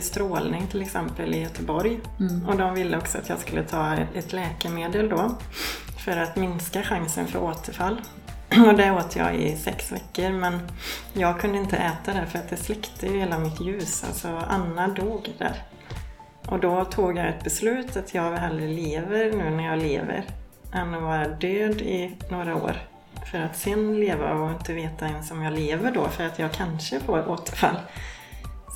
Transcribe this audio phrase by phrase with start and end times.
[0.00, 2.00] mycket strålning till exempel i Göteborg.
[2.20, 2.48] Mm.
[2.48, 5.38] Och de ville också att jag skulle ta ett läkemedel då
[6.04, 8.00] för att minska chansen för återfall.
[8.68, 10.60] Och det åt jag i sex veckor men
[11.12, 14.04] jag kunde inte äta det för att det släckte ju hela mitt ljus.
[14.04, 15.62] Alltså Anna dog där.
[16.46, 20.24] Och då tog jag ett beslut att jag hellre lever nu när jag lever
[20.72, 22.76] än att vara död i några år.
[23.30, 26.52] För att sen leva och inte veta ens om jag lever då för att jag
[26.52, 27.76] kanske får återfall.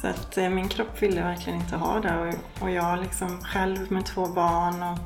[0.04, 3.92] Så att eh, min kropp ville verkligen inte ha det och, och jag liksom själv
[3.92, 4.98] med två barn och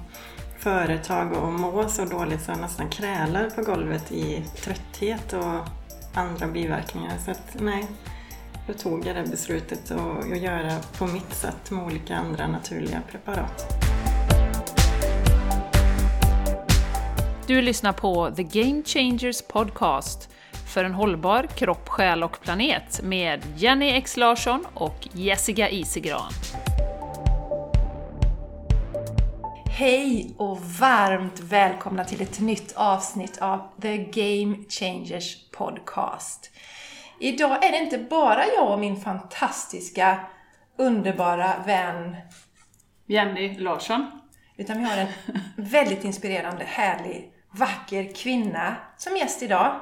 [0.59, 5.69] företag och må så dåligt så jag nästan krälar på golvet i trötthet och
[6.15, 7.19] andra biverkningar.
[7.25, 7.87] Så att nej,
[8.67, 13.03] då tog jag det beslutet att att göra på mitt sätt med olika andra naturliga
[13.11, 13.67] preparat.
[17.47, 20.31] Du lyssnar på The Game Changers Podcast
[20.79, 26.33] för en hållbar kropp, själ och planet med Jenny X Larsson och Jessica Isigran.
[29.71, 36.51] Hej och varmt välkomna till ett nytt avsnitt av The Game Changers Podcast.
[37.21, 40.21] Idag är det inte bara jag och min fantastiska,
[40.77, 42.17] underbara vän,
[43.07, 44.11] Jenny Larsson.
[44.57, 45.09] utan vi har en
[45.57, 49.81] väldigt inspirerande, härlig, vacker kvinna som gäst idag.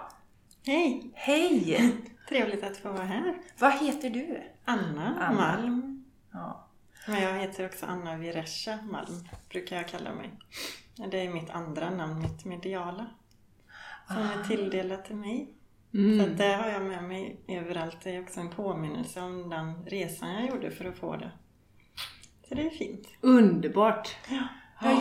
[0.67, 1.11] Hej!
[1.15, 1.95] Hej!
[2.29, 3.39] Trevligt att få vara här.
[3.59, 4.43] Vad heter du?
[4.65, 5.35] Anna, Anna.
[5.35, 6.05] Malm.
[6.33, 6.69] Ja.
[7.09, 10.31] Men jag heter också Anna Viresha Malm, brukar jag kalla mig.
[11.11, 13.07] Det är mitt andra namn, mitt mediala.
[14.07, 15.55] Som är tilldelat till mig.
[15.93, 17.97] Så att det har jag med mig överallt.
[18.03, 21.31] Det är också en påminnelse om den resan jag gjorde för att få det.
[22.49, 23.09] Så det är fint.
[23.21, 24.17] Underbart!
[24.29, 24.49] Ja,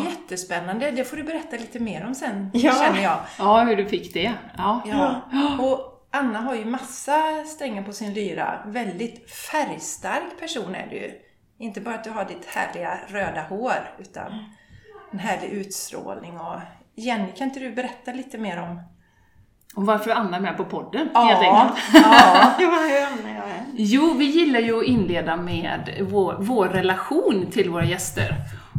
[0.09, 0.91] jättespännande.
[0.91, 2.71] Det får du berätta lite mer om sen, Ja.
[2.73, 3.19] känner jag.
[3.39, 4.33] Ja, hur du fick det.
[4.57, 4.81] Ja.
[4.85, 5.21] Ja.
[5.59, 8.59] Och Anna har ju massa strängar på sin lyra.
[8.65, 11.11] Väldigt färgstark person är du ju.
[11.59, 14.31] Inte bara att du har ditt härliga röda hår, utan
[15.11, 16.39] en härlig utstrålning.
[16.39, 16.59] Och
[16.95, 18.81] Jenny, kan inte du berätta lite mer om...
[19.75, 21.83] Och varför är Anna med på podden, helt Ja, enkelt?
[21.93, 21.99] ja.
[23.39, 23.65] Här?
[23.73, 28.35] Jo, vi gillar ju att inleda med vår, vår relation till våra gäster.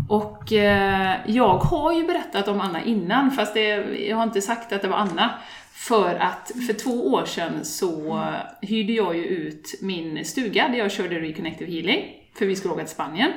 [0.08, 3.66] Och eh, jag har ju berättat om Anna innan, fast det,
[4.08, 5.30] jag har inte sagt att det var Anna.
[5.72, 8.24] För att för två år sedan så
[8.60, 12.04] hyrde jag ju ut min stuga där jag körde Reconnective Healing,
[12.38, 13.32] för vi skulle åka till Spanien.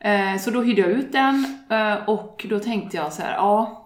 [0.00, 3.82] Eh, så då hyrde jag ut den eh, och då tänkte jag så här, ja,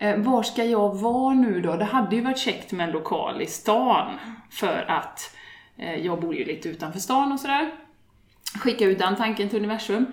[0.00, 1.76] Eh, var ska jag vara nu då?
[1.76, 4.18] Det hade ju varit käckt med en lokal i stan
[4.50, 5.36] för att
[6.02, 7.70] jag bor ju lite utanför stan och sådär.
[8.60, 10.06] Skicka ut den tanken till universum.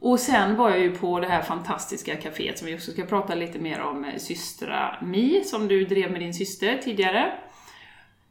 [0.00, 3.34] Och sen var jag ju på det här fantastiska kaféet som vi också ska prata
[3.34, 7.32] lite mer om, eh, Systra Mi, som du drev med din syster tidigare.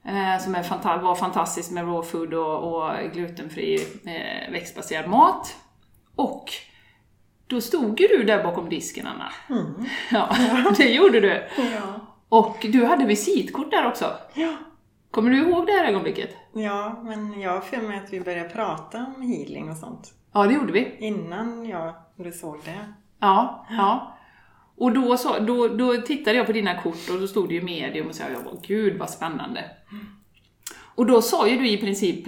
[0.05, 5.55] Eh, som fanta- var fantastiskt med raw food och, och glutenfri eh, växtbaserad mat.
[6.15, 6.45] Och
[7.47, 9.31] då stod ju du där bakom disken, Anna.
[10.11, 10.35] Ja,
[10.77, 11.47] det gjorde du.
[11.57, 11.99] Ja.
[12.29, 14.13] Och du hade visitkort där också.
[14.33, 14.53] Ja.
[15.11, 16.29] Kommer du ihåg det här ögonblicket?
[16.53, 20.13] ja, men jag har för mig att vi började prata om healing och sånt.
[20.33, 20.95] Ja, det gjorde vi.
[20.99, 21.93] Innan jag,
[22.33, 22.93] såg det.
[23.19, 24.17] Ja, ja.
[24.77, 27.61] Och då, så, då, då tittade jag på dina kort och då stod det ju
[27.61, 29.63] medium och så jag bara, gud vad spännande.
[30.95, 32.27] Och då sa ju du i princip,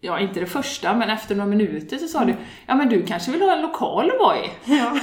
[0.00, 2.34] ja inte det första, men efter några minuter så sa du,
[2.66, 4.50] ja men du kanske vill ha en lokal att vara i?
[4.64, 4.98] Ja.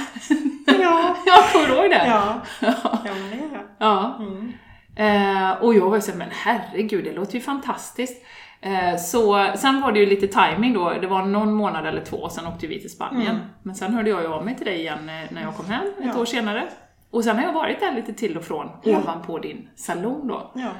[0.80, 1.16] ja.
[1.26, 2.06] Jag kommer ihåg det?
[2.06, 2.40] Ja.
[2.60, 3.64] Ja, men det gör jag.
[3.78, 4.18] Ja.
[4.20, 4.52] Mm.
[4.96, 8.24] Eh, och jag var ju såhär, men herregud, det låter ju fantastiskt.
[8.60, 12.28] Eh, så sen var det ju lite timing då, det var någon månad eller två,
[12.28, 13.30] sen åkte vi till Spanien.
[13.36, 13.46] Mm.
[13.62, 15.86] Men sen hörde jag ju av mig till dig igen eh, när jag kom hem,
[15.86, 16.20] ett Ja.
[16.20, 16.68] år senare.
[17.10, 18.98] Och sen har jag varit där lite till och från, Ja.
[18.98, 20.52] ovanpå din salong då.
[20.54, 20.70] Ja.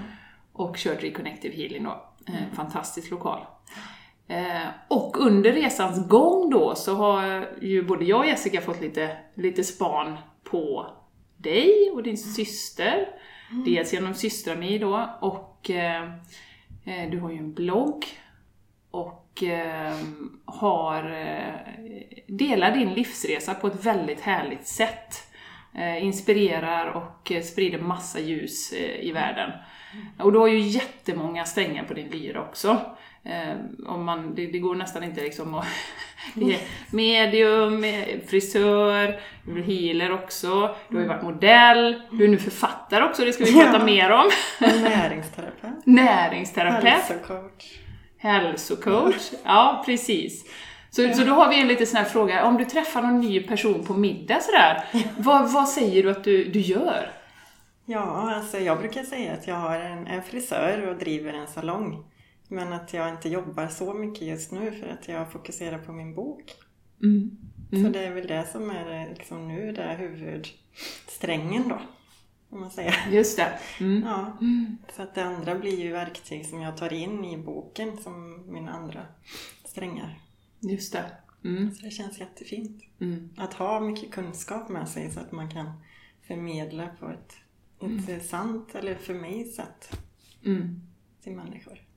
[0.53, 2.05] Och kört Reconnective Healing då.
[2.27, 3.41] Eh, fantastisk lokal.
[4.89, 9.65] Och under resans gång då så har ju både jag och Jessica fått lite, lite
[9.65, 10.17] span
[10.51, 10.87] på
[11.37, 13.09] dig och din syster.
[13.65, 15.71] Dels genom Systrami då och
[16.89, 18.05] Eh, du har ju en blogg
[18.91, 21.55] och ehm, har eh,
[22.27, 25.27] delar din livsresa på ett väldigt härligt sätt.
[25.75, 29.51] Eh, inspirerar och sprider massa ljus i världen.
[30.19, 32.81] Och du har ju jättemånga strängar på din lyra också.
[33.29, 35.67] Eh, om man, det, det går nästan inte liksom att...
[36.93, 37.85] Medium,
[38.27, 43.25] frisör, du är healer också, du har ju varit modell, du är nu författare också,
[43.25, 43.85] det ska vi prata Ja.
[43.85, 44.31] mer om.
[44.61, 45.73] Näringsterapeut.
[45.85, 47.79] Näringsterapeut, Hälsocoach.
[48.19, 50.45] hälsocoach, ja precis.
[50.91, 53.43] Så, så då har vi en liten sån här fråga, om du träffar någon ny
[53.43, 54.85] person på middag sådär,
[55.19, 57.11] vad, vad säger du att du, du gör?
[57.87, 62.05] Ja, alltså jag brukar säga att jag har en, en frisör och driver en salong.
[62.49, 66.15] Men att jag inte jobbar så mycket just nu för att jag fokuserar på min
[66.15, 66.55] bok.
[67.03, 67.39] Mm.
[67.71, 71.81] Så det är väl det som är liksom nu det är huvudsträngen då.
[72.51, 72.95] Om man säger.
[73.11, 73.59] Just det.
[73.81, 74.03] Mm.
[74.07, 74.39] Ja.
[74.97, 78.73] Så att det andra blir ju verktyg som jag tar in i boken som mina
[78.73, 79.07] andra
[79.65, 80.21] strängar.
[80.61, 81.05] Just det.
[81.45, 81.75] Mm.
[81.75, 82.83] Så det känns jättefint.
[83.01, 83.31] Mm.
[83.37, 85.73] Att ha mycket kunskap med sig så att man kan
[86.23, 87.35] förmedla på ett
[87.81, 89.99] intressant, eller för mig, sätt
[90.45, 90.81] Mm.
[91.23, 91.88] till människor.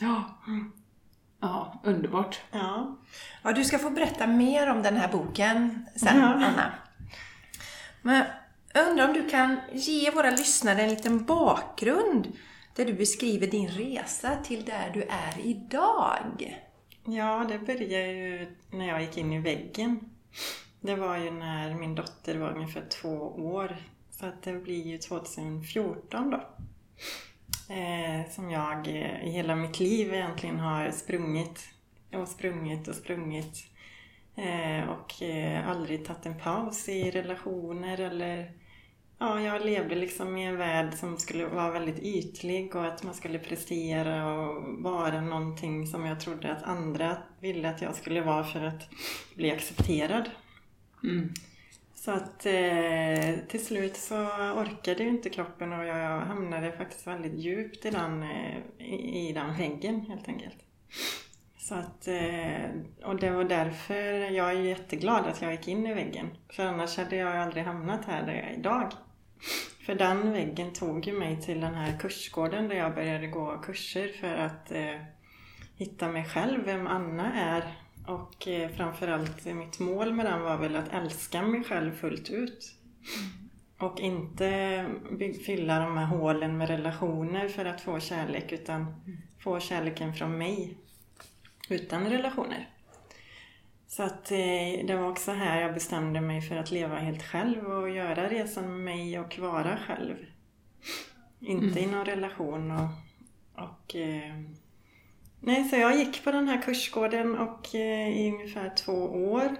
[0.00, 0.38] Ja.
[1.40, 2.40] ja, underbart.
[2.50, 2.98] Ja.
[3.42, 6.26] Ja, du ska få berätta mer om den här boken sen, Ja.
[6.26, 6.72] Anna.
[8.02, 8.24] Men
[8.72, 12.32] jag undrar om du kan ge våra lyssnare en liten bakgrund
[12.76, 16.60] där du beskriver din resa till där du är idag.
[17.04, 20.10] Ja, det började ju när jag gick in i väggen.
[20.80, 23.76] Det var ju när min dotter var ungefär två år.
[24.10, 26.40] Så att det blir ju 2014 då.
[27.68, 31.68] Eh, som jag eh, i hela mitt liv egentligen har sprungit
[32.12, 33.66] och sprungit och sprungit.
[34.36, 38.50] Eh, och eh, aldrig tagit en paus i relationer eller
[39.18, 43.14] Ja, jag levde liksom i en värld som skulle vara väldigt ytlig och att man
[43.14, 48.44] skulle prestera och vara någonting som jag trodde att andra ville att jag skulle vara
[48.44, 48.88] för att
[49.34, 50.30] bli accepterad.
[51.02, 51.32] Mm.
[52.04, 54.16] Så att eh, till slut så
[54.56, 59.32] orkade ju inte kroppen och jag hamnade faktiskt väldigt djupt i den, eh, i, i
[59.32, 60.56] den väggen helt enkelt.
[61.58, 62.70] Så att, eh,
[63.04, 66.30] och det var därför jag är jätteglad att jag gick in i väggen.
[66.48, 68.92] För annars hade jag aldrig hamnat här där jag är idag.
[69.86, 74.08] För den väggen tog ju mig till den här kursgården där jag började gå kurser
[74.08, 75.00] för att eh,
[75.76, 77.83] hitta mig själv, vem Anna är.
[78.06, 82.74] Och eh, framförallt mitt mål med den var väl att älska mig själv fullt ut.
[83.78, 84.86] Och inte
[85.46, 88.94] fylla de här hålen med relationer för att få kärlek utan
[89.38, 90.78] få kärleken från mig
[91.68, 92.68] utan relationer.
[93.86, 97.66] Så att eh, det var också här jag bestämde mig för att leva helt själv
[97.66, 100.16] och göra resan med mig och vara själv.
[101.40, 102.88] Inte i någon relation och,
[103.64, 104.34] och eh,
[105.46, 108.92] Nej, så jag gick på den här kursgården och eh, i ungefär två
[109.32, 109.56] år.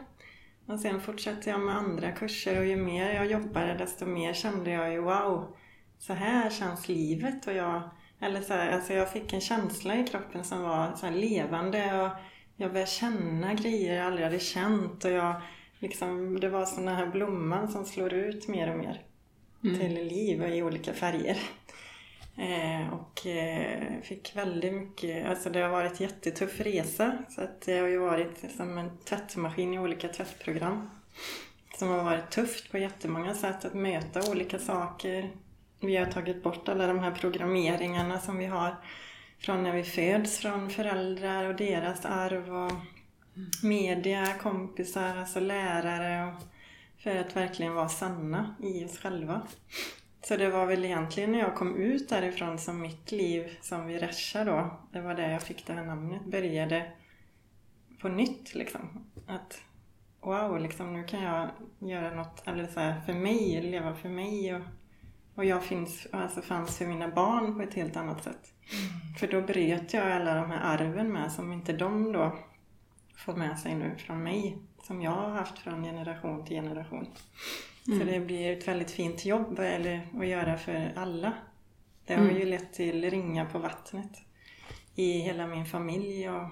[0.67, 4.71] Och sen fortsatte jag med andra kurser och ju mer jag jobbade desto mer kände
[4.71, 5.57] jag ju wow,
[5.99, 7.47] så här känns livet.
[7.47, 7.83] Och jag,
[8.21, 12.11] eller så här, alltså jag fick en känsla i kroppen som var så levande och
[12.57, 15.43] jag började känna grejer jag aldrig hade känt och jag
[15.79, 19.03] liksom, det var den här blomman som slår ut mer och mer
[19.79, 21.39] till liv och i olika färger.
[22.37, 27.19] Eh, och eh, fick väldigt mycket, alltså det har varit en jättetuff resa.
[27.29, 30.91] Så att det har ju varit som en tvättmaskin i olika tvättprogram.
[31.79, 35.31] Som har varit tufft på jättemånga sätt att möta olika saker.
[35.81, 38.77] Vi har tagit bort alla de här programmeringarna som vi har
[39.39, 42.73] från när vi föds, från föräldrar och deras arv och
[43.63, 46.33] media, kompisar, alltså lärare.
[46.33, 46.43] Och
[46.99, 49.43] för att verkligen vara sanna i oss själva.
[50.29, 54.44] Så det var väl egentligen när jag kom ut därifrån som mitt liv som Viresha
[54.44, 56.93] då, det var där jag fick det här namnet, började
[58.00, 59.06] på nytt liksom.
[59.26, 59.61] Att
[60.21, 61.49] wow, liksom nu kan jag
[61.79, 64.62] göra något, eller så här, för mig, leva för mig och,
[65.35, 68.53] och jag finns, alltså fanns för mina barn på ett helt annat sätt.
[69.19, 72.38] För då bröt jag alla de här arven med som inte de då
[73.17, 74.59] får med sig nu från mig.
[74.83, 77.07] Som jag har haft från generation till generation.
[77.85, 81.33] Så det blir ett väldigt fint jobb eller, att göra för alla.
[82.07, 84.11] Det har ju lett till ringa på vattnet
[84.95, 86.29] i hela min familj.
[86.29, 86.49] Och,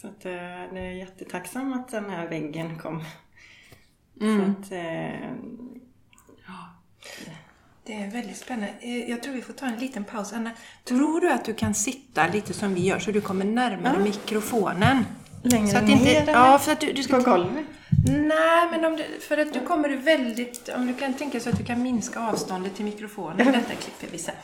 [0.00, 0.32] så att, eh,
[0.72, 3.04] det är jättetacksam att den här väggen kom.
[4.18, 5.30] Så att, eh,
[7.86, 8.74] Det är väldigt spännande.
[8.80, 10.32] Eh, Jag tror vi får ta en liten paus.
[10.32, 10.50] Anna,
[10.84, 14.04] tror du att du kan sitta lite som vi gör så du kommer närmare Ja.
[14.04, 15.04] mikrofonen?
[15.42, 16.32] längre Så att ner inte, eller?
[16.32, 17.66] ja, för att du, du ska på golvet.
[18.06, 20.68] Nej, men om du, för att du kommer du väldigt...
[20.76, 23.36] Om du kan tänka så att du kan minska avståndet till mikrofonen.
[23.52, 24.34] Detta klipper vi sen.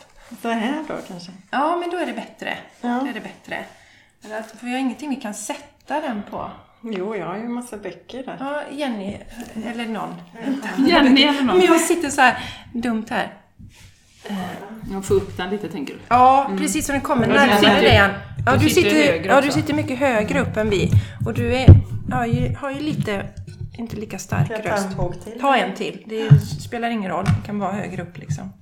[0.43, 1.31] Så här då kanske?
[1.51, 2.59] Ja, men då är det bättre.
[2.81, 2.89] Ja.
[3.03, 3.65] Då är det bättre.
[4.59, 6.51] För vi har ingenting vi kan sätta den på.
[6.83, 8.37] Jo, jag har ju en massa böcker där.
[8.41, 9.17] Ja, Jenny,
[9.67, 10.15] eller någon.
[10.89, 11.59] Jenny eller någon.
[11.59, 12.39] Men jag sitter så här
[12.73, 13.33] dumt här.
[14.93, 16.01] Jag får upp den lite tänker du?
[16.09, 18.11] Ja, precis som den kommer närmare du sitter- dig.
[18.47, 20.91] Ja, du du sitter ja, du sitter mycket högre upp än vi.
[21.27, 21.67] Och du är,
[22.11, 23.27] ja, ju, har ju lite,
[23.79, 24.87] inte lika stark jag ta röst.
[24.99, 25.41] en till?
[25.41, 26.03] Ta en till.
[26.07, 27.25] Det spelar ingen roll.
[27.25, 28.53] Det kan vara högre upp liksom.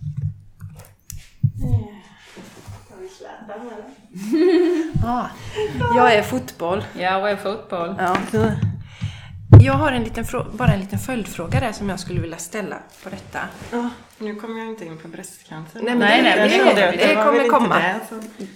[5.02, 5.31] Ja,
[5.97, 6.85] jag är fotboll.
[6.99, 7.95] Ja, vad är fotboll?
[7.99, 8.16] Ja,
[9.61, 13.11] jag har en liten bara en liten följdfråga där som jag skulle vilja ställa på
[13.11, 13.38] detta.
[13.73, 15.81] Ja, nu kommer jag inte in på bröstcancer.
[15.83, 17.78] Nej, men Nej, nej, Jag det- det- det var kommer komma.
[17.78, 18.14] Det, så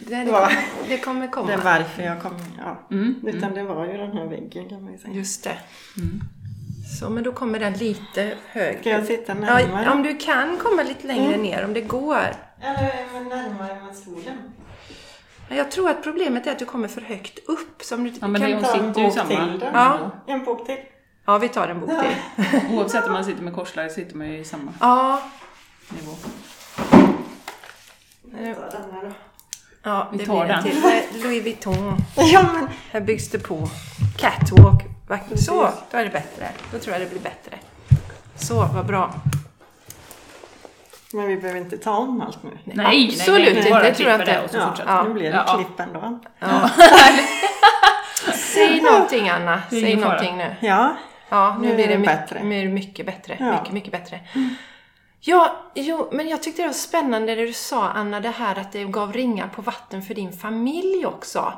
[0.08, 0.48] Det, det,
[0.88, 1.46] det kommer komma.
[1.46, 2.86] det är varför jag kom, ja.
[2.90, 5.14] Mm, Utan det var ju den här väggen kan man ju säga.
[5.14, 5.56] Just det.
[7.00, 8.80] Så, men då kommer den lite högre.
[8.80, 9.62] Ska jag sitta närmare?
[9.62, 9.82] Mm.
[9.84, 12.18] Ja, om du kan komma lite längre ner, om det går.
[12.62, 14.36] Eller men närmare med stolen?
[15.48, 17.82] Men Jag tror att problemet är att du kommer för högt upp.
[17.82, 18.62] Som du Ja, men kan
[18.94, 19.00] ta...
[19.08, 19.66] i samma till då.
[19.72, 20.10] Ja.
[20.26, 20.76] En bok till.
[21.26, 22.60] ja, vi tar en bok till.
[22.76, 25.22] Oavsett om man sitter med korslagd sitter man ju i samma Ja,
[25.88, 26.12] nivå.
[29.82, 30.72] Ja Vi det tar blir en den.
[30.72, 30.84] till.
[30.84, 31.96] Är Louis Vuitton.
[32.16, 33.68] Ja, men Här byggs det på.
[34.18, 34.82] Catwalk.
[35.06, 35.28] Vackert.
[35.28, 35.46] Precis.
[35.46, 36.48] Så, då är det bättre.
[36.72, 37.58] Då tror jag det blir bättre.
[38.34, 39.14] Så, vad bra.
[41.12, 42.50] Men vi behöver inte ta om allt nu.
[42.64, 43.82] Nej, Absolut nej, nej, inte.
[43.82, 44.40] Det tror jag inte.
[44.40, 45.04] och så Ja, fortsätter.
[45.04, 45.54] nu blir det Ja.
[45.54, 46.18] klipp ändå.
[46.38, 46.70] Ja.
[48.34, 49.62] Säg någonting Anna.
[49.70, 50.54] Säg någonting nu.
[50.60, 50.96] Ja,
[51.28, 52.38] Ja, nu Nu blir det bättre.
[52.38, 53.36] det mycket bättre.
[53.40, 53.52] Ja.
[53.52, 54.20] Mycket, mycket bättre.
[55.20, 58.72] Ja, jo, men jag tyckte det var spännande det du sa Anna, det här att
[58.72, 61.52] det gav ringar på vatten för din familj också.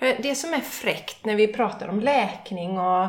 [0.00, 3.08] För Det som är fräckt när vi pratar om läkning och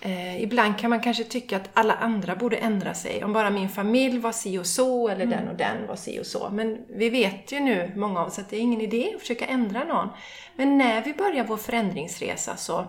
[0.00, 3.24] eh, ibland kan man kanske tycka att alla andra borde ändra sig.
[3.24, 6.26] Om bara min familj var si och så eller den och den var si och
[6.26, 6.50] så.
[6.52, 9.46] Men vi vet ju nu, många av oss, att det är ingen idé att försöka
[9.46, 10.08] ändra någon.
[10.56, 12.86] Men när vi börjar vår förändringsresa så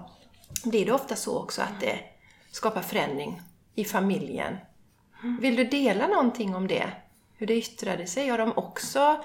[0.66, 2.00] blir det ofta så också att det
[2.52, 3.42] skapar förändring
[3.76, 4.58] i familjen.
[5.42, 6.86] Vill du dela någonting om det?
[7.38, 8.30] Hur det yttrade sig?
[8.30, 9.24] Har de också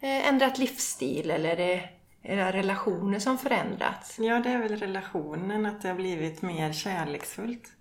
[0.00, 1.88] eh, ändrat livsstil eller är det
[2.24, 4.18] era relationer som förändrats?
[4.18, 7.72] ja, det är väl relationen, att det har blivit mer kärleksfullt.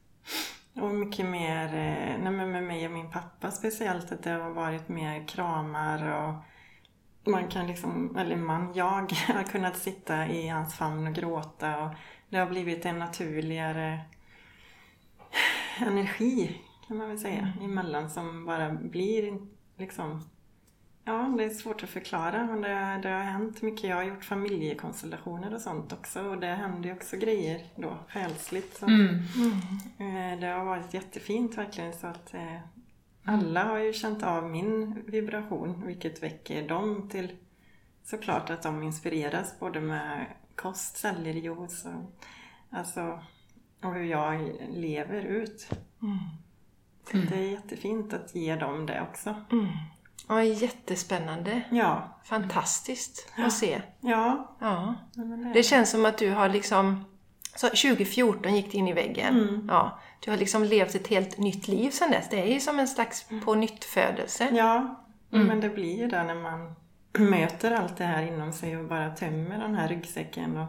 [0.76, 4.90] Och mycket mer, eh, nej med mig och min pappa speciellt, att det har varit
[4.90, 6.34] mer kramar och
[7.32, 11.90] man kan liksom, eller man, jag har kunnat sitta i hans famn och gråta och
[12.30, 14.00] det har blivit en naturligare
[15.80, 19.40] energi kan man väl säga emellan som bara blir
[19.78, 20.30] liksom
[21.05, 23.83] Ja, det är svårt att förklara men det, det har hänt mycket.
[23.89, 28.77] Jag har gjort familjekonstellationer och sånt också och det händer ju också grejer då själsligt.
[28.77, 29.15] Så, Mm.
[29.98, 32.57] eh, Det har varit jättefint verkligen så att eh,
[33.25, 37.38] alla har ju känt av min vibration vilket väcker dem till
[38.03, 42.13] såklart att de inspireras både med kost, sellerijuice och,
[42.77, 43.19] alltså,
[43.83, 45.69] och hur jag lever ut.
[47.12, 49.36] Så Det är jättefint att ge dem det också.
[50.27, 51.62] Ja, jättespännande.
[51.70, 53.82] Ja, Fantastiskt att se.
[54.01, 54.56] ja.
[54.62, 54.96] Ja.
[55.13, 57.06] det- Det känns som att du har liksom...
[57.56, 59.38] Så 2014 gick du in i väggen.
[59.39, 59.68] Mm.
[59.72, 62.30] Ja, du har liksom levt ett helt nytt liv sedan dess.
[62.30, 64.50] Det är ju som en slags på nytt födelse.
[64.51, 65.03] Ja,
[65.48, 66.75] men det blir ju där när man
[67.30, 70.58] möter allt det här inom sig och bara tömmer den här ryggsäcken.
[70.58, 70.68] Och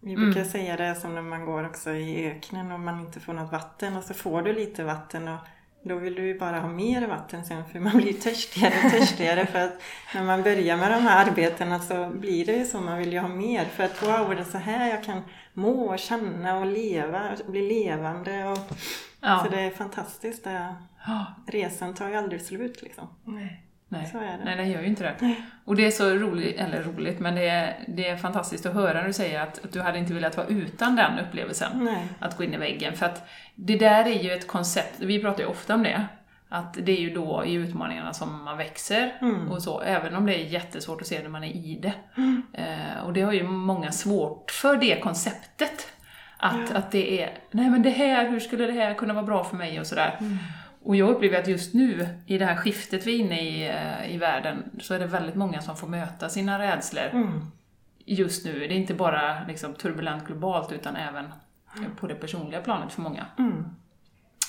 [0.00, 3.32] vi brukar säga det som när man går också i öknen och man inte får
[3.32, 5.38] något vatten och så får du lite vatten och
[5.84, 9.46] då vill du ju bara ha mer vatten sen för man blir törstigare och törstigare
[9.46, 9.82] för att
[10.14, 13.18] när man börjar med de här arbetena så blir det ju så, man vill ju
[13.18, 15.22] ha mer för att wow, är det så här jag kan
[15.52, 18.58] må och känna och leva, bli levande och
[19.20, 19.40] Ja.
[19.44, 20.44] så det är fantastiskt.
[20.44, 20.74] Det,
[21.46, 23.08] resan tar ju aldrig slut liksom.
[23.24, 23.62] Nej.
[23.98, 24.08] Nej.
[24.12, 24.44] Så är det.
[24.44, 25.34] Nej, det gör ju inte det.
[25.64, 29.00] Och det är så roligt, eller roligt, men det är, det är fantastiskt att höra
[29.00, 31.84] när du säger att, att du hade inte velat vara utan den upplevelsen.
[31.84, 32.08] Nej.
[32.18, 32.96] Att gå in i väggen.
[32.96, 36.06] För att det där är ju ett koncept, vi pratar ju ofta om det,
[36.48, 39.12] att det är ju då i utmaningarna som man växer
[39.50, 41.92] och så, även om det är jättesvårt att se när man är i det.
[42.52, 45.88] Eh, och det har ju många svårt för det konceptet.
[46.36, 49.44] Att, att det är, nej men det här, hur skulle det här kunna vara bra
[49.44, 50.18] för mig och sådär.
[50.84, 54.14] Och jag upplever att just nu, i det här skiftet vi är inne i, eh,
[54.14, 57.40] i världen, så är det väldigt många som får möta sina rädslor Mm.
[58.04, 58.52] just nu.
[58.58, 61.32] Det är inte bara liksom, turbulent globalt, utan även
[62.00, 63.26] på det personliga planet för många.
[63.38, 63.58] Mm.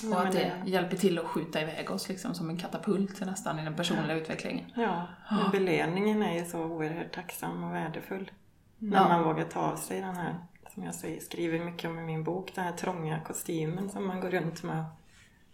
[0.02, 3.20] Och Ja, att det det- hjälper till att skjuta iväg oss liksom, som en katapult
[3.20, 4.64] nästan i den personliga utvecklingen.
[4.74, 8.30] Ja, men belöningen är ju så oerhört tacksam och värdefull.
[8.78, 9.08] När Ja.
[9.08, 10.34] man vågar ta av sig den här,
[10.74, 14.20] som jag säger, skriver mycket om i min bok, den här trånga kostymen som man
[14.20, 14.84] går runt med.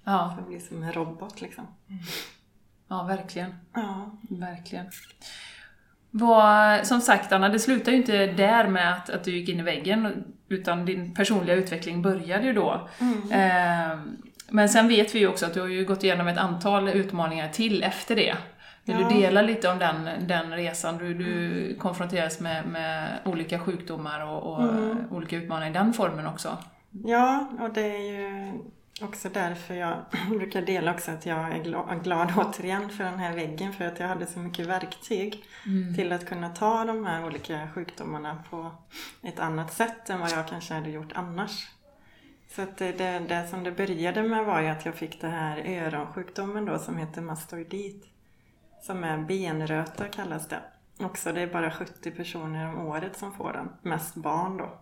[0.04, 1.66] Ja, Det blir som en robot liksom.
[2.88, 3.54] ja verkligen.
[3.74, 4.86] Ja, Verkligen.
[6.10, 9.60] Vad, som sagt Anna, det slutar ju inte där med att, att du gick in
[9.60, 12.88] i väggen, utan din personliga utveckling började ju då.
[13.32, 13.98] Eh,
[14.48, 17.48] men sen vet vi ju också att du har ju gått igenom ett antal utmaningar
[17.48, 18.36] till efter det.
[18.84, 19.08] Vill Ja.
[19.08, 20.98] du dela lite om den, den resan?
[20.98, 24.62] Du, du konfronteras med, med olika sjukdomar och, och
[25.10, 26.58] olika utmaningar i den formen också.
[26.90, 28.52] ja och det är ju
[29.04, 33.34] också därför jag brukar dela också att jag är glad, glad återigen för den här
[33.34, 35.44] väggen för att jag hade så mycket verktyg
[35.96, 38.70] till att kunna ta de här olika sjukdomarna på
[39.22, 41.68] ett annat sätt än vad jag kanske hade gjort annars.
[42.48, 45.28] Så att det, det, det som det började med var ju att jag fick det
[45.28, 48.06] här öronsjukdomen då som heter mastoidit.
[48.82, 50.60] Som är benröta kallas det.
[50.98, 53.68] Också det är bara 70 personer om året som får den.
[53.82, 54.81] Mest barn då.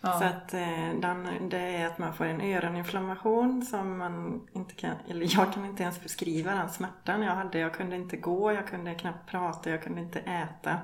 [0.00, 0.12] Ja.
[0.12, 4.96] Så att eh, den, det är att man får en öroninflammation som man inte kan,
[5.08, 7.58] eller jag kan inte ens beskriva den smärtan jag hade.
[7.58, 10.78] Jag kunde inte gå, jag kunde knappt prata, jag kunde inte äta.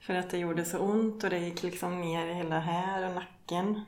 [0.00, 3.84] För att det gjorde så ont och det gick liksom ner hela här och nacken.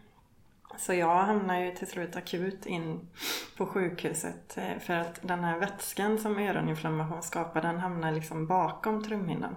[0.79, 3.09] Så jag hamnade ju till slut akut in
[3.57, 9.05] på sjukhuset eh, för att den här vätskan som öroninflammation skapar den hamnar liksom bakom
[9.05, 9.57] trumhinnan.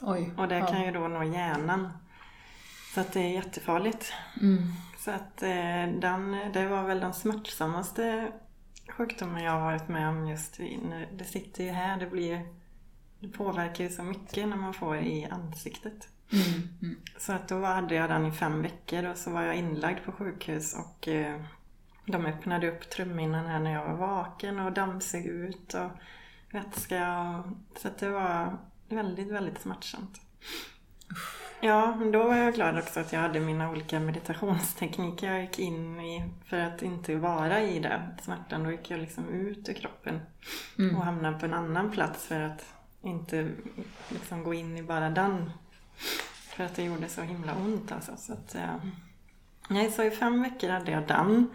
[0.00, 0.32] Oj.
[0.36, 0.66] Och det ja.
[0.66, 1.88] kan ju då nå hjärnan.
[2.94, 4.12] Så att det är jättefarligt.
[4.40, 4.72] Mm.
[4.98, 8.32] Så att eh, den, det var väl den smärtsammaste
[8.88, 12.00] sjukdomen jag har varit med om just när det sitter ju här.
[12.00, 12.46] Det, blir,
[13.20, 16.08] det påverkar ju så mycket när man får i ansiktet.
[16.32, 16.68] Mm.
[16.82, 17.00] Mm.
[17.18, 20.12] Så att då hade jag den i fem veckor och så var jag inlagd på
[20.12, 21.40] sjukhus och eh,
[22.06, 25.90] de öppnade upp trumhinnan här när jag var vaken och dammsög ut och
[26.50, 27.20] vätska.
[27.20, 28.58] Och, så att det var
[28.88, 30.20] väldigt, väldigt smärtsamt.
[31.64, 35.58] Ja, men då var jag glad också att jag hade mina olika meditationstekniker jag gick
[35.58, 38.64] in i för att inte vara i det smärtan.
[38.64, 40.20] Då gick jag liksom ut ur kroppen
[40.78, 40.96] Mm.
[40.96, 43.50] och hamnade på en annan plats för att inte
[44.08, 45.50] liksom gå in i bara den.
[46.48, 48.16] För att det gjorde så himla ont alltså.
[48.16, 48.76] Så att, eh,
[49.68, 51.50] nej, så i fem veckor hade jag den.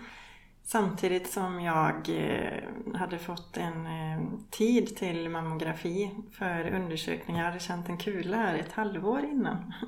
[0.70, 2.64] Samtidigt som jag eh,
[2.96, 7.44] hade fått en eh, tid till mammografi för undersökningar.
[7.44, 9.74] Jag hade känt en kula här ett halvår innan.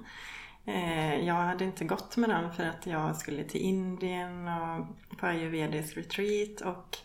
[0.66, 4.86] Eh, jag hade inte gått med den för att jag skulle till Indien och
[5.18, 6.98] på ayurvedisk retreat och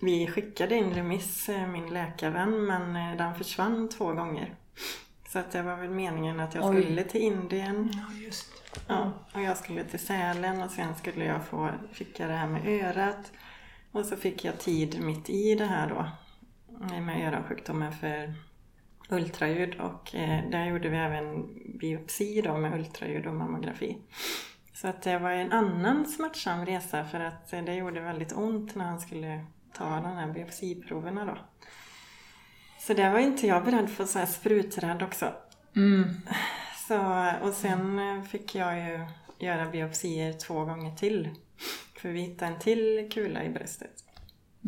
[0.00, 4.54] vi skickade in remiss, min läkarvän, men den försvann två gånger.
[5.28, 6.82] Så att det var väl meningen att jag Oj.
[6.82, 8.56] skulle till Indien Ja, just
[8.86, 12.48] Ja, och jag skulle till Sälen och sen skulle jag få, fick jag det här
[12.48, 13.32] med örat.
[13.92, 16.10] Och så fick jag tid mitt i det här då
[17.00, 18.34] med öronsjukdomen för
[19.08, 23.98] ultraljud och eh, där gjorde vi även biopsi då med ultraljud och mammografi.
[24.74, 28.74] Så att det var en annan smärtsam resa för att eh, det gjorde väldigt ont
[28.74, 31.38] när han skulle ta de här biopsiproverna då.
[32.86, 35.32] Så det var inte jag beredd för, så här spruträdd också.
[35.76, 36.04] Mm.
[36.88, 39.06] Så, och sen eh, fick jag ju
[39.38, 41.30] göra biopsier två gånger till.
[41.98, 44.04] För vi hittade en till kula i bröstet.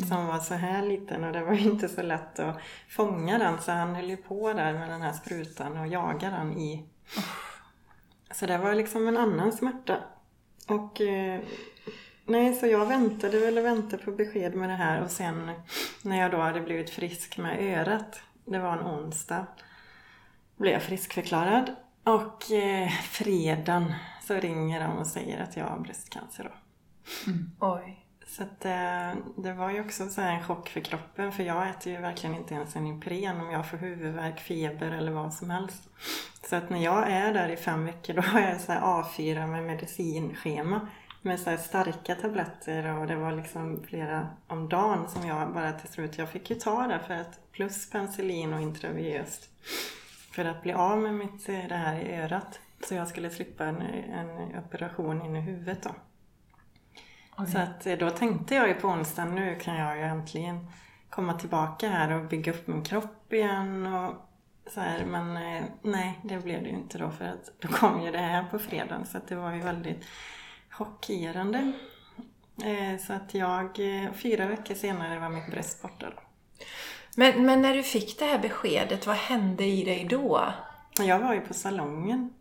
[0.09, 3.61] Som var så här liten och det var inte så lätt att fånga den.
[3.61, 6.85] Så han höll ju på där med den här sprutan och jagade den i.
[8.31, 9.96] Så det var liksom en annan smärta.
[10.68, 11.40] Och eh,
[12.28, 15.02] nej, så jag väntade väl och väntade på besked med det här.
[15.02, 15.50] Och sen
[16.02, 18.20] när jag då hade blivit frisk med örat.
[18.44, 19.46] Det var en onsdag
[20.58, 21.70] blev jag friskförklarad.
[22.04, 23.94] Och eh, fredagen
[24.26, 26.50] så ringer de och säger att jag har bröstcancer då.
[27.60, 28.04] Oj.
[28.26, 31.68] Så att, eh, det var ju också så här en chock för kroppen för jag
[31.68, 35.50] äter ju verkligen inte ens en Ipren om jag får huvudvärk, feber eller vad som
[35.50, 35.88] helst.
[36.48, 39.46] Så att när jag är där i fem veckor då har jag så här A4
[39.46, 40.88] med medicinschema
[41.22, 45.72] med så här starka tabletter och det var liksom flera om dagen som jag bara
[45.72, 49.50] till slut, jag fick ju ta det för att plus penicillin och intravenöst
[50.33, 52.61] för att bli av med mitt, eh, det här i örat.
[52.88, 55.90] Så jag skulle slippa en, en operation in i huvudet då.
[57.44, 60.70] Så att eh, då tänkte jag ju på onsdagen, nu kan jag ju äntligen
[61.11, 64.14] komma tillbaka här och bygga upp min kropp igen och
[64.66, 65.04] så här.
[65.04, 68.18] Men eh, nej, det blev det ju inte då för att då kom ju det
[68.18, 70.04] här på fredagen så att det var ju väldigt
[70.78, 71.72] chockerande.
[72.64, 76.22] Eh, Så att jag, eh, fyra veckor senare var mitt bröst borta då.
[77.16, 80.52] Men, men när du fick det här beskedet, vad hände i dig då?
[81.00, 82.32] Jag var ju på salongen.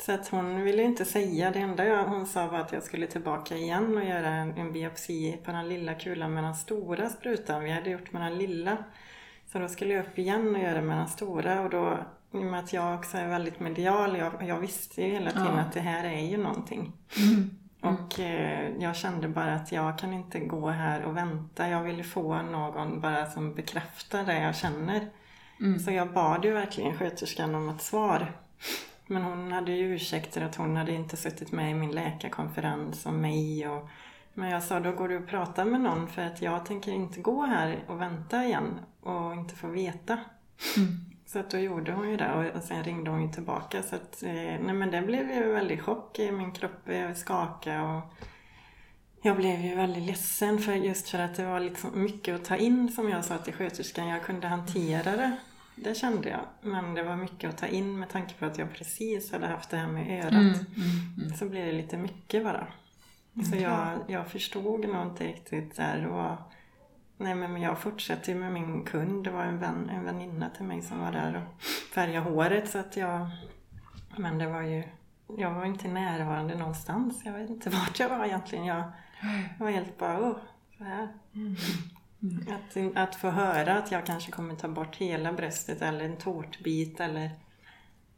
[0.00, 1.50] Så att hon ville inte säga.
[1.50, 4.72] Det enda jag, hon sa var att jag skulle tillbaka igen och göra en, en
[4.72, 7.64] biopsi på den lilla kulan med den stora sprutan.
[7.64, 8.76] Vi hade gjort med den lilla.
[9.52, 11.60] Så då skulle jag upp igen och göra med den stora.
[11.60, 11.98] Och då,
[12.32, 15.54] i och med att jag också är väldigt medial, jag, jag visste ju hela tiden
[15.56, 15.60] Ja.
[15.60, 16.92] att det här är ju någonting.
[17.16, 17.50] Mm.
[17.80, 21.68] Och eh, jag kände bara att jag kan inte gå här och vänta.
[21.68, 25.08] Jag ville få någon bara som bekräftar det jag känner.
[25.60, 25.78] Mm.
[25.78, 28.32] Så jag bad ju verkligen sköterskan om ett svar.
[29.06, 33.20] Men hon hade ju ursäkter att hon hade inte suttit med i min läkarkonferens om
[33.20, 33.68] mig.
[33.68, 33.88] Och,
[34.34, 37.20] men jag sa då går du och pratar med någon för att jag tänker inte
[37.20, 40.18] gå här och vänta igen och inte få veta.
[40.76, 41.08] Mm.
[41.32, 43.82] Så att då gjorde hon ju det och, sen ringde hon ju tillbaka.
[43.82, 46.18] Så att, eh, nej men det blev ju väldigt chock.
[46.18, 48.02] i Min kropp eh, skakade och
[49.22, 52.56] jag blev ju väldigt ledsen för just för att det var liksom mycket att ta
[52.56, 54.08] in som jag sa till sköterskan.
[54.08, 55.36] Jag kunde hantera det.
[55.76, 56.40] Det kände jag.
[56.60, 59.70] Men det var mycket att ta in med tanke på att jag precis hade haft
[59.70, 60.32] det här med örat.
[60.32, 60.54] Mm.
[61.16, 61.36] Mm.
[61.36, 62.66] Så blev det lite mycket bara.
[63.50, 66.06] Så jag, jag förstod nog inte riktigt där.
[66.06, 66.47] Och,
[67.18, 69.24] nej men jag fortsatte ju med min kund.
[69.24, 71.62] Det var en, vän, en väninna till mig som var där och
[71.94, 72.70] färgade håret.
[72.70, 73.30] Så att jag,
[74.16, 74.84] men det var ju,
[75.38, 77.22] jag var inte närvarande någonstans.
[77.24, 78.66] Jag vet inte vart jag var egentligen.
[78.66, 78.92] Jag
[79.58, 80.36] var helt bara, oh,
[80.78, 81.08] så här.
[82.48, 87.00] Att, att få höra att jag kanske kommer ta bort hela bröstet eller en tårtbit
[87.00, 87.30] eller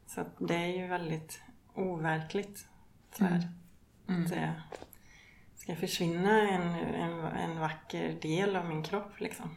[0.07, 1.41] så att det är ju väldigt
[1.73, 2.67] overkligt.
[3.17, 3.47] Så här.
[4.07, 4.53] Att det
[5.63, 9.55] ska försvinna en, en, en vacker del av min kropp liksom.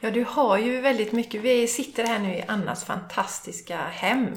[0.00, 1.42] Ja, du har ju väldigt mycket.
[1.42, 4.28] Vi sitter här nu i Annas fantastiska hem.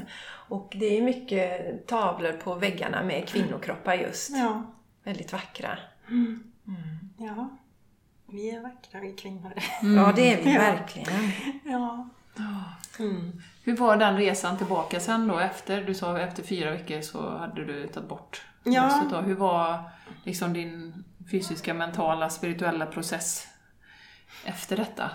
[0.50, 4.30] Och det är mycket tavlor på väggarna med kvinnokroppar just.
[4.30, 5.78] Ja, Väldigt vackra.
[7.18, 7.50] ja.
[8.32, 9.54] Vi är vackra vi kvinnor.
[9.96, 10.60] Ja, det är vi Ja.
[10.62, 11.32] verkligen.
[11.66, 12.10] Ja.
[13.00, 13.42] Mm.
[13.64, 15.84] Hur var den resan tillbaka sen då efter?
[15.84, 19.08] Du sa efter fyra veckor så hade du tagit bort Ja.
[19.12, 19.18] då.
[19.18, 19.84] Hur var
[20.24, 23.48] liksom din fysiska, mentala, spirituella process
[24.46, 25.12] efter detta?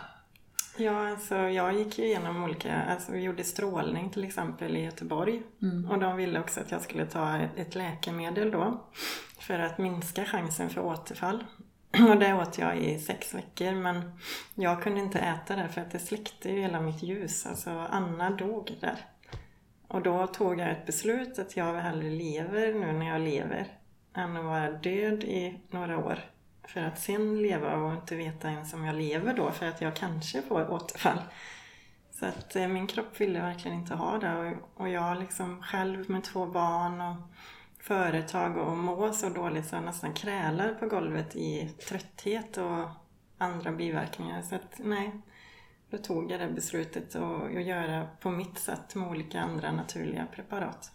[0.77, 5.43] Ja, alltså jag gick ju igenom olika, alltså vi gjorde strålning till exempel i Göteborg.
[5.91, 8.85] Och de ville också att jag skulle ta ett, ett läkemedel då.
[9.39, 11.45] För att minska chansen för återfall.
[12.11, 14.19] Och det åt jag i sex veckor men
[14.55, 17.47] jag kunde inte äta det för att det släckte ju hela mitt ljus.
[17.47, 18.97] Alltså Anna dog där.
[19.95, 23.67] Och då tog jag ett beslut att jag hellre lever nu när jag lever
[24.15, 26.19] än att vara död i några år.
[26.65, 29.97] För att sen leva och inte veta ens om jag lever då för att jag
[29.97, 31.19] kanske får återfall.
[32.11, 36.11] Så att eh, min kropp ville verkligen inte ha det och, och jag liksom själv
[36.11, 37.17] med två barn och
[37.81, 42.89] företag och må så dåligt så jag nästan krälar på golvet i trötthet och
[43.39, 44.43] andra biverkningar.
[44.43, 45.13] Så att nej,
[45.91, 50.93] då tog jag det beslutet att göra på mitt sätt med olika andra naturliga preparat.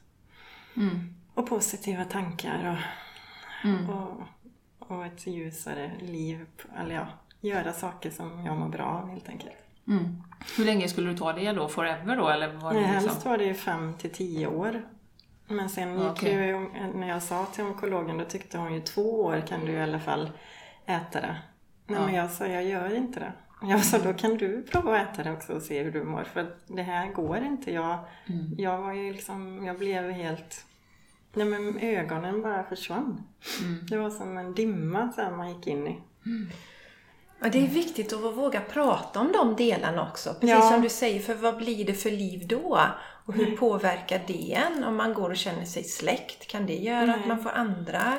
[0.78, 1.14] Mm.
[1.34, 2.78] Och positiva tankar och,
[3.64, 3.90] Mm.
[3.90, 4.22] och,
[4.80, 6.46] och ett ljusare liv.
[6.78, 7.08] Eller ja,
[7.42, 9.52] göra saker som jag mår bra av helt enkelt.
[9.88, 10.24] Mm.
[10.58, 11.68] Hur länge skulle du ta det då?
[11.68, 12.30] Forever då?
[12.30, 12.96] Eller var det liksom...
[12.96, 14.82] helst var det ju fem till tio år.
[15.48, 16.34] Men sen gick Okej.
[16.48, 16.60] ju,
[16.96, 20.00] när jag sa till onkologen, då tyckte hon ju två år kan du i alla
[20.00, 20.32] fall
[20.86, 21.38] äta det.
[21.88, 22.06] Nej Ja.
[22.06, 23.32] men jag sa, jag gör inte det.
[23.62, 26.24] Jag sa, då kan du prova att äta det också och se hur du mår.
[26.24, 27.72] För det här går inte.
[27.72, 28.56] Jag, Mm.
[28.58, 30.66] jag var ju liksom, jag blev helt...
[31.34, 33.24] Nej men ögonen bara försvann.
[33.62, 33.86] Mm.
[33.90, 36.00] Det var som en dimma så här man gick in i.
[37.40, 40.30] Ja, det är viktigt att våga prata om de delarna också.
[40.34, 40.62] Precis Ja.
[40.72, 42.80] som du säger, för vad blir det för liv då?
[43.26, 46.48] Och hur påverkar det en om man går och känner sig släckt?
[46.48, 47.20] Kan det göra Nej.
[47.20, 48.14] att man får andra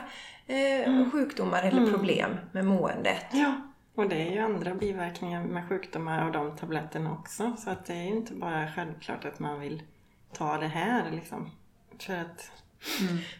[0.46, 3.24] eh, sjukdomar eller problem med måendet?
[3.32, 3.54] Ja.
[4.00, 7.56] Och det är ju andra biverkningar med sjukdomar av de tabletterna också.
[7.58, 9.82] Så att det är ju inte bara självklart att man vill
[10.32, 11.50] ta det här liksom.
[11.98, 12.50] För att,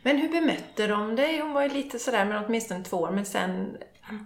[0.02, 1.40] Men hur bemötte de dig?
[1.40, 3.76] Hon var ju lite sådär med åtminstone två år, men sen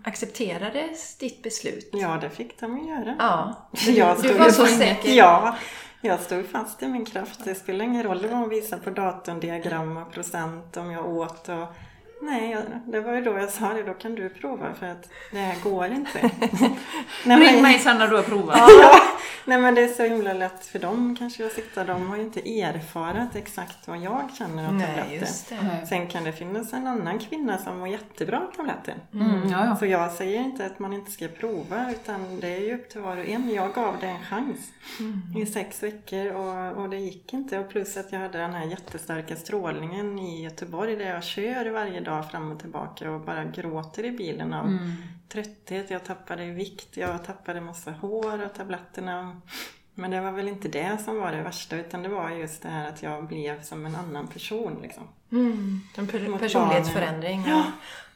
[0.05, 1.90] accepterades ditt beslut?
[1.92, 3.16] ja det fick de ju göra.
[3.18, 3.68] Ja.
[3.97, 5.12] Jag Du var så säker?
[5.12, 5.57] Ja,
[6.01, 7.44] jag stod fast i min kraft.
[7.44, 11.49] Det spelar ingen roll vad hon visar på datorn, diagram och procent, om jag åt
[11.49, 11.66] och...
[12.22, 15.09] Nej, jag, det var ju då jag sa det, då kan du prova för att
[15.33, 16.20] det här går inte.
[17.24, 18.57] Nej, Ring men- mig sen när du har provat.
[18.59, 19.00] Ja,
[19.44, 22.22] nej men det är så himla lätt för dem kanske att sitta, de har ju
[22.22, 25.14] inte erfarit exakt vad jag känner av Nej, tabletter.
[25.27, 25.57] just det.
[25.62, 25.87] Nej.
[25.87, 28.94] Sen kan det finnas en annan kvinna som mår jättebra av tabletten.
[29.14, 29.77] Mm, ja, ja.
[29.77, 33.00] Så jag säger inte att man inte ska prova utan det är ju upp till
[33.00, 33.50] var och en.
[33.55, 34.59] Jag gav det en chans
[35.37, 37.59] i sex veckor och, och det gick inte.
[37.59, 42.00] Och plus att jag hade den här jättestarka strålningen i Göteborg där jag kör varje
[42.00, 44.92] dag fram och tillbaka och bara gråter i bilen av Mm.
[45.29, 45.90] trötthet.
[45.90, 49.40] Jag tappade vikt, jag tappade massa hår av tabletterna.
[49.94, 52.68] Men det var väl inte det som var det värsta utan det var just det
[52.68, 55.09] här att jag blev som en annan person liksom.
[55.33, 55.81] Mm.
[55.96, 57.44] En per- personlighetsförändring.
[57.46, 57.64] Ja.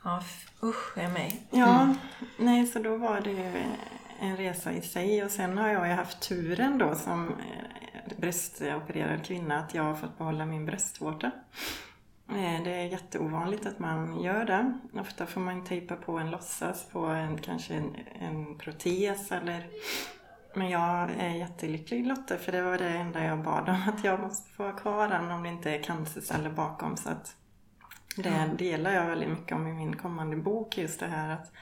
[0.05, 0.23] Ja,
[0.63, 1.33] usch, jag är med.
[1.51, 1.95] Ja,
[2.39, 3.63] nej så då var det ju
[4.21, 9.25] en resa i sig och sen har jag ju haft turen då som eh, bröstopererad
[9.25, 11.31] kvinna att jag har fått behålla min bröstvårta.
[12.64, 14.79] Det är jätteovanligt att man gör det.
[15.01, 19.67] Ofta får man tejpa på en låtsas på en, kanske en, en protes eller
[20.55, 24.21] men jag är jättelycklig Lotte för det var det enda jag bad om att jag
[24.21, 27.37] måste få ha kvar den om det inte är cancerceller bakom så att
[28.17, 31.53] det delar jag väldigt mycket om i min kommande bok just det här att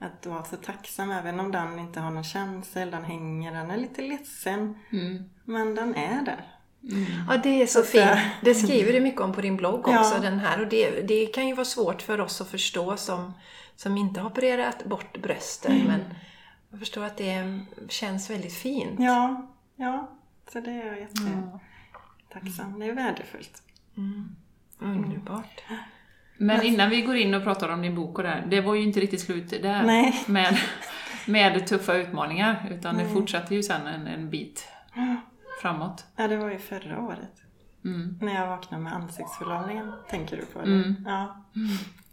[0.00, 3.76] att vara så tacksam även om den inte har någon känsel, den hänger, den är
[3.76, 4.78] lite ledsen.
[4.92, 5.30] Mm.
[5.44, 6.59] Men den är där.
[7.28, 8.10] Ja, det är så Så fint.
[8.42, 10.00] Det skriver du mycket om på din blogg Ja.
[10.00, 10.60] också, den här.
[10.60, 13.32] Och det, det kan ju vara svårt för oss att förstå som,
[13.76, 15.82] som inte har opererat bort brösten.
[15.86, 16.00] Men
[16.70, 19.00] jag förstår att det känns väldigt fint.
[19.00, 20.10] Ja, ja.
[20.52, 22.78] Så det är jag jättetacksam.
[22.78, 23.62] Det är värdefullt.
[24.78, 25.62] Underbart.
[26.36, 28.82] Men innan vi går in och pratar om din bok och det, det var ju
[28.82, 30.24] inte riktigt slut där Nej.
[30.26, 30.58] med,
[31.26, 34.68] med tuffa utmaningar, utan det fortsatte ju sen en, en bit
[35.60, 36.04] framåt.
[36.16, 37.42] Ja, det var ju förra året.
[37.84, 38.18] Mm.
[38.20, 40.64] När jag vaknade med ansiktsförlamningen, tänker du på det?
[40.64, 41.04] Mm.
[41.06, 41.44] Ja.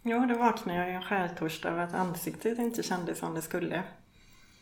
[0.02, 3.82] Jo, då vaknade jag en skärtorsdag av att ansiktet inte kändes som det skulle.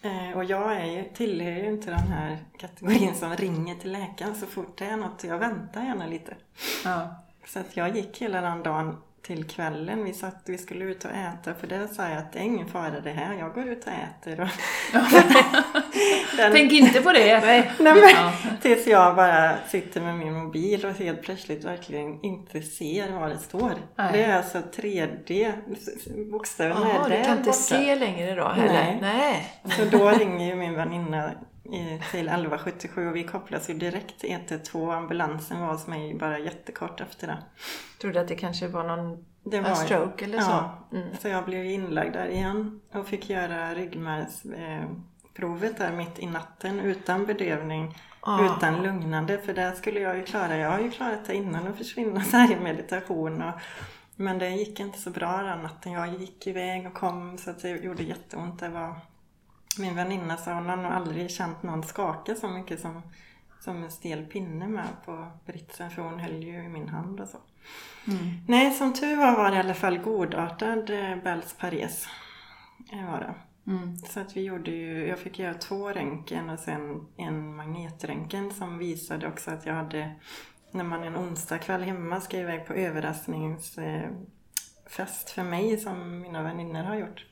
[0.02, 4.34] Eh, och jag är ju, tillhör ju inte den här kategorin som ringer till läkaren
[4.34, 5.24] så fort det är något.
[5.24, 6.36] Jag väntar gärna lite.
[6.84, 7.16] Ja.
[7.46, 10.04] Så att jag gick hela den dagen till kvällen.
[10.04, 12.66] Vi satt, vi skulle ut och äta för det sa jag att det är ingen
[12.68, 13.34] fara det här.
[13.38, 14.40] Jag går ut och äter.
[14.40, 14.48] Och
[16.36, 17.40] den, Tänk inte på det!
[17.44, 17.70] Nej.
[17.78, 18.32] Men, Ja.
[18.62, 23.38] Tills jag bara sitter med min mobil och helt plötsligt verkligen inte ser vad det
[23.38, 23.72] står.
[23.96, 24.12] Nej.
[24.12, 25.52] Det är alltså 3D,
[26.32, 27.52] bokstäverna är du där kan inte borta.
[27.52, 28.72] se längre då heller?
[28.72, 28.98] Nej.
[29.00, 29.52] Nej.
[29.76, 31.30] Så då ringer ju min väninna
[32.10, 34.90] till 1177 och vi kopplas ju direkt till 112.
[34.90, 37.38] Ambulansen var hos mig bara jättekort efter det.
[38.00, 40.50] Trodde att det kanske var någon Det en stroke eller så.
[40.50, 41.08] Ja, Mm.
[41.20, 47.26] så jag blev inlagd där igen och fick göra ryggmärgsprovet där mitt i natten utan
[47.26, 48.44] bedövning, Ah.
[48.56, 49.38] utan lugnande.
[49.38, 52.36] För där skulle jag ju klara, jag har ju klarat det innan att försvinna så
[52.36, 53.42] här i meditation.
[53.42, 53.52] Och,
[54.16, 55.92] men det gick inte så bra den natten.
[55.92, 58.60] Jag gick iväg och kom så att det gjorde jätteont.
[58.60, 58.94] Det var,
[59.78, 63.02] min väninna sa hon har nog aldrig känt någon skaka så mycket som,
[63.60, 67.28] som en stel pinne med på britsen för hon höll ju i min hand och
[67.28, 67.38] så.
[68.48, 72.06] Nej, som tur var var det i alla fall godartad eh, Bells pares.
[72.90, 73.34] Det var det.
[73.72, 73.96] Mm.
[73.96, 78.78] Så att vi gjorde ju, jag fick göra två röntgen och sen en magnetröntgen som
[78.78, 80.12] visade också att jag hade,
[80.70, 82.74] när man en onsdagkväll hemma ska iväg på
[84.86, 87.26] fest för mig som mina vänner har gjort.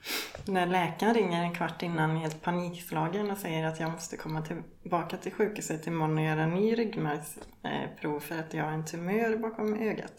[0.47, 5.17] När läkaren ringer en kvart innan helt panikslagen och säger att jag måste komma tillbaka
[5.17, 9.75] till sjukhuset imorgon och göra en ny ryggmärgsprov för att jag har en tumör bakom
[9.75, 10.12] ögat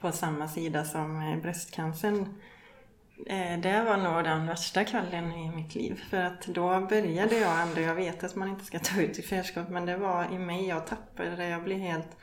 [0.00, 2.34] på samma sida som eh, bröstcancern.
[3.26, 6.02] Eh, det var nog den värsta kvällen i mitt liv.
[6.10, 9.22] För att då började jag ändå, jag vet att man inte ska ta ut i
[9.22, 11.48] förskott, men det var i mig, jag tappade det.
[11.48, 12.16] Jag blev helt,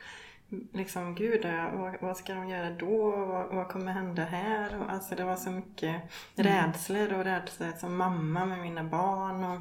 [0.72, 3.10] liksom gud, eh, vad, vad ska de göra då?
[3.10, 4.80] Vad, vad kommer hända här?
[4.80, 6.02] Och, alltså det var så mycket
[6.34, 9.44] rädslor och rädslor som mamma med mina barn.
[9.44, 9.60] Och,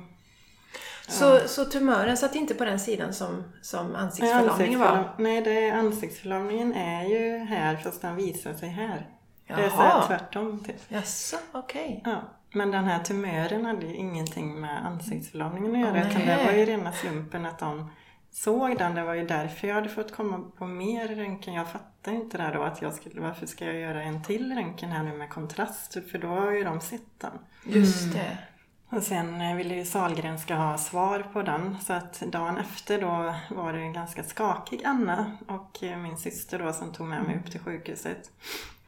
[1.07, 5.15] Så, så tumören satt inte på den sidan som, som ansiktsförlamningen var?
[5.17, 9.09] Nej, det, ansiktsförlamningen är ju här fast den visar sig här.
[9.47, 9.89] Det är så Jaha.
[9.89, 10.75] här tvärtom typ.
[10.87, 12.01] Jaså, okej.
[12.05, 16.01] Ja, men den här tumören hade ju ingenting med ansiktsförlamningen att göra.
[16.05, 17.89] Åh, utan det var ju rena slumpen att de
[18.33, 18.95] såg den.
[18.95, 21.53] Det var ju därför jag hade fått komma på mer röntgen.
[21.53, 24.55] Jag fattade inte det här då att jag skulle, varför ska jag göra en till
[24.55, 25.97] röntgen här nu med kontrast?
[26.11, 27.31] För då har ju de sett den.
[27.65, 28.37] Just det.
[28.89, 31.77] Och sen eh, ville ju Sahlgrenska ha svar på den.
[31.81, 36.59] Så att dagen efter då var det en ganska skakig Anna och eh, min syster
[36.59, 38.31] då som tog med mig upp till sjukhuset.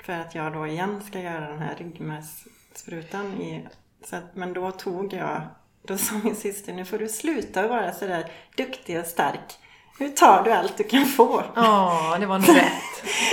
[0.03, 3.41] För att jag då igen ska göra den här ryggmärgssprutan.
[3.41, 3.67] I,
[4.05, 5.41] så att, men då tog jag,
[5.87, 9.59] då sa min syster nu får du sluta vara sådär duktig och stark.
[9.99, 11.43] Nu tar du allt du kan få.
[11.55, 12.81] Ja, det var nog rätt.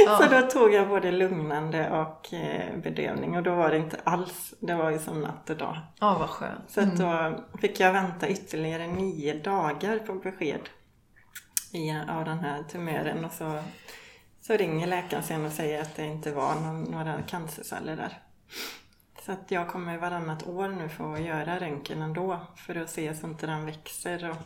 [0.07, 0.19] Ja.
[0.19, 4.55] Så då tog jag både lugnande och eh, bedövning och då var det inte alls,
[4.61, 5.79] det var ju som natt och dag.
[6.01, 6.71] Ja, vad skönt.
[6.71, 10.61] Så då fick jag vänta ytterligare nio dagar på besked
[12.09, 13.63] av den här tumören och så,
[14.41, 18.19] så ringer läkaren sen och säger att det inte var någon, några cancerceller där.
[19.27, 23.27] Så att jag kommer varannat år nu få göra röntgen ändå för att se så
[23.27, 24.37] inte den växer och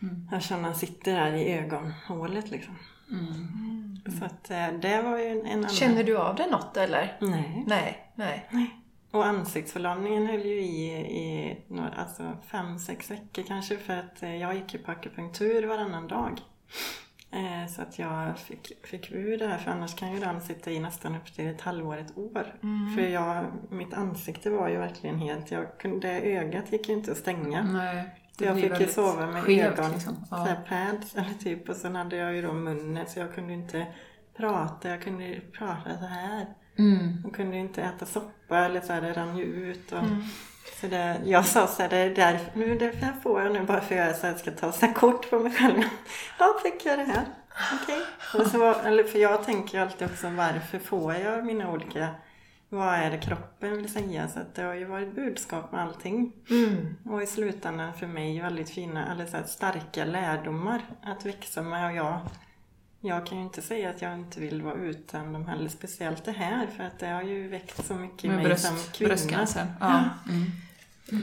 [0.00, 0.28] Mm.
[0.32, 2.74] eftersom den sitter där i ögonhålet liksom.
[3.10, 4.18] Mm.
[4.18, 5.70] Så att eh, det var ju en, en annan...
[5.70, 7.16] Känner du av det något eller?
[7.20, 7.64] Nej.
[7.66, 8.48] Nej, nej.
[9.10, 14.36] Och ansiktsförlamningen höll ju i, i några, alltså fem, sex veckor kanske för att eh,
[14.36, 16.40] jag gick ju på akupunktur varannan dag.
[17.30, 20.70] Eh, så att jag fick, fick ur det här för annars kan ju den sitta
[20.70, 22.54] i nästan upp till ett halvår, ett år.
[22.94, 27.18] För jag, mitt ansikte var ju verkligen helt, jag kunde, ögat gick ju inte att
[27.18, 27.62] stänga.
[27.62, 28.14] Nej.
[28.38, 30.24] Jag fick ju sova med skevt, ögon, liksom.
[30.30, 30.56] Ja.
[30.68, 33.86] pads eller typ och sen hade jag ju då munnen så jag kunde inte
[34.36, 36.46] prata, jag kunde prata så här.
[36.78, 37.20] Mm.
[37.24, 39.92] Jag kunde inte äta soppa eller så här, det rann ju ut.
[39.92, 39.98] Och,
[40.80, 43.62] så det, jag sa så här, det är därför, nu det här får jag nu
[43.62, 45.82] bara för att jag ska ta så här kort på mig själv.
[46.38, 47.24] Ja, fick jag det här.
[47.82, 48.00] Okej.
[48.34, 52.08] Och så var- eller För jag tänker alltid också varför får jag mina olika,
[52.68, 54.28] vad är det kroppen vill säga?
[54.28, 56.32] Så att det har ju varit budskap med allting.
[56.50, 56.96] Mm.
[57.10, 61.86] Och i slutändan för mig väldigt fina, eller så starka lärdomar att växa med.
[61.90, 62.20] Och jag,
[63.00, 66.32] jag kan ju inte säga att jag inte vill vara utan dem heller, speciellt det
[66.32, 66.66] här.
[66.76, 69.08] För att det har ju väckt så mycket i Med mig som bröst, kvinna.
[69.08, 69.66] bröstcancer.
[69.80, 70.04] Ja.
[70.28, 70.44] Mm.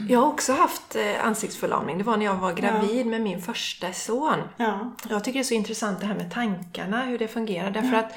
[0.08, 1.98] Jag har också haft eh, ansiktsförlamning.
[1.98, 4.38] Det var när jag var gravid med min första son.
[4.56, 7.70] Ja, Jag tycker det är så intressant det här med tankarna, hur det fungerar.
[7.70, 8.12] Därför att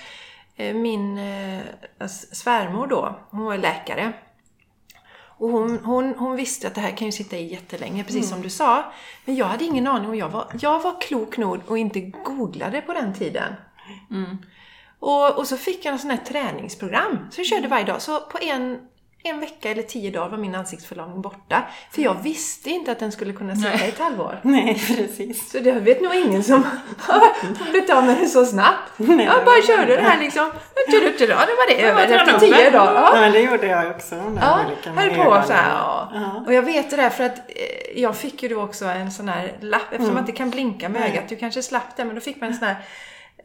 [0.56, 1.62] eh, min eh,
[2.32, 4.14] svärmor då, hon var läkare.
[5.40, 8.30] Och hon, hon, hon visste att det här kan ju sitta i jättelänge, precis mm.
[8.30, 8.94] som du sa.
[9.26, 12.82] Men jag hade ingen aning och jag var, jag var klok nog och inte googlade
[12.82, 13.54] på den tiden.
[14.12, 14.38] Mm.
[15.00, 18.02] Och, och så fick jag en sån här träningsprogram, så jag körde varje dag.
[18.02, 18.80] Så på en,
[19.24, 21.64] en vecka eller tio dagar var min ansiktsförlamning borta.
[21.92, 24.40] För jag visste inte att den skulle kunna sitta i ett halvår.
[24.44, 25.52] Nej, precis.
[25.52, 26.64] Så det vet nog ingen som
[26.98, 28.92] har blivit av med det så snabbt.
[28.98, 30.52] Nej, jag bara körde det här liksom.
[31.48, 32.94] Det var det över efter tio dagar.
[32.94, 33.26] Ja.
[33.26, 34.16] ja, det gjorde jag också.
[34.16, 35.70] Ja, höll på så här.
[35.70, 36.44] Ja.
[36.46, 39.30] Och jag vet det där för att eh, jag fick ju då också en sån
[39.30, 40.14] här lapp, eftersom mm.
[40.14, 41.30] man inte kan blinka med ögat.
[41.30, 42.78] Du kanske slapp det, men då fick man en sån här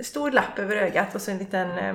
[0.00, 1.94] stor lapp över ögat och så en liten eh,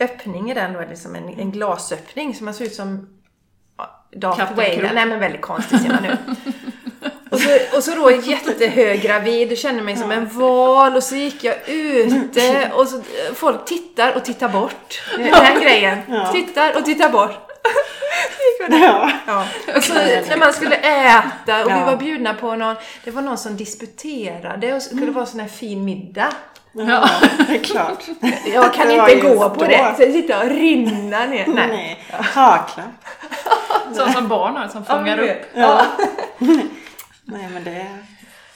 [0.00, 3.08] öppning i den då, liksom en, en glasöppning som man ser ut som
[4.16, 4.90] Darth Vader.
[4.94, 6.18] Nej men väldigt konstig ser man ut.
[7.30, 11.16] Och så, och så då jättehög gravid och kände mig som en val och så
[11.16, 13.02] gick jag ute och så
[13.34, 15.02] folk tittar och tittar bort.
[15.16, 15.98] Den grejen.
[16.32, 17.50] Tittar och tittar bort.
[18.70, 19.10] Ja.
[19.26, 19.46] ja.
[19.76, 23.38] Och så, när man skulle äta och vi var bjudna på någon, det var någon
[23.38, 25.14] som disputerade och skulle mm.
[25.14, 26.32] vara sån här fin middag.
[26.76, 27.08] Ja,
[27.46, 28.04] det är klart.
[28.46, 29.94] Jag kan inte gå på det.
[29.96, 31.46] Så jag sitter och rinna ner.
[31.46, 31.68] Nej.
[31.68, 32.04] Nej.
[32.10, 32.82] Hakla.
[33.92, 35.42] Så som barn har som fångar ja, upp.
[35.54, 35.86] Ja.
[37.24, 37.86] Nej men det...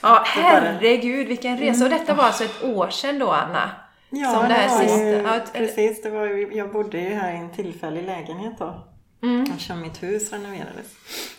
[0.01, 1.83] Ja, herregud vilken resa.
[1.83, 3.71] Och detta var alltså ett år sedan då Anna?
[4.09, 4.99] Ja, som det, här var sista.
[4.99, 6.01] Ju, ja, precis.
[6.01, 8.87] Det var ju, jag bodde ju här i en tillfällig lägenhet då.
[9.23, 9.43] Mm.
[9.43, 10.87] Eftersom mitt hus renoverades.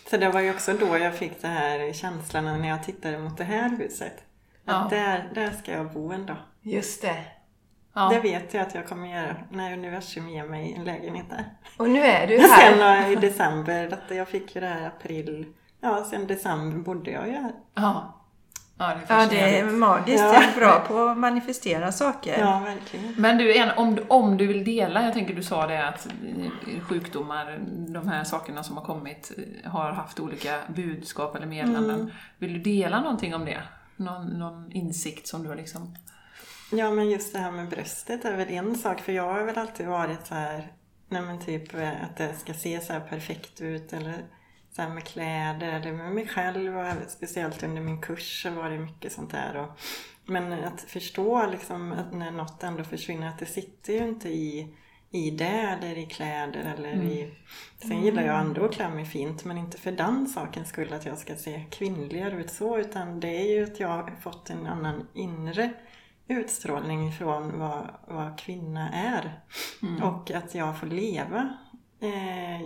[0.09, 3.37] Så det var ju också då jag fick den här känslan när jag tittade mot
[3.37, 4.13] det här huset.
[4.71, 4.97] Att ja.
[4.97, 6.37] där, där ska jag bo en dag.
[6.61, 7.25] Just det.
[7.93, 8.09] Ja.
[8.13, 11.45] Det vet jag att jag kommer göra när universum ger mig en lägenhet där.
[11.77, 13.03] Och nu är du här.
[13.03, 15.45] Sen i december, detta, jag fick ju det här april,
[15.81, 17.51] ja sen december bodde jag ju här.
[17.73, 18.17] Ja.
[18.77, 20.19] Ja, det, ja, det är magiskt.
[20.19, 20.33] Ja.
[20.33, 22.39] Jag är bra på att manifestera saker.
[22.39, 23.13] Ja, verkligen.
[23.17, 26.07] Men du, om, om du vill dela, jag tänker du sa det att
[26.89, 29.31] sjukdomar, de här sakerna som har kommit,
[29.65, 31.99] har haft olika budskap eller meddelanden.
[31.99, 32.11] Mm.
[32.37, 33.61] Vill du dela någonting om det?
[34.01, 35.95] Någon, någon insikt som du har liksom
[36.73, 39.01] Ja, men just det här med bröstet är väl en sak.
[39.01, 40.71] För jag har väl alltid varit så här,
[41.09, 44.25] nej men typ eh, att det ska se så här perfekt ut eller
[44.71, 48.69] så här med kläder eller med mig själv och speciellt under min kurs så var
[48.69, 49.57] det mycket sånt där.
[49.57, 49.79] Och,
[50.25, 54.75] men att förstå liksom att när något ändå försvinner att det sitter ju inte i,
[55.11, 57.07] i det eller i kläder eller mm.
[57.07, 57.33] i...
[57.77, 61.05] Sen gillar jag ändå att klä mig fint men inte för den sakens skull att
[61.05, 64.67] jag ska se kvinnligare ut så utan det är ju att jag har fått en
[64.67, 65.73] annan inre
[66.27, 69.39] utstrålning från vad, vad kvinna är.
[69.81, 70.03] Mm.
[70.03, 71.57] Och att jag får leva
[71.99, 72.61] eh,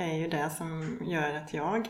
[0.00, 1.88] är ju det som gör att jag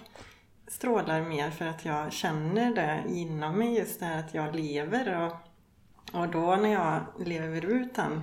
[0.67, 5.23] strålar mer för att jag känner det inom mig just det här att jag lever
[5.23, 5.33] och,
[6.21, 8.23] och då när jag lever ut den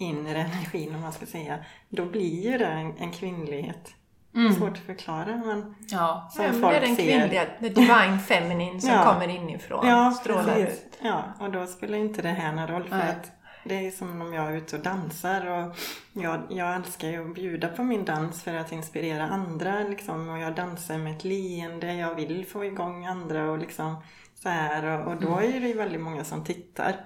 [0.00, 1.58] inre energin om man ska säga
[1.88, 3.94] då blir ju det en, en kvinnlighet
[4.34, 4.54] Mm.
[4.54, 6.30] Svårt att förklara men ja.
[6.32, 9.04] som ja, folk Det är den kvinnliga, the divine feminine som ja.
[9.04, 9.86] kommer inifrån.
[9.86, 10.84] Ja, strålar precis.
[10.84, 10.98] ut.
[11.02, 13.08] Ja, och då spelar inte det här någon roll för Nej.
[13.10, 13.32] att
[13.64, 15.76] det är som om jag är ute och dansar och
[16.12, 20.38] jag, jag älskar ju att bjuda på min dans för att inspirera andra liksom och
[20.38, 23.96] jag dansar med ett leende, jag vill få igång andra och liksom
[24.42, 25.54] så här och, och då mm.
[25.54, 26.96] är det ju väldigt många som tittar.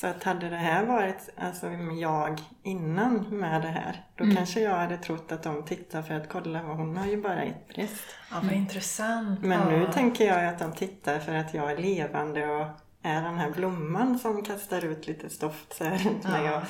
[0.00, 4.36] Så att hade det här varit alltså, jag innan med det här, då mm.
[4.36, 7.68] kanske jag hade trott att de tittar för att kolla, hon har ju bara ett
[7.68, 8.04] bröst.
[8.30, 9.40] Ja, vad intressant.
[9.40, 9.78] Men ja.
[9.78, 12.66] nu tänker jag att de tittar för att jag är levande och
[13.02, 16.44] är den här blomman som kastar ut lite stoft så här ja.
[16.44, 16.62] jag,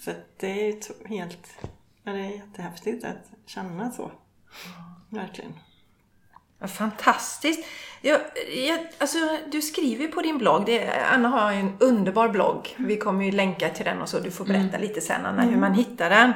[0.00, 0.80] Så det är ju
[1.16, 1.48] helt,
[2.02, 4.12] ja, det är jättehäftigt att känna så.
[5.08, 5.54] Verkligen.
[6.68, 7.64] Fantastiskt!
[8.04, 8.20] Jag,
[8.68, 9.18] jag, alltså,
[9.50, 12.74] du skriver på din blogg, det, Anna har en underbar blogg.
[12.76, 14.80] Vi kommer ju länka till den och så, du får berätta mm.
[14.80, 15.60] lite sen Anna hur mm.
[15.60, 16.32] man hittar den.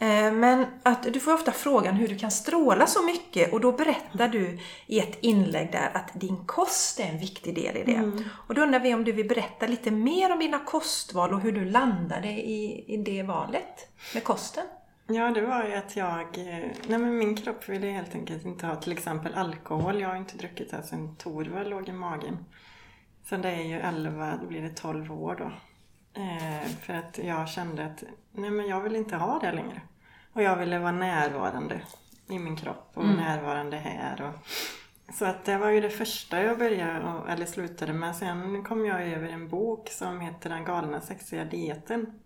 [0.00, 3.72] Eh, men att du får ofta frågan hur du kan stråla så mycket och då
[3.72, 7.94] berättar du i ett inlägg där att din kost är en viktig del i det.
[7.94, 8.24] Mm.
[8.30, 11.52] Och då undrar vi om du vill berätta lite mer om dina kostval och hur
[11.52, 14.64] du landade i, i det valet med kosten?
[15.10, 16.38] Ja, det var ju att jag...
[16.38, 20.00] Eh, nej men min kropp ville helt enkelt inte ha till exempel alkohol.
[20.00, 22.44] Jag har inte druckit det sen Torva låg i magen.
[23.24, 25.52] Så det är ju 11, då blir det 12 år då.
[26.20, 29.80] Eh, för att jag kände att nej men jag vill inte ha det längre.
[30.32, 31.80] Och jag ville vara närvarande
[32.28, 33.16] i min kropp och mm.
[33.16, 34.22] närvarande här.
[34.22, 34.48] Och,
[35.14, 38.16] så att det var ju det första jag började, eller slutade med.
[38.16, 42.20] Sen kom jag över en bok som heter Den galna sexiga dieten.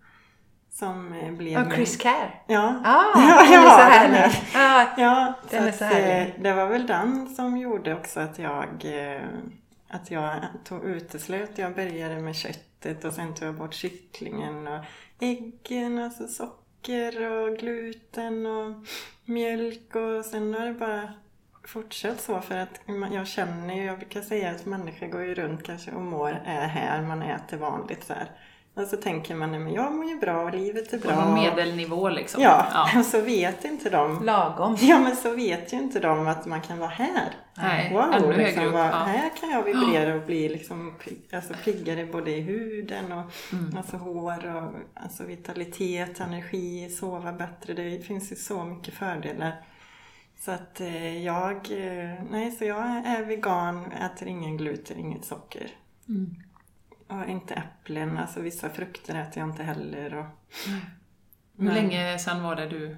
[0.72, 1.66] Som eh, blev...
[1.66, 2.32] Och Chris Care?
[2.46, 2.80] Ja.
[2.84, 4.38] Ah, ja, den är så härlig.
[4.54, 6.34] Ah, ja, den är så härlig.
[6.34, 9.22] Eh, det var väl den som gjorde också att jag, eh,
[9.88, 11.58] att jag tog uteslöt.
[11.58, 14.66] Jag började med köttet och sen tog jag bort kycklingen.
[14.66, 14.84] Och
[15.20, 18.74] äggen, alltså socker och gluten och
[19.24, 21.08] mjölk och sen har det bara
[21.64, 22.80] fortsatt så för att
[23.12, 26.66] jag känner ju, jag brukar säga att människor går ju runt kanske och mår, är
[26.66, 28.30] här, man äter vanligt så här.
[28.74, 31.24] Och så tänker man, nej men jag mår ju bra och livet är På bra.
[31.24, 32.42] någon medelnivå liksom.
[32.42, 34.24] Ja, och så vet inte de.
[34.24, 34.76] Lagom.
[34.80, 37.34] Ja, men så vet ju inte de att man kan vara här.
[37.54, 38.72] Nej, ännu Wow, högre liksom, upp.
[38.72, 38.90] vad, Ja.
[38.90, 40.94] här kan jag vibrera och bli liksom,
[41.32, 43.76] alltså, piggare både i huden och Mm.
[43.76, 47.72] alltså, hår och alltså, vitalitet, energi, sova bättre.
[47.74, 49.52] Det finns ju så mycket fördelar.
[50.40, 55.70] Så att eh, jag, eh, nej så jag är vegan, äter ingen gluten, inget socker.
[56.08, 56.34] Mm.
[57.12, 60.14] Och inte äpplen, alltså vissa frukter äter jag inte heller.
[60.14, 60.24] Och,
[61.56, 62.96] Hur Men- länge sedan var det du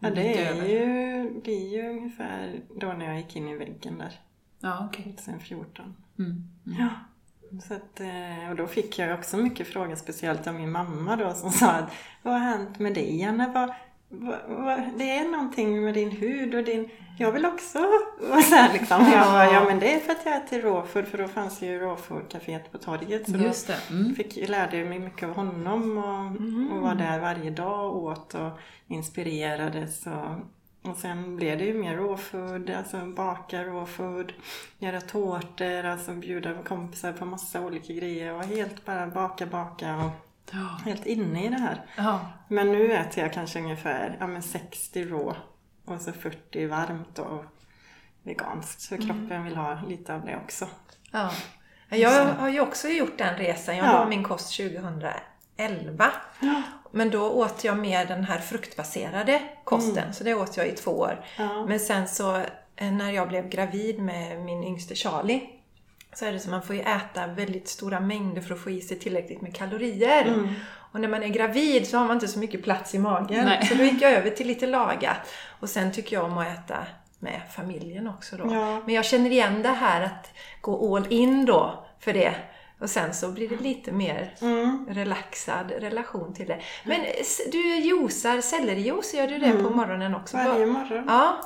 [0.00, 4.20] ja, det är ju, blir ju ungefär då när jag gick in i väggen där,
[4.60, 5.04] Ja, okej.
[5.16, 5.94] 2014.
[6.18, 6.48] Mm.
[6.64, 6.88] Ja.
[7.62, 11.34] Så att, eh, och då fick jag också mycket frågor, speciellt av min mamma då
[11.34, 13.52] som sa att Vad har hänt med dig Anna?
[13.52, 13.74] Vad,
[14.96, 16.88] det är någonting med din hud och din...
[17.18, 17.78] Jag vill också...
[18.32, 19.10] Och så här liksom.
[19.12, 21.78] Jag bara, ja men det är för att jag äter råfod för då fanns ju
[21.78, 23.30] råfodcaféet på torget.
[23.30, 23.78] Så Just det.
[23.90, 24.14] Mm.
[24.14, 28.34] fick, jag lärde mig mycket av honom och, och var där varje dag och åt
[28.34, 28.50] och
[28.86, 30.06] inspirerades.
[30.06, 34.32] Och, och sen blev det ju mer råfood, alltså baka råfood,
[34.78, 40.31] göra tårtor, alltså bjuda kompisar på massa olika grejer och helt bara baka, baka och
[40.50, 40.80] Ja.
[40.84, 41.84] helt inne i det här.
[41.96, 42.20] Ja.
[42.48, 45.36] Men nu äter jag kanske ungefär ja, men 60 rå
[45.84, 47.44] och så 40 varmt och
[48.22, 48.80] veganskt.
[48.80, 50.66] Så kroppen vill ha lite av det också.
[51.10, 51.30] Ja.
[51.88, 53.76] Jag har ju också gjort den resan.
[53.76, 53.92] Jag Ja.
[53.92, 56.10] la min kost 2011.
[56.90, 60.14] Men då åt jag mer den här fruktbaserade kosten.
[60.14, 61.24] Så det åt jag i två år.
[61.38, 61.66] Ja.
[61.66, 62.36] Men sen så
[62.76, 65.48] eh, när jag blev gravid med min yngste Charlie
[66.14, 68.80] så är det så man får ju äta väldigt stora mängder för att få i
[68.80, 70.24] sig tillräckligt med kalorier.
[70.24, 70.48] Mm.
[70.92, 73.44] Och när man är gravid så har man inte så mycket plats i magen.
[73.44, 73.66] Nej.
[73.66, 75.16] Så då gick jag över till lite lagat.
[75.60, 76.76] Och sen tycker jag om att äta
[77.18, 78.54] med familjen också då.
[78.54, 78.80] Ja.
[78.84, 82.34] Men jag känner igen det här att gå all in då för det.
[82.82, 84.86] Och sen så blir det lite mer Mm.
[84.90, 86.60] relaxad relation till det.
[86.84, 87.00] Men
[87.52, 90.36] du juicar sellerijuice, gör du det på morgonen också?
[90.36, 90.52] Mm.
[90.52, 91.04] Varje morgon.
[91.08, 91.40] Ja.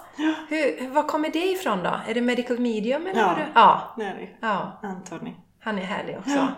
[0.49, 2.01] Hur, var kommer det ifrån då?
[2.09, 3.21] Är det medical medium eller?
[3.21, 3.35] Ja.
[3.37, 3.95] du- ja.
[3.97, 4.29] Det är det.
[4.41, 5.33] Ja, Anthony.
[5.61, 6.31] han är härlig också.
[6.31, 6.49] Ja.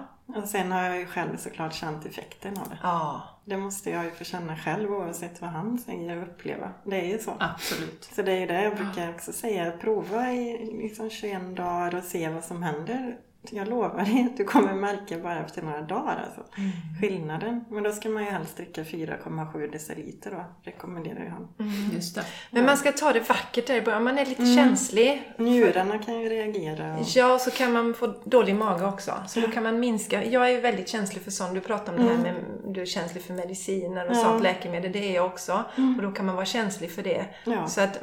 [0.42, 2.78] Och sen har jag ju själv såklart känt effekten av det.
[2.82, 3.22] Ja.
[3.44, 6.70] Det måste jag ju få känna själv oavsett vad han säger och uppleva.
[6.84, 7.32] Det är ju så.
[7.40, 8.08] Absolut.
[8.12, 9.70] Så det är ju det jag brukar också säga.
[9.72, 13.16] Prova i liksom 21 dagar och se vad som händer.
[13.50, 16.52] Jag lovar dig att du kommer märka bara efter några dagar alltså,
[17.00, 17.64] skillnaden.
[17.70, 21.48] Men då ska man ju helst dricka 4,7 deciliter då, rekommenderar ju han.
[21.94, 22.24] Just det.
[22.50, 24.04] Men man ska ta det vackert där i början.
[24.04, 24.54] Man är lite Mm.
[24.56, 25.32] känslig.
[25.38, 26.96] Njurarna kan ju reagera.
[26.98, 27.06] Och...
[27.14, 29.12] Ja, så kan man få dålig mage också.
[29.28, 30.24] Så då kan man minska.
[30.24, 31.54] Jag är väldigt känslig för sånt.
[31.54, 32.34] Du pratar om det här med
[32.66, 34.20] du är känslig för mediciner och Ja.
[34.20, 34.92] sånt, läkemedel.
[34.92, 35.64] Det är jag också.
[35.96, 37.24] Och då kan man vara känslig för det.
[37.44, 37.66] Ja.
[37.66, 38.00] Så att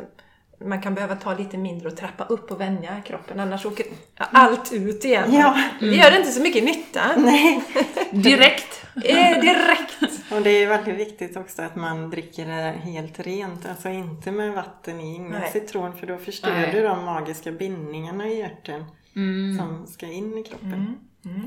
[0.66, 3.40] man kan behöva ta lite mindre och trappa upp och vänja kroppen.
[3.40, 3.86] Annars åker
[4.18, 5.34] allt ut igen.
[5.34, 5.64] Ja.
[5.80, 7.02] Det gör inte så mycket nytta.
[7.18, 7.64] Nej.
[8.12, 8.86] Direkt.
[8.96, 10.22] Eh, direkt.
[10.32, 13.66] Och det är väldigt viktigt också att man dricker det helt rent.
[13.70, 15.50] Alltså inte med vatten i, ingen Nej.
[15.54, 16.72] citron för då förstör Nej.
[16.74, 18.86] du de magiska bindningarna i hjärtan
[19.16, 19.58] Mm.
[19.58, 20.96] som ska in i kroppen.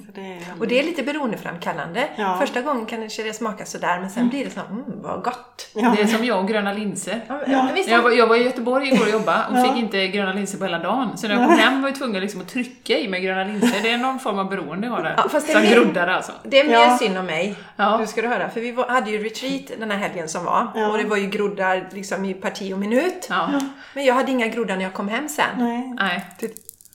[0.07, 0.39] Så det.
[0.61, 2.09] Och det är lite beroendeframkallande.
[2.17, 2.37] Ja.
[2.41, 5.71] Första gången kanske det smakar sådär, men sen blir det så mm, vad gott.
[5.75, 5.95] Ja.
[5.97, 7.21] Det är som jag och gröna linser.
[7.29, 7.41] Ja,
[7.87, 9.65] Jag var, jag var i Göteborg igår och jobbade och Ja.
[9.65, 11.19] fick inte gröna linser på hela dagen.
[11.19, 13.81] Så när jag kom hem var jag tvungen liksom att trycka i mig gröna linser.
[13.83, 15.15] Det är någon form av beroende jag har där.
[15.17, 16.33] Ja, fast det är mer- alltså.
[16.45, 16.99] Det är mer Ja.
[16.99, 17.55] synd om mig.
[17.77, 17.99] Ja.
[18.01, 18.49] Du ska du höra.
[18.51, 20.67] För vi var, hade ju retreat den här helgen som var.
[20.75, 20.89] Ja.
[20.91, 23.27] Och det var ju groddar liksom i parti och minut.
[23.31, 23.51] Ja.
[23.95, 25.45] Men jag hade inga groddar när jag kom hem sen.
[25.59, 25.95] Nej.
[25.99, 26.25] Nej.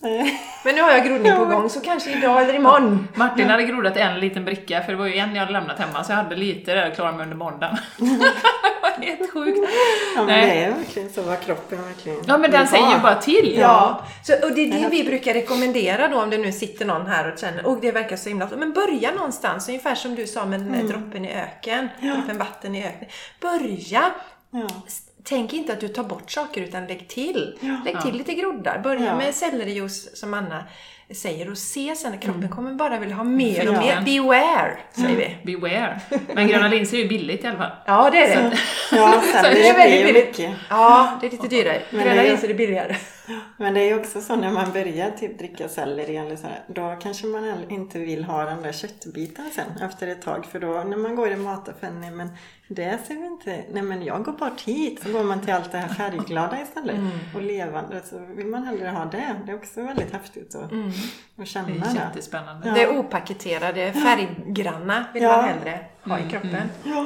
[0.04, 0.41] Nej.
[0.64, 3.08] Men nu har jag groddning på gång, så kanske idag eller imorgon.
[3.16, 6.04] Martin hade groddat en liten bricka, för det var ju en jag hade lämnat hemma,
[6.04, 7.78] så jag hade lite där att klara mig under måndagen.
[7.97, 8.06] det
[8.82, 9.70] var helt sjukt.
[10.16, 10.47] Ja men Nej.
[10.47, 13.56] det är verkligen så vad kroppen verkligen Ja men den säger ju bara till.
[13.60, 17.06] Ja, så, och det är det vi brukar rekommendera då om det nu sitter någon
[17.06, 20.45] här och känner och det verkar så himla Men börja någonstans, ungefär som du sa
[20.45, 23.08] med här droppen i öken, droppen vatten i öken.
[23.41, 24.04] Börja!
[24.51, 24.68] Ja.
[25.24, 27.58] Tänk inte att du tar bort saker utan lägg till.
[27.86, 28.80] Lägg till lite groddar.
[28.84, 29.18] Börja Ja.
[29.18, 30.64] med sellerijuice som Anna
[31.12, 33.80] säger och se sen att kroppen kommer bara vilja ha mer och Ja.
[33.80, 34.01] mer.
[34.06, 35.56] Beware, säger vi.
[35.58, 36.01] Beware.
[36.34, 37.72] Men gröna linser är ju billigt i alla fall.
[37.86, 38.58] Ja, det är det.
[38.91, 40.28] Ja, Så sen det det är väldigt billigt.
[40.28, 40.56] mycket.
[40.70, 41.82] Ja, det är lite dyrare.
[41.91, 42.95] Men Gröna är- linser är billigare.
[43.58, 46.60] Men det är ju också så när man börjar typ dricka selleri eller så här,
[46.68, 50.45] då kanske man inte vill ha den där köttbiten sen efter ett tag.
[50.45, 52.30] För då när man går i mataffären, nej men
[52.68, 54.99] det ser vi inte, nej men jag går bort hit.
[55.04, 56.95] Så går man till allt det här färgglada istället
[57.36, 58.01] och levande.
[58.10, 59.36] Så vill man hellre ha det.
[59.45, 60.72] Det är också väldigt häftigt att,
[61.38, 61.96] att känna Det är det.
[62.00, 62.68] jättespännande.
[62.68, 62.74] Ja.
[62.74, 65.30] Det opaketerade, färggranna vill Ja.
[65.38, 66.70] man hellre ha i kroppen.
[66.84, 67.06] Ja.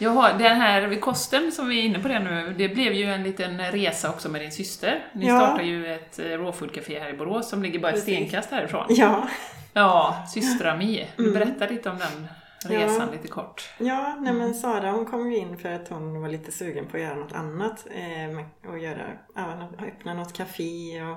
[0.00, 3.22] Jaha, den här kosten som vi är inne på det nu, det blev ju en
[3.22, 5.06] liten resa också med din syster.
[5.12, 5.38] Ni Ja.
[5.40, 8.86] startar ju ett eh, rawfood-café här i Borås som ligger bara ett stenkast härifrån.
[8.88, 9.28] Ja.
[9.72, 11.06] Ja, systrami.
[11.16, 12.28] Du berättar lite om den
[12.70, 13.08] resan Mm.
[13.08, 13.12] Ja.
[13.12, 13.68] lite kort.
[13.78, 16.96] Ja, nej men Sara hon kom ju in för att hon var lite sugen på
[16.96, 17.86] att göra något annat.
[17.90, 19.02] Eh, och göra,
[19.34, 21.02] ja, öppna något café.
[21.02, 21.16] Och,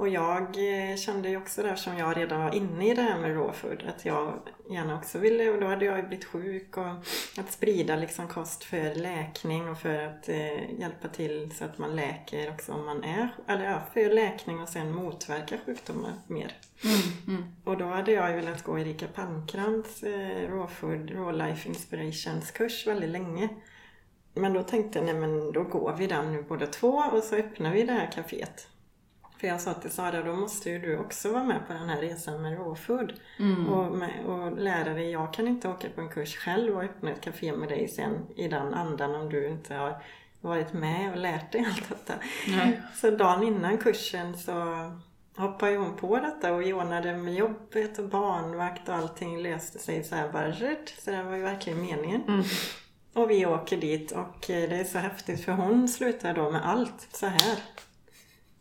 [0.00, 3.18] och jag eh, kände ju också där som jag redan var inne i det här
[3.18, 4.38] med raw food att jag
[4.70, 6.90] gärna också ville, och då hade jag ju blivit sjuk och
[7.38, 11.96] att sprida liksom kost för läkning och för att eh, hjälpa till så att man
[11.96, 16.52] läker också om man är, eller ja, för läkning och sen motverka sjukdomar mer.
[17.28, 17.42] Mm.
[17.64, 22.50] Och då hade jag ju velat gå Erika Palmkrantz eh, Raw Food, Raw Life Inspirations
[22.50, 23.48] kurs väldigt länge.
[24.34, 27.36] Men då tänkte jag, nej men då går vi den nu båda två och så
[27.36, 28.66] öppnar vi det här kaféet.
[29.40, 32.00] För jag sa till Sara, då måste ju du också vara med på den här
[32.00, 33.12] resan med raw food.
[33.68, 37.10] Och, med, och lära dig, jag kan inte åka på en kurs själv och öppna
[37.10, 40.02] ett café med dig sen i den andan om du inte har
[40.40, 42.14] varit med och lärt dig allt detta.
[42.48, 42.80] Nej.
[42.94, 44.52] Så dagen innan kursen så
[45.36, 50.14] hoppade hon på detta och ordnade med jobbet och barnvakt och allting löste sig så
[50.14, 50.52] här bara.
[50.98, 52.44] Så det var ju verkligen meningen.
[53.12, 57.08] Och vi åker dit och det är så häftigt för hon slutar då med allt
[57.12, 57.58] så här.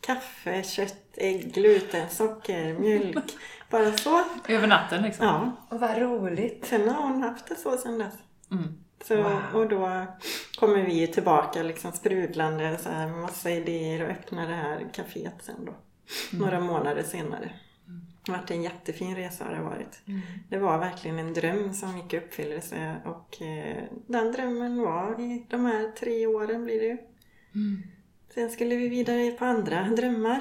[0.01, 3.17] Kaffe, kött, ägg, gluten, socker, mjölk.
[3.69, 4.23] Bara så.
[4.47, 5.25] Över natten liksom.
[5.25, 5.51] Ja.
[5.69, 6.65] Och vad roligt.
[6.65, 8.13] Sen har hon haft det så sen dess.
[8.51, 8.63] Mm.
[9.03, 9.41] Så, Wow.
[9.53, 10.05] Och då
[10.59, 14.87] kommer vi ju tillbaka liksom sprudlande så här, med massa idéer och öppnar det här
[14.93, 15.73] kaféet sen då.
[16.31, 17.51] Några månader senare.
[18.25, 20.01] Det har varit en jättefin resa har det varit.
[20.49, 25.45] Det var verkligen en dröm som gick i uppfyllelse och eh, den drömmen var i
[25.49, 26.97] de här tre åren blir det ju.
[28.33, 30.39] Sen skulle vi vidare på andra drömmar.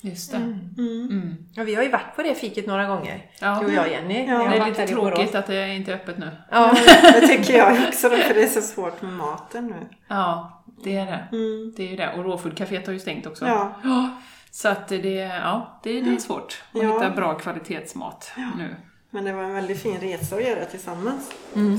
[0.00, 0.36] Just det.
[0.36, 0.70] Mm.
[0.78, 1.36] Mm.
[1.54, 3.30] Ja, vi har ju varit på det fiket några gånger.
[3.40, 3.58] Ja.
[3.60, 4.26] Du och jag Jenny.
[4.26, 4.48] Ja.
[4.50, 6.30] Det är lite tråkigt att det inte är öppet nu.
[6.50, 6.76] Ja.
[7.02, 9.96] Det tycker jag också då, för det är så svårt med maten nu.
[10.08, 11.36] Ja, det är det.
[11.36, 11.74] Mm.
[11.76, 12.12] Det är ju det.
[12.16, 13.46] Och rawfood-caféet har ju stängt också.
[13.46, 13.74] Ja.
[13.84, 14.10] Ja,
[14.50, 16.92] Så att det, ja, det, det är svårt att Ja.
[16.92, 18.74] hitta bra kvalitetsmat nu.
[19.10, 21.32] Men det var en väldigt fin resa att göra tillsammans.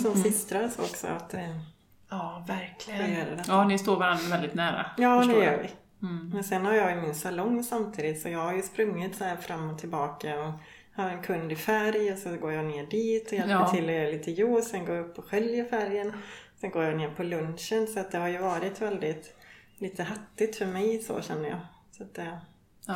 [0.04, 1.40] Som systrar så också att eh,
[2.10, 3.42] ja, verkligen.
[3.48, 4.86] Ja, ni står varandra väldigt nära.
[4.98, 5.70] Ja, det gör vi.
[6.34, 9.36] Men sen har jag ju min salong samtidigt så jag har ju sprungit så här
[9.38, 10.54] fram och tillbaka och
[10.96, 13.68] har en kund i färg och så går jag ner dit och hjälper Ja.
[13.68, 14.70] till att göra lite juice.
[14.70, 16.14] Sen går jag upp och sköljer färgen.
[16.62, 19.34] Sen går jag ner på lunchen så att det har ju varit väldigt
[19.78, 21.60] lite hattigt för mig så känner jag.
[21.92, 22.38] Så att det,
[22.88, 22.96] Ja.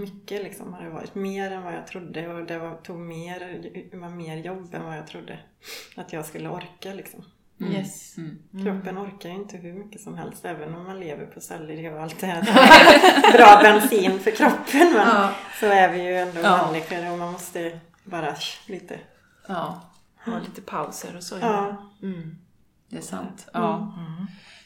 [0.00, 1.14] mycket liksom har det varit.
[1.14, 4.96] Mer än vad jag trodde och det var, tog mer, var mer jobb än vad
[4.98, 5.38] jag trodde
[5.96, 7.24] att jag skulle orka liksom.
[7.58, 8.16] Yes.
[8.18, 8.38] Mm.
[8.64, 12.20] Kroppen orkar inte hur mycket som helst även om man lever på selleri och allt
[12.20, 12.42] det här.
[13.38, 15.30] Bra bensin för kroppen men Ja.
[15.60, 16.66] så är vi ju ändå Ja.
[16.72, 18.34] människor och man måste bara
[18.66, 18.98] lite.
[19.48, 19.80] ja,
[20.26, 21.36] Ha lite pauser och så.
[21.40, 21.76] Ja.
[22.02, 22.36] Mm.
[22.88, 23.48] det är sant.
[23.52, 23.92] Ja.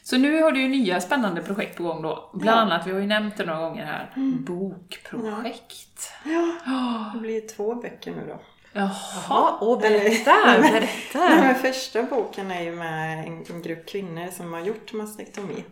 [0.03, 2.29] Så nu har du ju nya spännande projekt på gång då.
[2.33, 2.61] Bland Ja.
[2.61, 4.11] annat, vi har ju nämnt det några gånger här,
[4.45, 6.11] bokprojekt.
[6.65, 8.39] Ja, det blir två böcker nu då.
[8.73, 8.93] Jaha.
[9.29, 11.19] Ja, och berätta, berätta.
[11.19, 15.63] här första boken är ju med en, en grupp kvinnor som har gjort mastektomi.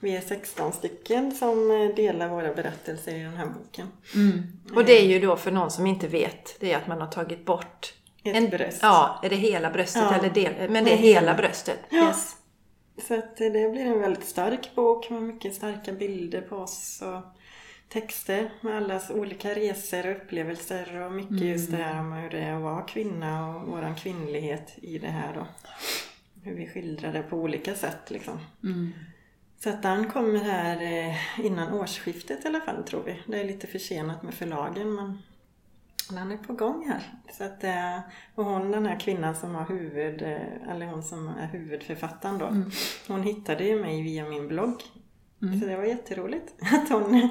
[0.00, 3.88] Vi är 16 stycken som eh, delar våra berättelser i den här boken.
[4.14, 4.42] Mm.
[4.74, 7.08] Och det är ju då för någon som inte vet, det är att man har
[7.08, 8.78] tagit bort Ett bröst.
[8.82, 10.14] Ja, är det hela bröstet Ja.
[10.14, 10.70] eller del?
[10.70, 11.78] Men det är hela bröstet.
[11.90, 12.34] Yes.
[13.08, 17.37] Så att det blir en väldigt stark bok med mycket starka bilder på oss och
[17.88, 22.38] texter med allas olika resor och upplevelser och mycket just det här om hur det
[22.38, 25.46] är att vara kvinna och våran kvinnlighet i det här då.
[26.42, 28.38] Hur vi skildrar det på olika sätt liksom.
[28.62, 28.92] Mm.
[29.58, 33.22] Så att den kommer här eh, innan årsskiftet i alla fall tror vi.
[33.26, 35.18] Det är lite försenat med förlagen men
[36.10, 37.02] den är på gång här.
[37.32, 37.98] Så att, eh,
[38.34, 42.70] och hon den här kvinnan som har huvud, eh, eller hon som är huvudförfattaren då.
[43.08, 44.82] Hon hittade ju mig via min blogg.
[45.40, 47.28] Så det var jätteroligt att hon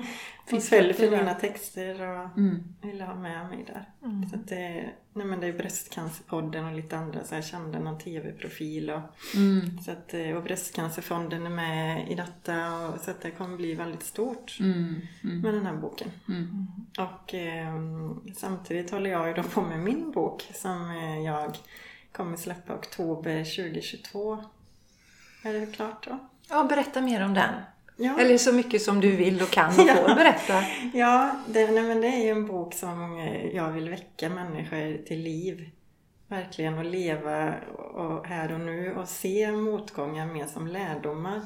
[0.48, 1.12] Finns där?
[1.18, 2.64] mina texter och Mm.
[2.82, 3.86] ville ha med mig där.
[4.30, 7.98] Så att det, nej men det är Bröstcancerpodden och lite andra så jag kände någon
[8.00, 9.02] tv-profil och
[9.36, 9.80] Mm.
[9.82, 13.74] så att, eh, och Bröstcancerfonden är med i detta och, så att det kommer bli
[13.74, 14.96] väldigt stort Mm.
[15.24, 15.42] Mm.
[15.42, 16.12] med den här boken.
[16.28, 16.68] Mm.
[17.00, 17.76] Och eh,
[18.36, 21.58] samtidigt håller jag ju då på med min bok som eh, jag
[22.12, 24.44] kommer släppa oktober 2022.
[25.44, 26.18] Är det klart då?
[26.50, 27.54] Ja, berätta mer om den.
[28.00, 28.20] Ja.
[28.20, 30.64] Eller så mycket som du vill och kan och får berätta.
[30.94, 33.18] Ja, det, nej, men det är ju en bok som
[33.54, 35.70] jag vill väcka människor till liv.
[36.28, 37.54] Verkligen och leva
[37.94, 41.42] och, här och nu och se motgångar mer som lärdomar.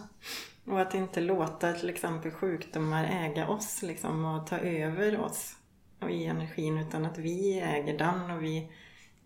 [0.65, 5.55] Och att inte låta till exempel sjukdomar äga oss liksom och ta över oss
[5.99, 8.71] och i energin utan att vi äger den och vi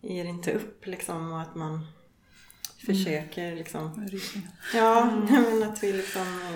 [0.01, 1.87] ger inte upp liksom och att man
[2.85, 4.07] försöker liksom
[4.73, 6.55] Ja, men att vi liksom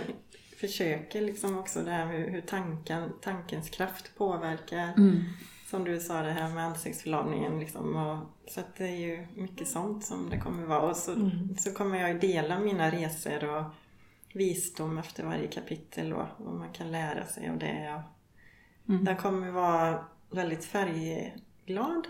[0.60, 4.93] försöker liksom också det här med hur tanken, tankens kraft påverkar.
[4.97, 5.24] Mm.
[5.70, 7.95] Som du sa det här med ansiktsförlamningen liksom.
[7.95, 8.18] Och,
[8.51, 10.82] så att det är ju mycket sånt som det kommer vara.
[10.82, 13.64] Och så, så kommer jag dela mina resor och
[14.34, 18.03] visdom efter varje kapitel och vad man kan lära sig av det.
[18.86, 22.07] Och Den kommer vara väldigt färgglad.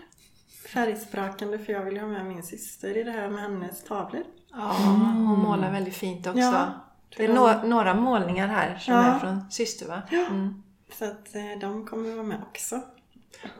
[0.72, 4.24] Färgsprakande för jag vill ju ha med min syster i det här med hennes tavlor.
[4.52, 6.40] Ja, hon målar väldigt fint också.
[6.40, 9.02] Ja, det är nå- några målningar här som Ja.
[9.04, 10.02] är från syster va?
[10.10, 10.62] Mm.
[10.92, 12.80] Så att eh, de kommer vara med också.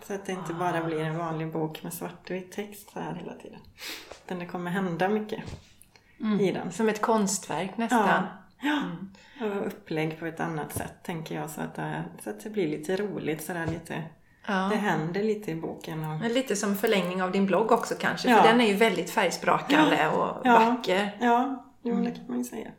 [0.07, 3.35] Så att det inte bara blir en vanlig bok med svartvit text så här hela
[3.35, 3.59] tiden.
[4.25, 5.43] Utan det kommer hända mycket
[6.41, 6.73] i den.
[6.73, 8.23] Som ett konstverk nästan.
[8.63, 8.81] Ja.
[9.47, 12.69] Och upplägg på ett annat sätt tänker jag så att det, så att det blir
[12.69, 14.03] lite roligt sådär lite.
[14.47, 14.55] Ja.
[14.55, 16.05] Det händer lite i boken.
[16.05, 18.37] Och, Men Lite som förlängning av din blogg också kanske, Ja.
[18.43, 20.59] för den är ju väldigt färgsprakande och Ja.
[20.59, 21.17] vacker.
[21.21, 22.71] ja, jo, det kan man ju säga.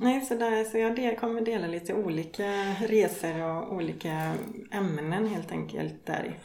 [0.00, 4.34] Nej, så, där, så jag del, kommer dela lite olika resor och olika
[4.70, 6.38] ämnen helt enkelt där.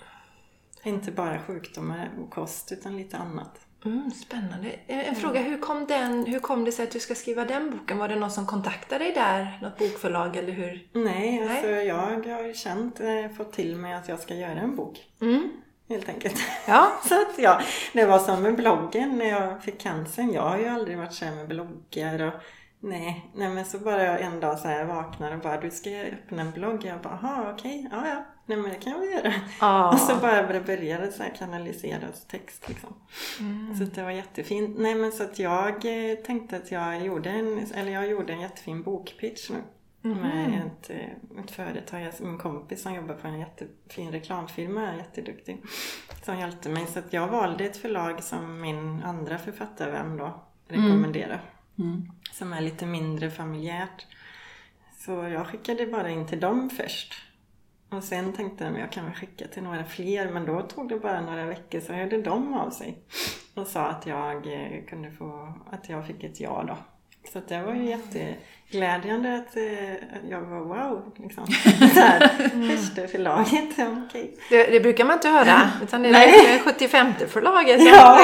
[0.83, 3.59] Inte bara sjukdomar och kost utan lite annat.
[3.85, 4.69] Mm, spännande.
[4.87, 7.97] En fråga, hur kom, den, hur kom det sig att du ska skriva den boken?
[7.97, 9.59] Var det någon som kontaktade dig där?
[9.61, 10.87] Något bokförlag eller hur?
[10.93, 15.03] Nej, alltså jag har känt, eh, fått till mig att jag ska göra en bok.
[15.21, 15.49] Mm.
[15.89, 16.41] Helt enkelt.
[16.67, 16.91] Ja.
[17.09, 17.61] Så att ja,
[17.93, 20.33] det var som med bloggen när jag fick cancern.
[20.33, 22.33] Jag har ju aldrig varit så med bloggar och
[22.79, 26.41] nej, nej men så bara en dag så här vaknar och bara du ska öppna
[26.41, 26.85] en blogg.
[26.85, 29.33] Jag bara, jaha okej, ja ja, nej men det kan jag väl göra.
[29.61, 29.89] Ja.
[29.93, 32.93] Och så bara det började så här kanaliseras text liksom.
[33.77, 34.75] Så att det var jättefint.
[34.79, 38.41] Nej men så att jag eh, tänkte att jag gjorde en, eller jag gjorde en
[38.41, 39.61] jättefin bokpitch nu.
[40.13, 44.97] Med ett, eh, ett företag, alltså min kompis som jobbar på en jättefin reklamfirma, är
[44.97, 45.61] jätteduktig.
[46.23, 46.85] Som hjälpte mig.
[46.85, 51.39] Så att jag valde ett förlag som min andra författarvän då rekommenderade.
[52.31, 54.07] Som är lite mindre familjärt.
[54.97, 57.13] Så jag skickade bara in till dem först.
[57.89, 60.31] Och sen tänkte jag att jag kan väl skicka till några fler.
[60.31, 62.97] Men då tog det bara några veckor så hörde de av sig.
[63.53, 66.77] Och sa att jag eh, kunde få, att jag fick ett ja då.
[67.33, 67.89] Så det var ju
[68.69, 71.45] jätteglädjande att eh, jag var wow liksom.
[71.95, 72.27] Här,
[72.77, 74.37] första förlaget, okej.
[74.49, 77.81] Det, det brukar man inte höra, utan det är 75 förlaget.
[77.81, 78.19] Ja.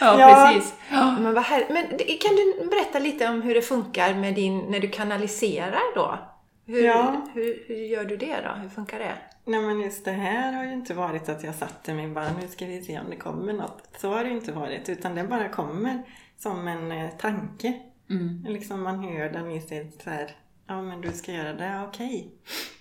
[0.00, 0.50] Ja, Ja.
[0.54, 0.74] precis.
[0.90, 4.80] Men, vad här, men kan du berätta lite om hur det funkar med din, när
[4.80, 6.18] du kanaliserar då?
[6.66, 7.22] Hur, Ja.
[7.34, 8.60] hur, hur gör du det då?
[8.62, 9.12] Hur funkar det?
[9.44, 12.48] Nej men just det här har ju inte varit att jag satte mig bara nu
[12.48, 13.88] ska vi se om det kommer något.
[13.98, 16.02] Så har det ju inte varit utan det bara kommer
[16.38, 17.72] som en eh, tanke.
[18.10, 18.44] Mm.
[18.48, 20.36] Liksom man hör den i sitt så här,
[20.66, 22.34] ja men du ska göra det, okej.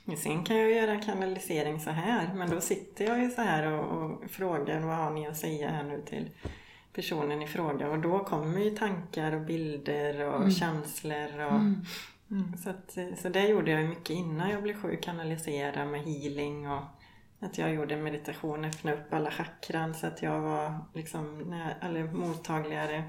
[0.06, 3.72] Men Sen kan jag göra kanalisering så här men då sitter jag ju så här
[3.72, 6.30] och, och frågar vad har ni att säga här nu till
[6.94, 11.62] personen i fråga och då kommer ju tankar och bilder och känslor och
[12.64, 16.84] så, att, så det gjorde jag mycket innan jag blev sjuk, kanalisera med healing och
[17.40, 23.04] att jag gjorde meditation, öppna upp alla chakran så att jag var liksom eller mottagligare.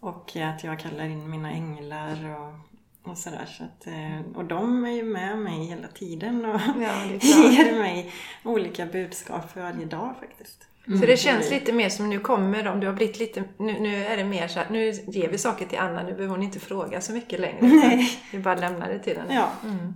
[0.00, 3.46] Och att jag kallar in mina änglar och, och sådär.
[3.46, 7.04] Så att, eh, och de är ju med mig hela tiden och Ja,
[7.50, 8.12] ger mig
[8.44, 10.64] olika budskap för varje dag faktiskt.
[11.00, 14.04] Så det känns lite mer som nu kommer de, du har blivit lite, nu, nu
[14.04, 16.60] är det mer så att nu ger vi saker till Anna, nu behöver hon inte
[16.60, 17.58] fråga så mycket längre.
[17.66, 18.10] Nej.
[18.32, 19.34] Vi bara lämnar det till henne.
[19.34, 19.50] Ja.
[19.64, 19.94] Mm.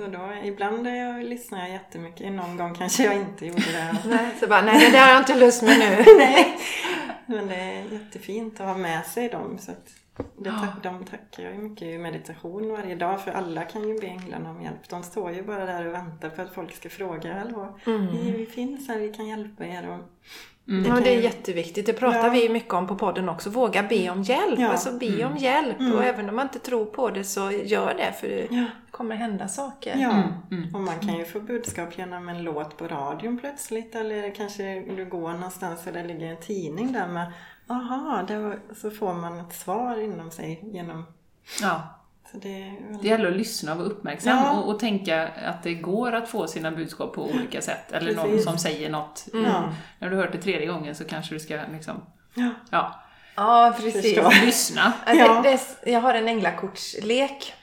[0.00, 3.96] Så då, ibland är jag, lyssnar jag jättemycket, någon gång kanske jag inte gjorde det.
[4.08, 6.04] Nej, så bara, nej det har jag inte lust med nu.
[6.18, 6.58] Nej.
[7.26, 9.58] Men det är jättefint att ha med sig dem.
[9.58, 9.88] Så att
[10.38, 14.00] det, tack, de tackar jag ju mycket i meditation varje dag för alla kan ju
[14.00, 14.88] be änglarna om hjälp.
[14.88, 17.34] De står ju bara där och väntar på att folk ska fråga.
[17.38, 19.88] Hallå, vi, vi finns här, vi kan hjälpa er.
[19.88, 19.98] Och
[20.66, 21.86] Ja, kan det är ju- jätteviktigt.
[21.86, 22.30] Det pratar Ja.
[22.30, 23.50] vi mycket om på podden också.
[23.50, 24.58] Våga be om hjälp.
[24.58, 24.68] Ja.
[24.68, 25.76] Alltså be om hjälp.
[25.94, 28.64] Och även om man inte tror på det så gör det för det Ja.
[28.94, 29.96] Kommer hända saker.
[29.96, 30.22] Ja,
[30.74, 35.04] och man kan ju få budskap genom en låt på radion plötsligt eller kanske du
[35.04, 37.32] går någonstans och det ligger en tidning där med
[37.68, 41.04] Aha, det var, så får man ett svar inom sig genom
[41.62, 41.82] Ja.
[42.32, 44.50] så det är väldigt- Det gäller att lyssna och vara uppmärksam Ja.
[44.52, 47.92] och, och tänka att det går att få sina budskap på olika sätt.
[47.92, 48.44] Eller någon Precis.
[48.44, 49.28] som säger något.
[49.32, 49.72] Ja.
[49.98, 52.02] När du hört det tredje gången så kanske du ska liksom,
[52.34, 52.50] Ja.
[52.70, 53.00] ja,
[53.36, 54.18] Ja, precis.
[54.44, 54.92] Lyssna.
[55.06, 55.40] Ja, Ja.
[55.42, 57.54] Det, det, jag har en änglakortslek.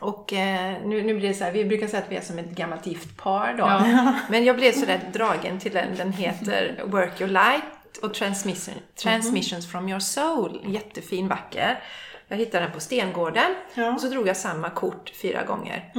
[0.00, 2.38] Och eh, nu, nu blir det så här, vi brukar säga att vi är som
[2.38, 3.64] ett gammalt gift par då.
[3.64, 4.14] Ja.
[4.28, 5.96] Men jag blev sådär dragen till den.
[5.96, 10.60] Den heter Work Your Light och Transmission, Transmissions from Your Soul.
[10.66, 11.82] Jättefin, vacker.
[12.28, 13.92] Jag hittade den på Stengården Ja.
[13.92, 15.92] och så drog jag samma kort fyra gånger.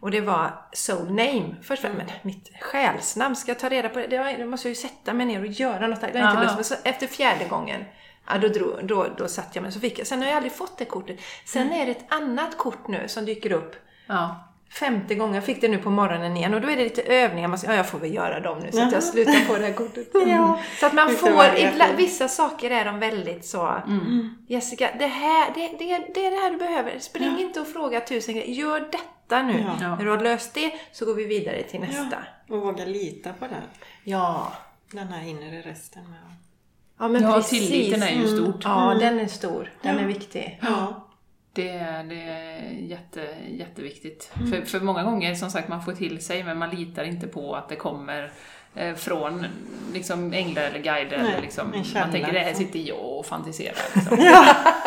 [0.00, 1.56] Och det var Soul Name.
[1.62, 4.06] Först var men mitt själsnamn, ska jag ta reda på det?
[4.06, 4.46] det?
[4.46, 6.00] måste jag ju sätta mig ner och göra något.
[6.00, 6.12] där.
[6.12, 6.54] Det inte.
[6.54, 7.84] Men så efter fjärde gången,
[8.30, 10.06] ja, då, drog, då, då satte jag mig så fick jag.
[10.06, 11.20] Sen har jag aldrig fått det kortet.
[11.44, 13.76] Sen är det ett annat kort nu som dyker upp
[14.06, 14.44] Ja.
[14.70, 15.34] femte gången.
[15.34, 17.48] Jag fick det nu på morgonen igen och då är det lite övningar.
[17.48, 19.66] Man säger, ja, jag får väl göra dem nu så att jag slutar på det
[19.66, 20.08] här kortet.
[20.26, 20.60] Ja.
[20.80, 23.82] Så att man får, ibland, vissa saker är de väldigt så,
[24.48, 26.98] Jessica, det, här, det, det, det är det här du behöver.
[26.98, 28.54] Spring inte och fråga tusen grejer.
[28.54, 29.64] Gör detta nu.
[29.66, 29.76] Ja.
[29.80, 29.96] Ja.
[29.96, 32.16] När du har löst det så går vi vidare till nästa.
[32.48, 33.62] Och våga lita på det.
[34.04, 34.52] Ja,
[34.92, 36.18] Den här inre rösten med.
[36.98, 37.68] Ja men ja, precis.
[37.70, 38.64] tilliten är ju stort.
[38.64, 39.72] Ja, den är stor.
[39.82, 40.58] Den är viktig.
[40.62, 41.04] Ja.
[41.52, 41.72] Det,
[42.08, 44.32] det är jätte, jätteviktigt.
[44.50, 47.54] För, för många gånger, som sagt, man får till sig men man litar inte på
[47.56, 48.30] att det kommer
[48.74, 49.46] eh, från
[49.92, 51.18] liksom, änglar eller guider.
[51.18, 53.74] Nej, eller liksom, man tänker, det här sitter jag och fantiserar.
[53.94, 54.18] Liksom.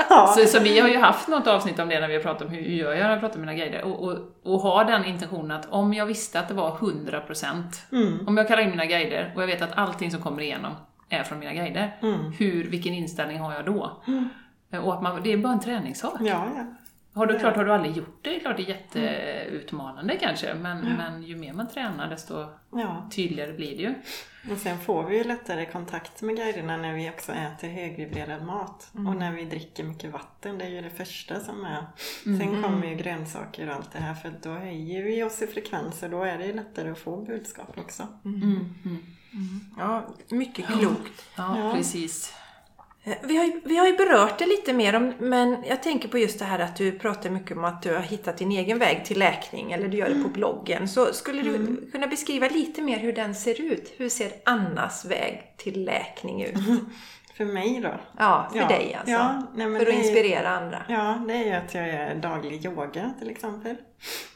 [0.09, 0.27] Ja.
[0.37, 2.53] Så, så vi har ju haft något avsnitt om det när vi har pratat om
[2.53, 3.83] hur hur gör jag när jag pratar med mina guider.
[3.83, 8.27] Och, och, och ha den intentionen att om jag visste att det var 100%, Mm.
[8.27, 10.71] om jag kallar in mina guider och jag vet att allting som kommer igenom
[11.11, 12.31] är från mina guider, Mm.
[12.31, 14.01] hur, vilken inställning har jag då?
[14.83, 16.13] Och att man, det är bara en träningssak.
[16.19, 16.65] Ja, ja.
[17.13, 20.53] Har du, klart, har du aldrig gjort det, det är klart det är jätteutmanande kanske,
[20.53, 23.09] men, men ju mer man tränar desto ja.
[23.11, 23.93] tydligare blir det ju.
[24.51, 28.91] Och sen får vi ju lättare kontakt med guiderna när vi också äter högvibrerad mat.
[28.93, 31.85] Och när vi dricker mycket vatten, det är ju det första som är.
[32.23, 36.03] Sen kommer ju grönsaker och allt det här för då höjer vi oss i frekvens
[36.03, 38.07] och då är det ju lättare att få budskap också.
[38.25, 38.75] Mm,
[39.77, 41.25] Ja, mycket klokt.
[41.35, 41.71] Ja, Ja.
[41.75, 42.33] precis.
[43.03, 46.07] Eh, Vi har, ju, vi har ju berört det lite mer, om, men jag tänker
[46.09, 48.79] på just det här att du pratar mycket om att du har hittat din egen
[48.79, 50.87] väg till läkning, eller du gör det på bloggen.
[50.87, 53.93] Så skulle du kunna beskriva lite mer hur den ser ut?
[53.97, 56.55] Hur ser Annas väg till läkning ut?
[57.37, 57.93] För mig då?
[58.17, 58.67] Ja, för Ja.
[58.67, 59.11] dig alltså.
[59.13, 60.85] Ja, nej, men för att det är- inspirera andra.
[60.89, 63.75] Ja, det är ju att jag gör daglig yoga till exempel.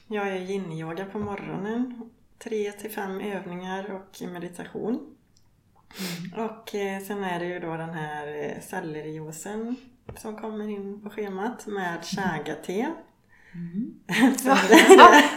[0.07, 2.09] Jag gör yin-yoga på morgonen.
[2.37, 5.15] Tre till fem övningar och meditation.
[6.33, 9.75] Och eh, sen är det ju då den här eh, sellerijuicen
[10.17, 12.91] som kommer in på schemat med chaga-te.
[14.45, 14.57] Ja,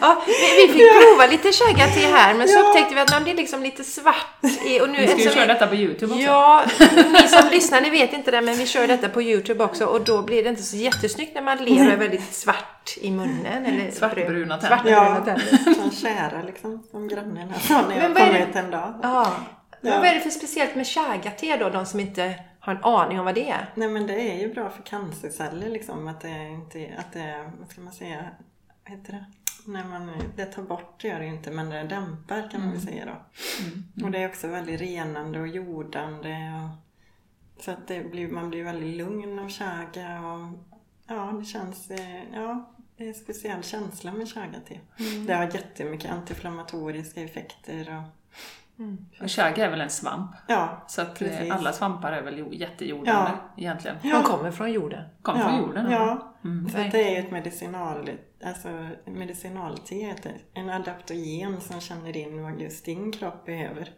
[0.00, 2.60] ja, vi, fick prova lite chaga-te här, men så Ja.
[2.68, 4.42] upptäckte vi att det är liksom lite svart.
[4.82, 6.24] Och nu, Vi ska ju köra vi- detta på Youtube också.
[6.26, 6.64] Ja,
[7.12, 10.00] ni som lyssnar ni vet inte det men vi kör detta på Youtube också och
[10.04, 13.66] då blir det inte så jättesnyggt när man ler och är väldigt svart i munnen.
[13.66, 14.66] Eller Svartbruna tänder.
[14.68, 15.74] Svartbruna Ja, tänder.
[15.74, 18.70] som kära liksom, som grannen sa när Men jag vad är kom det- ut en
[18.70, 18.94] dag.
[19.02, 19.32] Ja.
[19.80, 19.98] Men Ja.
[19.98, 22.34] vad är det för speciellt med chaga-te då, de som inte
[22.68, 23.72] har en aning om vad det är?
[23.74, 27.70] Nej men det är ju bra för cancerceller liksom, att det inte, att det vad
[27.70, 28.28] ska man säga,
[28.84, 29.24] vad heter det?
[29.66, 32.70] När man, det tar bort det gör det ju inte, men det dämpar kan man
[32.70, 34.04] väl säga då.
[34.04, 36.36] Och det är också väldigt renande och jordande.
[36.36, 40.58] Och, så att det blir, man blir väldigt lugn av chaga och
[41.06, 44.80] ja, det känns, eh, ja, det är en speciell känsla med chaga-te.
[45.26, 48.02] Det har jättemycket antiinflammatoriska effekter och
[49.22, 51.52] Och chaga är väl en svamp, ja, så att eh, Precis.
[51.52, 53.96] alla svampar är väl jo- jättejordande egentligen.
[54.02, 55.04] De kommer från jorden.
[55.22, 55.90] Kommer från jorden.
[55.90, 56.66] Ja, Mm.
[56.66, 58.10] att det är ju ett medicinal,
[58.44, 58.68] alltså
[60.22, 60.34] det.
[60.54, 63.90] en adaptogen som känner in vad just din kropp behöver.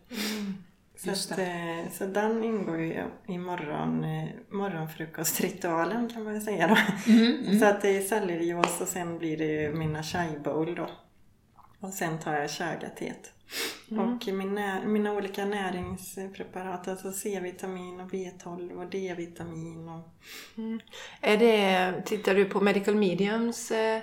[0.97, 6.43] Så, Just att, eh, så den ingår ju i morgon, eh, morgonfrukostritualen kan man väl
[6.43, 6.76] säga då.
[7.59, 10.87] Så att det är sellerijuice och sen blir det ju mina chai bowl då.
[11.81, 13.33] Och sen tar jag chaga-teet.
[13.91, 20.09] Och min nä- mina olika näringspreparat, alltså C-vitamin och B12 och D-vitamin och
[21.20, 24.01] Är det, tittar du på Medical Mediums eh,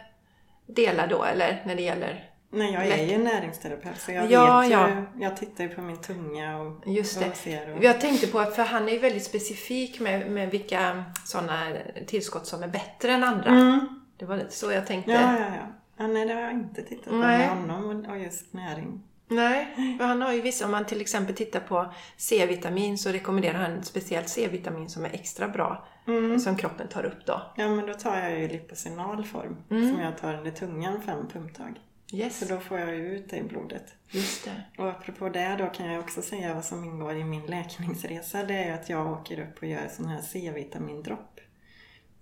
[0.68, 2.30] delar då, eller när det gäller?
[2.50, 5.04] Nej, jag är ju näringsterapeut så jag Ja, vet ju, ja.
[5.20, 7.32] jag tittar ju på min tunga och Just det.
[7.36, 7.84] ser och...
[7.84, 11.68] Jag tänkte på att, för han är ju väldigt specifik med, med vilka sådana
[12.08, 13.50] tillskott som är bättre än andra.
[13.50, 14.02] Mm.
[14.18, 15.12] Det var lite så jag tänkte.
[15.12, 15.74] Ja, ja, ja.
[15.98, 16.08] Ja.
[16.08, 17.38] Nej, det har jag inte tittat på Nej.
[17.38, 19.04] med honom och- just näring.
[19.30, 19.68] Nej,
[20.00, 23.84] för han har ju vissa, om man till exempel tittar på C-vitamin så rekommenderar han
[23.84, 25.88] speciellt C-vitamin som är extra bra.
[26.08, 26.40] Mm.
[26.40, 27.42] Som kroppen tar upp då.
[27.56, 29.94] Ja, men då tar jag ju liposinal form Mm.
[29.94, 31.80] som jag tar under tungan fem pumptag.
[32.14, 33.94] Yes, Så då får jag ju ut det i blodet.
[34.10, 34.64] just det.
[34.84, 38.44] Och apropå det då kan jag också säga vad som ingår i min läkningsresa.
[38.44, 41.40] Det är att jag åker upp och gör sån här C-vitamindropp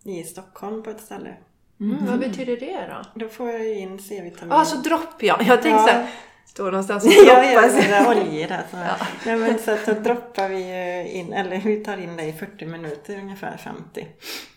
[0.03, 1.35] i Stockholm på ett ställe.
[1.79, 3.19] Mm, Vad betyder det då?
[3.25, 4.49] Då får jag ju in C-vitamin.
[4.51, 5.37] Ja, alltså dropp ja.
[5.39, 5.87] Jag tänkte Ja.
[5.87, 6.07] såhär,
[6.45, 7.73] står någonstans och Ja, ja, droppas.
[7.87, 8.63] det är oljor där.
[8.71, 8.77] Så.
[9.25, 12.33] Nej, men så att då droppar vi ju in, eller vi tar in det i
[12.33, 14.07] 40 minuter ungefär 50.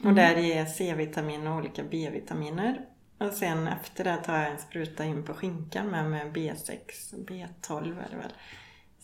[0.05, 2.81] Och där är C-vitamin och olika B-vitaminer.
[3.21, 6.79] Och sen efter det tar jag en spruta in på skinkan med, med B6,
[7.29, 8.33] B12 är det väl.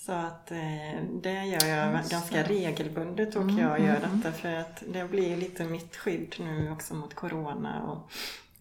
[0.06, 5.10] Så att eh, det gör jag ganska regelbundet och jag gör detta för att det
[5.10, 8.10] blir lite mitt skydd nu också mot Corona och,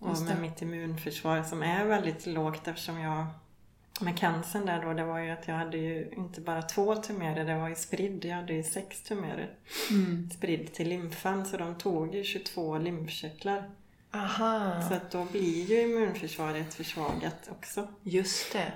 [0.09, 3.25] och med mitt immunförsvar som är väldigt lågt eftersom jag
[4.01, 7.45] med cancern där då, det var ju att jag hade ju inte bara två tumörer,
[7.45, 8.25] det var ju spridd.
[8.25, 9.49] Jag hade ju sex tumörer
[10.35, 13.69] spridd till lymfan så de tog ju 22 lymfkörtlar.
[14.13, 17.87] Aha, Så att då blir ju immunförsvaret försvagat också.
[18.03, 18.73] just det.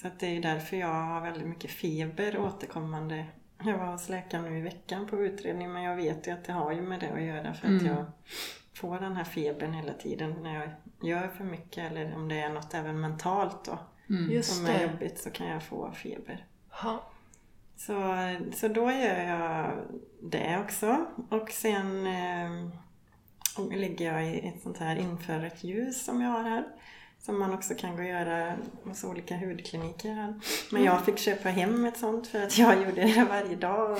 [0.00, 3.26] Så att det är därför jag har väldigt mycket feber återkommande.
[3.64, 6.52] Jag var hos läkaren nu i veckan på utredning men jag vet ju att det
[6.52, 8.04] har ju med det att göra för att jag
[8.74, 10.70] får den här febern hela tiden när jag
[11.08, 13.78] gör för mycket eller om det är något även mentalt då
[14.30, 14.82] Just som är det.
[14.82, 16.46] jobbigt så kan jag få feber.
[16.82, 17.10] Ja.
[17.76, 18.16] Så,
[18.54, 19.72] så då gör jag
[20.22, 21.06] det också.
[21.28, 22.70] Och sen eh,
[23.70, 26.64] ligger jag i ett sånt här infrarött ljus som jag har här.
[27.26, 28.52] Som man också kan gå och göra
[28.84, 30.34] hos olika hudkliniker här.
[30.70, 33.98] Men jag fick köpa hem ett sånt för att jag gjorde det varje dag.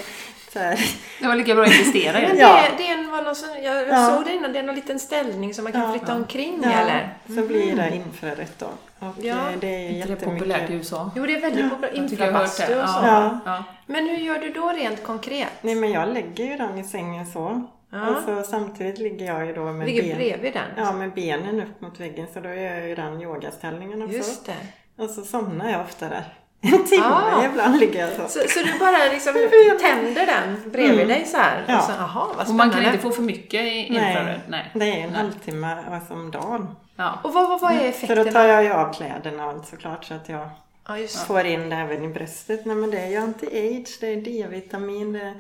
[0.53, 0.81] Så här.
[1.21, 2.39] Det var lika bra att investera i det.
[2.39, 2.63] Ja.
[2.71, 4.11] det, det är var någon jag, Ja.
[4.17, 5.91] såg det innan, det är någon liten ställning som man kan Ja.
[5.93, 7.15] flytta omkring Ja, eller?
[7.27, 8.67] så blir det infrarött då.
[8.99, 9.35] Och Ja.
[9.51, 10.71] eh, det är Inte det populärt i jättemycket.
[10.71, 11.11] USA?
[11.17, 11.91] Jo, det är väldigt populärt.
[11.99, 12.15] Hört det.
[12.15, 13.01] Infrabastu och så.
[13.03, 13.07] Ja.
[13.07, 13.39] Ja.
[13.45, 13.65] Ja.
[13.87, 15.49] Men hur gör du då rent konkret?
[15.61, 17.63] Nej men jag lägger ju den i sängen så.
[17.93, 18.09] Ja.
[18.11, 20.17] Och så samtidigt ligger jag ju då med Ligger ben.
[20.17, 20.85] bredvid den?
[20.85, 24.17] Ja, med benen upp mot väggen så då gör jag ju den yogaställningen också.
[24.17, 24.57] Just det.
[25.03, 26.25] Och så somnar jag ofta där.
[26.63, 27.45] En timme Ah.
[27.45, 28.23] ibland ligger jag så.
[28.39, 29.33] Så, så du bara liksom
[29.81, 31.57] tänder den bredvid dig så här?
[31.57, 31.65] Mm.
[31.69, 31.79] Ja.
[31.79, 34.41] Och så, aha, vad Och man kan inte få för mycket i infrarött?
[34.49, 34.71] Nej.
[34.75, 36.77] det är en halvtimme alltså, om dagen.
[36.97, 37.19] Ja.
[37.23, 40.05] Och vad, vad, vad är Så då tar jag ju av kläderna och allt såklart
[40.05, 40.49] så att jag
[40.87, 42.65] Ja, just får in det även i bröstet.
[42.65, 45.35] Nej men det är ju anti-age, det är D-vitamin, det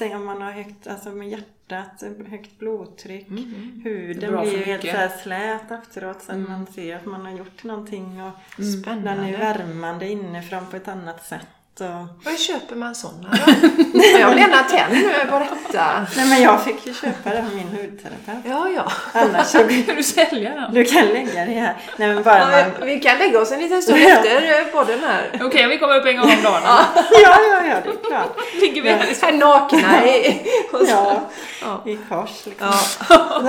[0.00, 3.28] är om man har högt, alltså med hjärtat, högt blodtryck.
[3.28, 6.96] Mm, Huden Bra för blir ju helt så här slät efteråt så att man ser
[6.96, 8.22] att man har gjort någonting.
[8.22, 9.10] Och Spännande.
[9.10, 11.46] Den är ju värmande inifrån på ett annat sätt.
[11.80, 11.86] Och...
[12.24, 13.52] Var köper man sådana då?
[14.18, 16.06] jag blir gärna tänd nu på detta.
[16.16, 18.44] Nej men jag fick ju köpa det av min hudterapeut.
[18.44, 18.92] Ja, ja.
[19.12, 20.74] Annars så Kan du sälja den?
[20.74, 21.76] du kan lägga det här.
[21.96, 22.86] Nej men bara ja man...
[22.86, 25.40] vi kan lägga oss en liten stund efter eh, podden här.
[25.44, 26.62] Okej, vi kommer upp en gång om dagen.
[26.64, 28.36] Ja, ja, ja, det är klart.
[28.60, 30.42] Ligger vi här i Här nakna i...
[30.88, 31.20] Ja,
[31.62, 31.82] Ja.
[31.86, 32.72] i kors liksom.
[33.08, 33.42] Ja.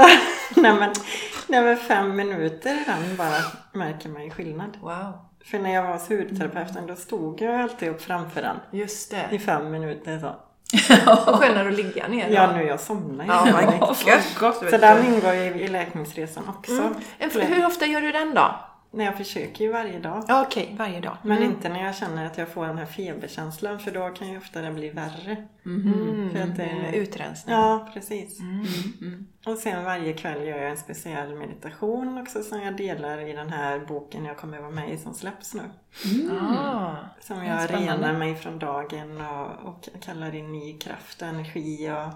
[0.56, 0.94] nej, men,
[1.48, 3.42] nej men fem minuter i den bara
[3.74, 4.78] märker man ju skillnad.
[4.82, 5.14] Wow.
[5.46, 9.18] För när jag var hos hudterapeuten då stod jag alltid upp framför den Just i
[9.32, 9.40] det.
[9.40, 10.36] fem minuter så.
[11.32, 12.34] Och skönare att ligga ner då.
[12.34, 13.32] Ja, nu jag somnar ju.
[13.32, 13.96] Ja,
[14.40, 14.70] gott.
[14.70, 16.72] Så den ingår ju i läkningsresan också.
[16.72, 17.48] Mm.
[17.48, 18.56] Hur ofta gör du den då?
[18.94, 20.24] Nej, jag försöker ju varje dag.
[20.28, 21.18] Ja, okej, varje dag.
[21.24, 24.38] Men inte när jag känner att jag får den här feberkänslan för då kan ju
[24.38, 25.48] ofta det bli värre.
[25.66, 26.30] Mm.
[26.34, 27.56] För att det- Med utrensning.
[27.56, 28.40] Ja, precis.
[28.40, 29.28] Mm.
[29.46, 33.50] Och sen varje kväll gör jag en speciell meditation också som jag delar i den
[33.50, 35.62] här boken jag kommer vara med i som släpps nu.
[36.42, 36.96] Ah.
[37.20, 37.94] Som jag Spännande.
[38.08, 41.92] renar mig från dagen och, och kallar in ny kraft och energi.
[41.92, 42.14] Och,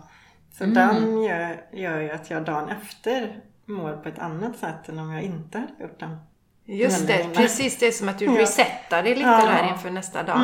[0.58, 0.74] så Mm.
[0.76, 5.12] den gör, gör ju att jag dagen efter mår på ett annat sätt än om
[5.12, 6.18] jag inte hade gjort den.
[6.66, 7.78] Just det, precis.
[7.80, 8.32] Det är som att du Ja.
[8.42, 9.46] resetar det lite Ja.
[9.46, 10.40] där inför nästa dag.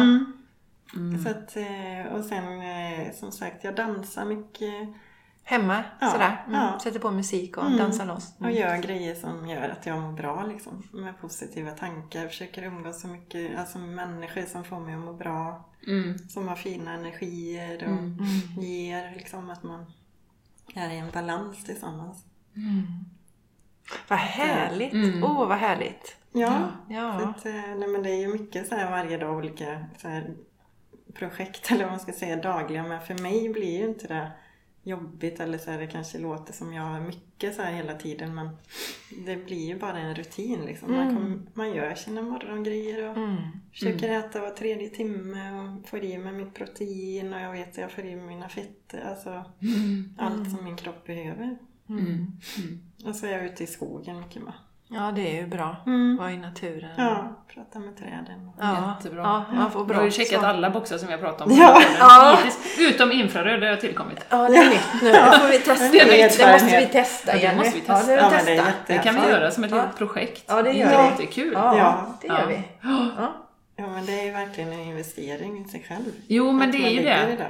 [1.23, 4.73] Så att, eh, och sen eh, som sagt, jag dansar mycket
[5.43, 6.43] Hemma, Ja, sådär.
[6.47, 6.61] Mm.
[6.61, 6.79] ja.
[6.79, 7.77] Sätter på musik och Mm.
[7.77, 8.33] dansar loss.
[8.39, 10.83] och gör grejer som gör att jag mår bra liksom.
[10.91, 12.27] Med positiva tankar.
[12.27, 15.65] Försöker umgås så mycket alltså med människor som får mig att må bra.
[15.87, 16.17] Mm.
[16.29, 18.17] Som har fina energier och Mm.
[18.61, 19.85] ger liksom att man
[20.75, 22.23] är i en balans tillsammans.
[24.07, 24.93] Vad härligt!
[24.93, 25.21] Åh, Mm.
[25.21, 26.15] vad härligt!
[26.33, 27.09] Ja, så Ja.
[27.29, 30.33] att, eh, nej, men det är ju mycket så här varje dag olika så här,
[31.13, 32.83] projekt eller vad man ska säga dagliga.
[32.83, 34.31] Men för mig blir ju inte det
[34.83, 38.35] jobbigt eller så här, det kanske låter som jag har mycket så här hela tiden
[38.35, 38.49] men
[39.25, 40.91] det blir ju bara en rutin liksom.
[40.95, 43.35] Man, kom, man gör sina morgongrejer och Mm.
[43.71, 47.77] försöker äta var tredje timme och får i mig mitt protein och jag vet att
[47.77, 49.01] jag får i mig mina fetter.
[49.09, 49.43] Alltså
[50.17, 51.57] allt som min kropp behöver.
[51.99, 52.31] Mm.
[53.05, 54.53] Och så är jag ute i skogen mycket med.
[54.93, 55.75] Ja, det är ju bra.
[55.85, 56.17] Mm.
[56.17, 56.89] Vara i naturen.
[56.97, 58.51] Ja, prata med träden.
[58.59, 58.93] Ja.
[58.97, 59.21] Jättebra.
[59.23, 60.49] Ja, man får Du bra har ju checkat svar.
[60.49, 61.53] alla boxar som vi har pratat om.
[61.53, 61.81] Ja.
[61.99, 62.37] Ja.
[62.79, 64.25] Utom infraröd, det har tillkommit.
[64.29, 65.11] Ja, det är nytt nu.
[65.11, 65.87] Det får vi testa.
[65.91, 66.37] Det är Det, nytt.
[66.39, 68.11] det måste vi testa Ja, det måste vi Ja, testa.
[68.15, 68.51] det, Ja, det är testa.
[68.53, 69.29] jätte- Det kan vi Ja.
[69.29, 69.77] göra som ett Ja.
[69.77, 70.43] litet projekt.
[70.47, 71.09] Ja, det gör är vi.
[71.09, 71.53] jättekul.
[71.53, 72.05] Ja, Ja.
[72.21, 72.45] det gör Ja.
[72.47, 72.63] vi.
[72.81, 73.33] Ja.
[73.75, 76.11] Ja, men det är ju verkligen en investering i sig själv.
[76.27, 77.47] Jo, men det är ju det.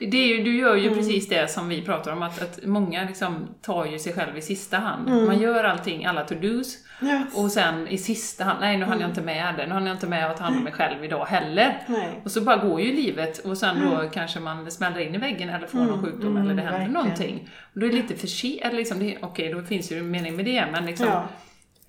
[0.00, 0.98] Det det är ju, du gör ju Mm.
[0.98, 4.42] precis det som vi pratar om, att, att många liksom tar ju sig själv i
[4.42, 5.08] sista hand.
[5.08, 5.26] Mm.
[5.26, 7.22] Man gör allting, alla to-dos, Ja.
[7.34, 9.94] och sen i sista hand, nej nu hann jag inte med det, nu hann jag
[9.96, 11.78] inte med att ta hand om mig själv idag heller.
[11.86, 12.20] Nej.
[12.24, 15.48] Och så bara går ju livet och sen då kanske man smäller in i väggen
[15.48, 16.92] eller får någon sjukdom eller det händer verkligen.
[16.92, 17.48] någonting.
[17.74, 20.44] Och då är det lite för sent, liksom, okej då finns ju en mening med
[20.44, 21.24] det, men liksom Ja.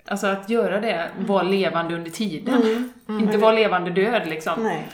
[0.06, 2.62] Alltså att göra det, vara levande under tiden.
[3.08, 3.20] Mm.
[3.24, 4.62] Inte vara levande död liksom.
[4.62, 4.88] Nej.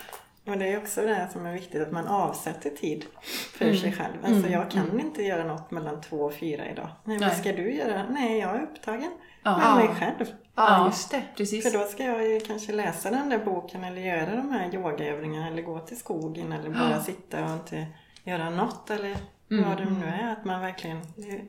[0.48, 3.04] Och det är också det här som är viktigt, att man avsätter tid
[3.52, 3.76] för Mm.
[3.76, 4.14] sig själv.
[4.24, 6.88] Alltså jag kan inte göra något mellan två och fyra idag.
[7.04, 7.36] Nej, vad Nej.
[7.36, 8.04] ska du göra?
[8.10, 9.10] Nej, jag är upptagen
[9.42, 9.58] Ja.
[9.58, 10.26] med mig själv.
[10.54, 11.22] Ja, just det.
[11.36, 11.72] Precis.
[11.72, 15.46] För då ska jag ju kanske läsa den där boken eller göra de här yogaövningarna
[15.48, 17.86] eller gå till skogen eller bara sitta och inte
[18.24, 19.16] göra något eller
[19.50, 19.68] Mm.
[19.68, 20.32] vad det nu är.
[20.32, 21.40] Att man verkligen eh,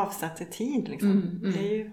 [0.00, 1.10] avsätter tid liksom.
[1.10, 1.90] Mm, Det är ju,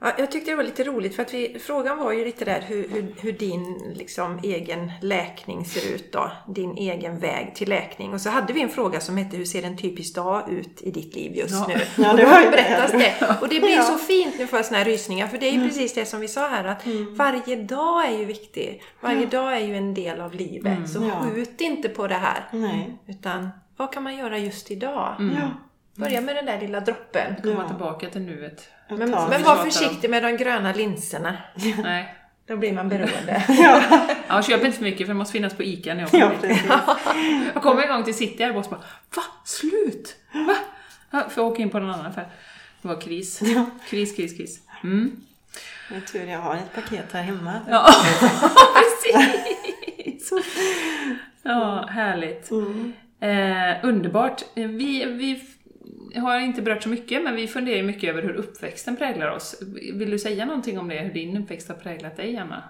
[0.00, 2.60] Ja, jag tyckte det var lite roligt för att vi, frågan var ju lite där
[2.66, 6.30] hur, hur, hur din liksom, egen läkning ser ut då.
[6.48, 8.12] Din egen väg till läkning.
[8.14, 10.90] Och så hade vi en fråga som hette Hur ser en typisk dag ut i
[10.90, 11.66] ditt liv just Ja.
[11.68, 11.74] nu?
[12.02, 12.98] Ja, och det var berättas det.
[12.98, 13.36] det.
[13.40, 13.82] Och det blir Ja.
[13.82, 15.26] så fint nu får jag såna här rysningar.
[15.26, 17.14] För det är ju precis det som vi sa här att Mm.
[17.14, 18.82] varje dag är ju viktig.
[19.00, 20.90] Varje dag är ju en del av livet.
[20.90, 21.22] Så Ja.
[21.34, 22.44] skjut inte på det här.
[22.52, 22.98] nej.
[23.08, 25.14] Utan vad kan man göra just idag?
[25.18, 25.50] Ja.
[25.96, 27.36] Börja med den där lilla droppen.
[27.42, 27.68] Komma Ja.
[27.68, 28.68] tillbaka till nuet.
[28.88, 29.70] Men, men var om.
[29.70, 31.36] försiktig med de gröna linserna.
[31.82, 32.14] Nej.
[32.46, 33.44] Då blir man beroende.
[34.28, 36.96] Ja, köp inte för mycket för det måste finnas på ICA när jag kommer Ja.
[37.54, 38.80] Jag kommer en gång till City här och bara
[39.16, 39.22] Va?
[39.44, 40.16] Slut?
[40.32, 40.54] Va?
[41.10, 42.28] Ja, Får jag åka in på någon annan affär?
[42.82, 43.40] Det var kris.
[43.88, 44.60] Kris, kris, kris.
[44.84, 45.16] Mm.
[45.88, 47.60] Det är tur jag har ett paket här hemma.
[47.68, 47.86] Ja,
[48.74, 50.30] precis!
[51.42, 52.50] Ja, härligt.
[52.50, 52.92] Mm.
[53.20, 54.42] Eh, underbart.
[54.54, 55.44] Vi, vi
[56.20, 59.62] har inte berört så mycket, men vi funderar mycket över hur uppväxten präglar oss.
[59.94, 62.62] Vill du säga någonting om det, hur din uppväxt har präglat dig, Anna?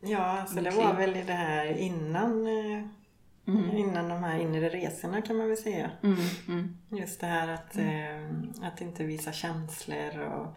[0.00, 2.84] Ja, alltså det var väl det här innan, eh,
[3.78, 5.90] innan de här inre resorna kan man väl säga.
[6.02, 6.18] Mm,
[6.48, 10.56] mm, Just det här att, eh, att inte visa känslor och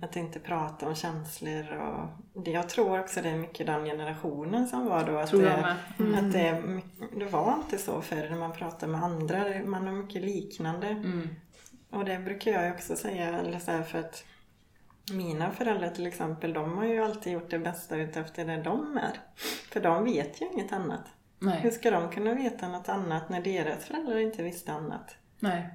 [0.00, 1.72] att inte prata om känslor.
[1.72, 5.18] Och det, jag tror också det är mycket den generationen som var då.
[5.18, 6.18] Att det, med.
[6.18, 6.80] att det,
[7.18, 9.44] det var inte så förr när man pratade med andra.
[9.64, 10.86] Man är mycket liknande.
[10.86, 11.28] Mm,
[11.90, 14.24] Och det brukar jag också säga, eller så här för att
[15.12, 19.20] mina föräldrar till exempel, de har ju alltid gjort det bästa utefter där de är.
[19.72, 21.04] För de vet ju inget annat.
[21.40, 25.16] Hur nej, ska de kunna veta något annat när deras föräldrar inte visste annat?
[25.40, 25.70] nej.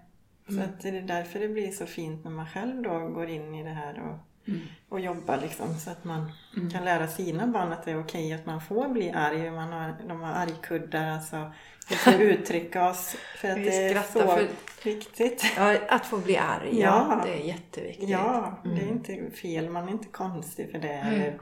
[0.47, 3.55] Så att det är därför det blir så fint när man själv då går in
[3.55, 4.17] i det här och,
[4.47, 4.61] Mm.
[4.89, 5.73] och jobbar liksom.
[5.75, 6.31] Så att man
[6.73, 9.51] kan lära sina barn att det är okej att man får bli arg.
[9.51, 11.51] Man har, de har argkuddar, alltså.
[11.89, 14.47] Vi får uttrycka oss för att det är så för-
[14.83, 15.45] viktigt.
[15.57, 17.21] Ja, att få bli arg, ja, Ja.
[17.25, 18.09] det är jätteviktigt.
[18.09, 19.69] Ja, det är inte fel.
[19.69, 20.93] Man är inte konstig för det.
[20.93, 21.39] Eller,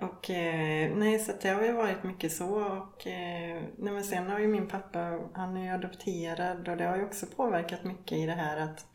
[0.00, 2.48] och eh, nej, så det har ju varit mycket så.
[2.62, 6.84] Och eh, nej, men sen har ju min pappa, han är ju adopterad och det
[6.84, 8.86] har ju också påverkat mycket i det här att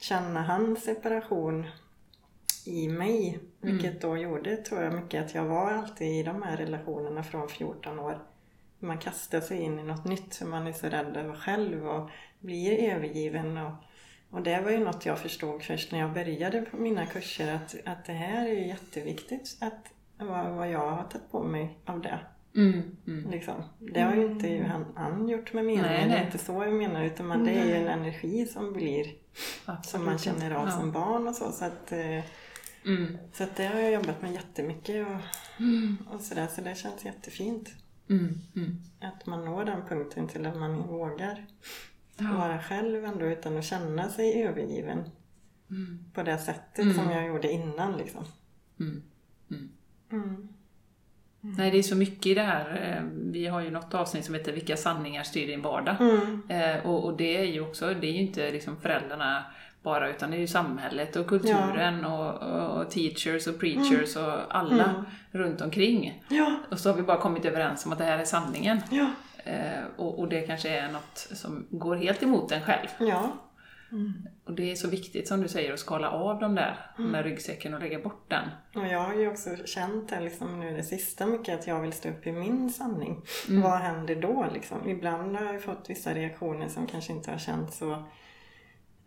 [0.00, 1.66] känna hans separation
[2.66, 3.38] i mig.
[3.60, 7.48] Vilket då gjorde, tror jag, mycket att jag var alltid i de här relationerna från
[7.48, 8.18] 14 år.
[8.78, 12.10] Man kastar sig in i något nytt för man är så rädd över själv och
[12.40, 13.56] blir övergiven.
[13.56, 13.72] Och,
[14.30, 17.74] och det var ju något jag förstod först när jag började på mina kurser att,
[17.84, 22.18] att det här är jätteviktigt att vad, vad jag har tagit på mig av det.
[22.56, 23.30] Mm, mm.
[23.30, 23.54] Liksom.
[23.78, 26.18] Det har ju inte han, han gjort med meningen, Nej, det nej.
[26.18, 29.06] är inte så jag menar utan man, det är ju en energi som blir
[29.64, 29.86] Absolut.
[29.86, 30.70] som man känner av Ja.
[30.70, 31.52] som barn och så.
[31.52, 32.20] Så, att, eh,
[32.86, 37.04] Mm, så att det har jag jobbat med jättemycket och, och sådär så det känns
[37.04, 37.68] jättefint.
[38.10, 38.76] mm, mm.
[39.00, 41.46] Att man når den punkten till att man vågar
[42.18, 42.32] Ja.
[42.38, 45.10] vara själv ändå utan att känna sig övergiven
[45.70, 46.94] Mm, på det sättet Mm.
[46.94, 48.24] som jag gjorde innan liksom.
[48.80, 49.02] mm,
[49.50, 49.68] mm.
[50.12, 50.48] Mm.
[51.40, 52.96] Nej, det är så mycket i det här.
[52.96, 55.96] Eh, Vi har ju något avsnitt som heter Vilka sanningar styr din vardag?
[56.00, 56.42] Mm.
[56.48, 59.44] Eh, och, och det är ju också, det är ju inte liksom föräldrarna
[59.84, 64.32] bara, utan det är ju samhället och kulturen och, och, och teachers och preachers och
[64.56, 65.04] alla Mm.
[65.30, 66.22] runt omkring.
[66.28, 68.80] Ja, Och så har vi bara kommit överens om att det här är sanningen.
[68.90, 69.06] ja,
[69.46, 72.88] Eh, och, och det kanske är något som går helt emot en själv.
[72.98, 73.32] ja.
[74.44, 77.22] Och det är så viktigt som du säger att skala av de där, den där
[77.22, 78.48] ryggsäcken och lägga bort den.
[78.74, 81.92] Och jag har ju också känt det liksom nu det sista mycket att jag vill
[81.92, 83.22] stå upp i min sanning.
[83.48, 83.62] Mm.
[83.62, 84.88] Vad händer då liksom?
[84.88, 88.04] Ibland har jag fått vissa reaktioner som kanske inte har känts så,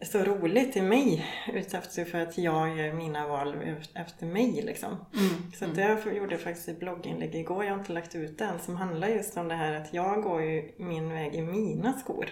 [0.02, 1.26] så roligt i mig.
[1.54, 3.56] Utefter för att jag gör mina val
[3.95, 4.89] efter mig liksom.
[4.89, 5.52] Mm.
[5.60, 8.60] Så att det jag gjorde faktiskt ett blogginlägg igår, jag har inte lagt ut den,
[8.60, 12.26] som handlar just om det här att jag går ju min väg i mina skor.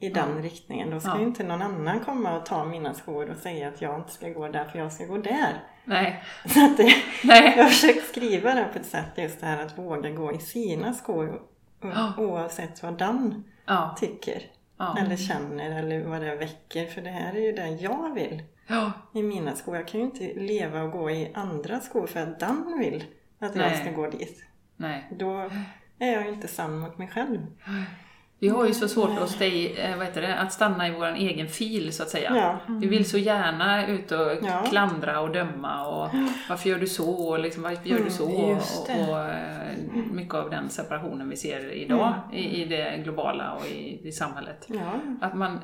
[0.00, 0.90] I den riktningen.
[0.90, 1.18] Då ska Ja.
[1.20, 4.28] ju inte någon annan komma och ta mina skor och säga att jag inte ska
[4.28, 5.64] gå där för jag ska gå där.
[5.84, 6.92] Nej, Så att det,
[7.24, 7.54] nej.
[7.56, 10.38] jag har försökt skriva det på ett sätt just det här att våga gå i
[10.38, 11.38] sina skor o-
[11.82, 12.12] Ja.
[12.18, 14.42] oavsett vad den Ja, tycker.
[14.76, 14.98] Ja.
[14.98, 16.86] Eller känner eller vad det väcker.
[16.86, 18.92] För det här är ju det jag vill ja.
[19.14, 19.76] i mina skor.
[19.76, 23.04] Jag kan ju inte leva och gå i andra skor för att den vill
[23.38, 23.76] att jag Nej.
[23.76, 24.44] ska gå dit.
[24.76, 25.06] Nej.
[25.10, 25.50] Då
[25.98, 27.46] är jag ju inte sann mot mig själv.
[28.38, 31.06] Vi har ju så svårt att, stay, eh, vad heter det, att stanna i vår
[31.06, 32.36] egen fil så att säga.
[32.36, 32.74] Ja.
[32.80, 34.62] Vi vill så gärna ut och Ja.
[34.68, 36.10] klandra och döma och
[36.48, 38.28] varför gör du så och liksom, varför gör du så?
[38.28, 39.76] Mm, just och, och eh,
[40.12, 42.36] mycket av den separationen vi ser idag Mm.
[42.38, 44.64] i, i det globala och i, i samhället.
[44.68, 44.92] Ja.
[45.20, 45.58] Att man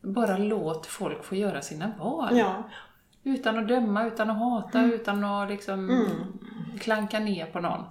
[0.00, 2.38] bara låter folk få göra sina val.
[2.38, 2.62] Ja.
[3.24, 4.92] Utan att döma, utan att hata, Mm.
[4.92, 6.06] utan att liksom
[6.80, 7.84] klanka ner på någon.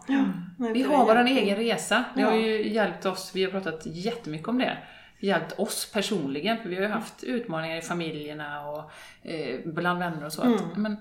[0.58, 2.04] Nej, Vi har vår egen resa.
[2.16, 4.78] Det har ju hjälpt oss, vi har pratat jättemycket om det.
[5.20, 8.92] Hjälpt oss personligen, för vi har ju haft utmaningar i familjerna och
[9.32, 10.42] eh, bland vänner och så.
[10.42, 10.82] Att, Mm.
[10.82, 10.98] men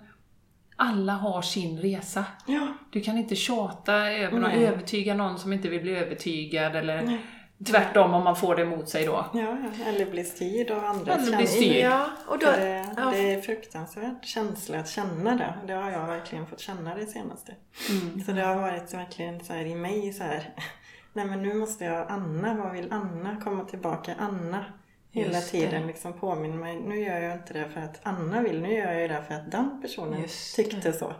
[0.76, 2.24] alla har sin resa.
[2.46, 2.66] Ja.
[2.90, 4.64] Du kan inte tjata över någon, Nej.
[4.66, 7.18] övertyga någon som inte vill bli övertygad eller
[7.66, 9.26] tvärtom om man får det emot sig då.
[9.34, 9.56] Ja,
[9.86, 11.62] eller bli styrd av andra Eller bli känslor.
[11.62, 11.84] styrd.
[11.84, 15.54] Ja, och då, Det, ja, det är fruktansvärt känsla att känna det.
[15.66, 17.54] Det har jag verkligen fått känna det senaste.
[17.90, 18.24] Mm.
[18.24, 20.54] Så det har varit verkligen så här i mig så här.
[21.12, 23.36] Nej men nu måste jag, Anna, vad vill Anna?
[23.44, 24.64] Komma tillbaka, Anna.
[25.12, 26.80] Hela tiden liksom påminner mig.
[26.80, 29.50] Nu gör jag inte det för att Anna vill, nu gör jag det för att
[29.50, 30.62] den personen Just det.
[30.62, 31.12] tyckte så.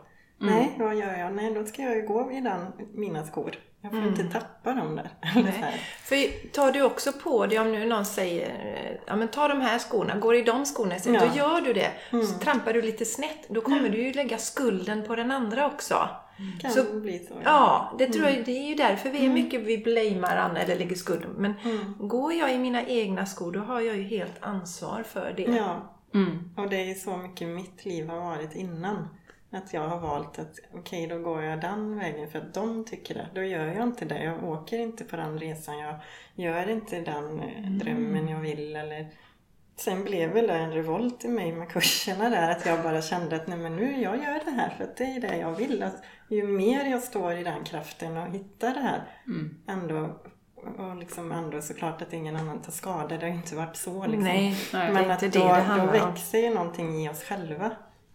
[0.43, 0.55] Mm.
[0.55, 1.35] Nej, vad gör jag?
[1.35, 3.55] Nej, då ska jag ju gå i den, mina skor.
[3.83, 5.11] Jag får inte tappa dem där.
[6.05, 9.79] För tar du också på dig om nu någon säger ja men ta de här
[9.79, 11.21] skorna, går i de skorna, så Ja.
[11.21, 11.91] då gör du det.
[12.11, 16.09] Så trampar du lite snett, då kommer du ju lägga skulden på den andra också.
[16.61, 17.35] Kan Så- bli så.
[17.45, 20.77] Ja, det tror jag, det är ju därför vi är mycket vi blamear andra eller
[20.77, 21.31] lägger skulden.
[21.39, 21.55] Men
[21.99, 25.43] går jag i mina egna skor, då har jag ju helt ansvar för det.
[25.43, 26.51] Ja, Mm.
[26.57, 29.09] och det är så mycket mitt liv har varit innan.
[29.53, 33.15] Att jag har valt att okej, då går jag den vägen för att de tycker
[33.15, 33.29] det.
[33.35, 34.25] Då gör jag inte det.
[34.25, 35.79] Jag åker inte på den resan.
[35.79, 35.95] Jag
[36.35, 38.77] gör inte den eh, drömmen jag vill.
[38.77, 39.07] Eller...
[39.77, 42.51] Sen blev väl det en revolt i mig med kurserna där.
[42.51, 45.05] Att jag bara kände att nej men nu, jag gör det här för att det
[45.05, 45.83] är det jag vill.
[45.83, 49.57] Att ju mer jag står i den kraften och hittar det här Mm.
[49.69, 50.21] ändå
[50.79, 53.09] och liksom ändå såklart att ingen annan tar skada.
[53.09, 54.25] Det har ju inte varit så liksom.
[54.25, 54.93] Nej, Nej.
[54.93, 57.71] Men att då, då växer ju någonting i oss själva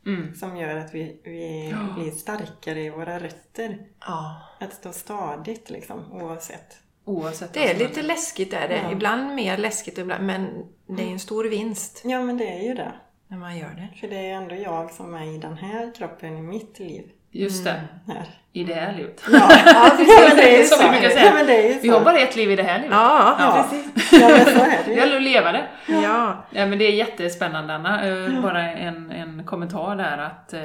[0.06, 0.36] Mm.
[0.36, 3.78] som gör att vi, vi blir starkare i våra rötter.
[4.00, 4.42] Ja.
[4.60, 6.78] Att stå stadigt liksom, oavsett.
[7.06, 8.78] Oavsett Det är lite läskigt är det.
[8.78, 8.92] Ja.
[8.92, 12.74] Ibland mer läskigt, ibland, men det är en stor vinst Ja, men det är ju
[12.74, 12.92] det.
[13.28, 14.00] när man gör det.
[14.00, 17.12] För det är ändå jag som är i den här kroppen i mitt liv.
[17.44, 18.26] Just det, Här.
[18.54, 19.24] i det här livet.
[19.32, 19.92] Ja, ja
[20.28, 20.84] men det är ju Som så.
[20.84, 21.26] vi brukar säga.
[21.26, 21.80] Ja, men det är så.
[21.82, 22.92] Vi har bara ett liv i det här livet.
[22.98, 23.68] Ja, Ja.
[23.70, 24.12] precis.
[24.22, 24.98] Ja, men så är det ju.
[24.98, 25.66] gäller att leva det.
[25.88, 26.46] Ja.
[26.50, 28.08] Ja, men det är jättespännande Anna.
[28.08, 30.62] Eh, Bara en, en kommentar där att eh,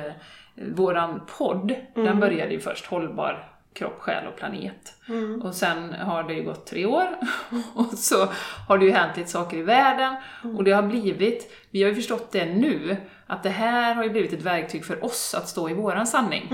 [0.74, 4.94] våran podd, den började ju först Hållbar kropp, själ och planet.
[5.42, 7.06] Och sen har det ju gått tre år
[7.74, 8.28] och så
[8.68, 10.16] har det ju hänt lite saker i världen
[10.56, 12.96] och det har blivit, vi har ju förstått det nu,
[13.30, 16.48] att det här har ju blivit ett verktyg för oss att stå i våran sanning.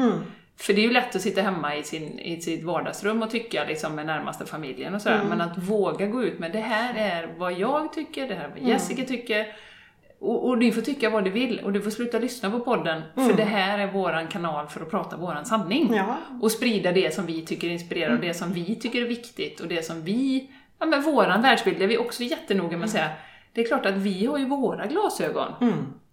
[0.58, 3.64] För det är ju lätt att sitta hemma i, sin, i sitt vardagsrum och tycka
[3.64, 7.34] liksom med närmaste familjen och sådär, men att våga gå ut med det här är
[7.38, 9.46] vad jag tycker, det här är vad Jessica tycker,
[10.20, 13.02] och, och ni får tycka vad du vill och du får sluta lyssna på podden,
[13.14, 15.94] för det här är våran kanal för att prata våran sanning.
[15.94, 16.16] Ja.
[16.42, 19.68] Och sprida det som vi tycker inspirerar och det som vi tycker är viktigt och
[19.68, 23.08] det som vi, ja men våran världsbild, det är vi också jättenoga med att säga,
[23.52, 25.52] det är klart att vi har ju våra glasögon.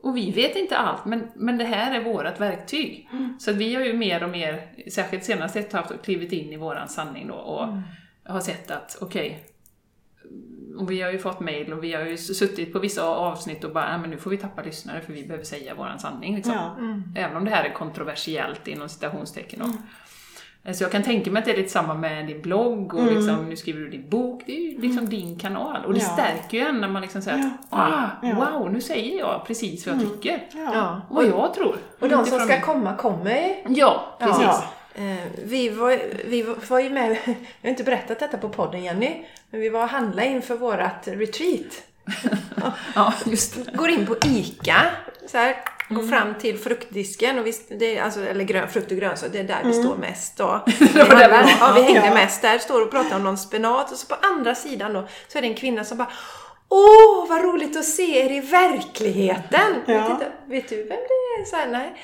[0.03, 3.09] Och vi vet inte allt, men, men det här är vårt verktyg.
[3.39, 6.31] Så att vi har ju mer och mer, särskilt senaste ett och ett halvt klivit
[6.31, 7.67] in i våran sanning då och
[8.25, 9.43] har sett att, okej,
[10.77, 13.71] och vi har ju fått mail och vi har ju suttit på vissa avsnitt och
[13.73, 16.35] bara, "Nej, men nu får vi tappa lyssnare för vi behöver säga våran sanning.
[16.35, 16.53] Liksom.
[16.53, 16.75] Ja.
[17.21, 19.59] Även om det här är kontroversiellt inom citationstecken.
[19.59, 19.65] Då.
[20.71, 23.49] Så jag kan tänka mig att det är lite samma med din blogg och liksom,
[23.49, 24.43] nu skriver du din bok.
[24.45, 25.85] Det är ju liksom din kanal.
[25.85, 26.05] Och det Ja.
[26.05, 28.35] stärker ju en när man liksom säger att ah, Ja.
[28.59, 30.43] wow, nu säger jag precis vad jag tycker.
[30.51, 30.69] Ja.
[30.73, 31.01] Ja.
[31.09, 31.75] Och vad jag tror.
[31.99, 33.55] Och de som ska komma kommer.
[33.67, 34.43] Ja, precis.
[34.43, 34.63] Ja.
[34.95, 35.99] Eh, vi, var,
[36.29, 39.83] vi var ju med, jag har inte berättat detta på podden Jenny, men vi var
[39.83, 41.83] och handlade inför vårat retreat.
[42.95, 43.77] Ja, just det.
[43.77, 44.81] Går in på ICA,
[45.27, 45.55] så här,
[45.89, 49.43] går fram till fruktdisken, och vi, det, alltså, eller grön, frukt och grönsaker, det är
[49.43, 50.37] där vi står mest.
[50.37, 50.43] Då.
[50.45, 50.63] var
[51.19, 51.51] där vi var.
[51.59, 52.13] ja, vi hängde Ja.
[52.13, 55.37] mest där, står och pratar om någon spenat och så på andra sidan då så
[55.37, 56.11] är det en kvinna som bara
[56.69, 59.75] Åh, vad roligt att se er i verkligheten!
[59.85, 60.19] Ja.
[60.45, 61.45] Vet du vem det är?
[61.45, 61.95] Så här, nej.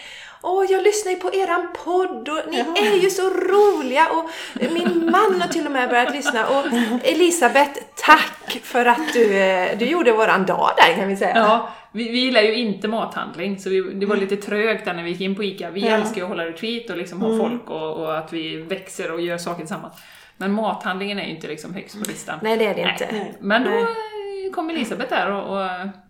[0.43, 4.29] Åh, jag lyssnar ju på eran podd och ni är ju så roliga och
[4.73, 6.65] min man har till och med börjat lyssna och
[7.03, 11.33] Elisabeth, tack för att du, eh, du gjorde våran dag där kan vi säga.
[11.37, 15.03] Ja, vi, vi gillar ju inte mathandling, så vi, det var lite trögt där när
[15.03, 15.69] vi gick in på ICA.
[15.69, 15.95] Vi Ja.
[15.95, 19.21] älskar ju att hålla retreat och liksom ha folk och, och att vi växer och
[19.21, 19.93] gör saker tillsammans.
[20.37, 22.39] Men mathandlingen är ju inte liksom högst på listan.
[22.41, 22.93] Nej, det är det Nej.
[22.93, 23.15] inte.
[23.39, 23.81] Men då Nej.
[23.83, 25.65] eh, kom Elisabeth där och, och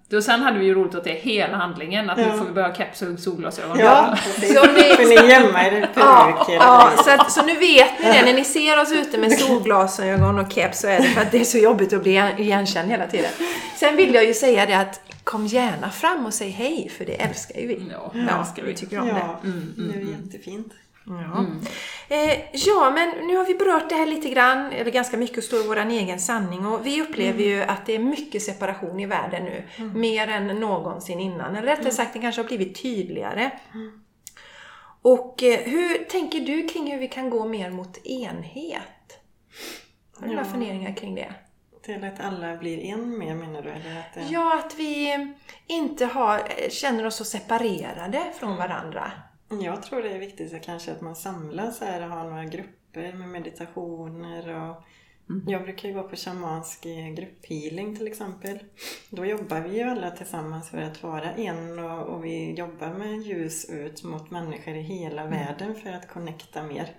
[0.10, 2.26] Då sen hade vi ju roligt åt det hela handlingen, att Ja.
[2.32, 3.80] nu får vi börja ha keps och solglasögon.
[3.80, 4.54] Ja, precis.
[4.60, 8.06] Så ni- Får ni gömma er i Ja, ja så, att, så nu vet ni
[8.06, 8.22] det.
[8.26, 11.40] När ni ser oss ute med solglasögon och keps så är det för att det
[11.42, 13.32] är så jobbigt att bli igen- igenkänd hela tiden.
[13.80, 17.14] Sen vill jag ju säga det att kom gärna fram och säg hej, för det
[17.22, 17.82] älskar ju vi.
[17.92, 18.70] Ja, Ja, älskar vi.
[18.72, 19.14] vi tycker om det.
[19.14, 19.40] Ja,
[19.78, 20.74] det är jättefint.
[21.04, 21.46] Ja.
[22.16, 25.44] Eh, ja, men nu har vi berört det här lite grann, eller ganska mycket, och
[25.44, 26.66] står i vår egen sanning.
[26.66, 29.64] Och vi upplever ju att det är mycket separation i världen nu.
[29.96, 31.56] Mer än någonsin innan.
[31.56, 33.52] Eller rättare sagt, det kanske har blivit tydligare.
[35.02, 39.20] Och eh, hur tänker du kring hur vi kan gå mer mot enhet?
[40.16, 40.52] Har du några Ja.
[40.52, 41.34] funderingar kring det?
[41.84, 43.70] Till att alla blir en mer menar du?
[43.70, 44.22] Eller att det...
[44.30, 45.28] Ja, att vi
[45.68, 49.12] inte har, känner oss så separerade från varandra.
[49.50, 53.14] Jag tror det är viktigt att kanske att man samlas här och har några grupper
[53.14, 54.84] med meditationer och
[55.48, 58.60] jag brukar ju gå på shamansk eh, grupphealing till exempel.
[59.10, 63.22] Då jobbar vi ju alla tillsammans för att vara en och, och vi jobbar med
[63.22, 66.96] ljus ut mot människor i hela världen för att connecta mer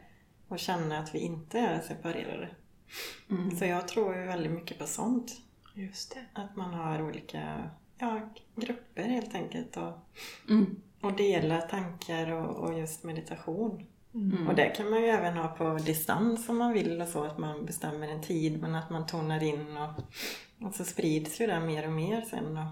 [0.48, 2.48] och känna att vi inte är separerade.
[3.59, 5.32] Så jag tror ju väldigt mycket på sånt.
[5.74, 6.40] Just det.
[6.40, 9.93] Att man har olika ja, grupper helt enkelt och,
[10.48, 10.82] Mm.
[11.01, 13.86] Och dela tankar och, och just meditation.
[14.14, 14.48] Mm.
[14.48, 17.39] Och det kan man ju även ha på distans om man vill och så, att
[17.39, 19.90] man bestämmer en tid men att man tonar in och,
[20.66, 22.56] och så sprids ju det mer och mer sen.
[22.56, 22.64] Och,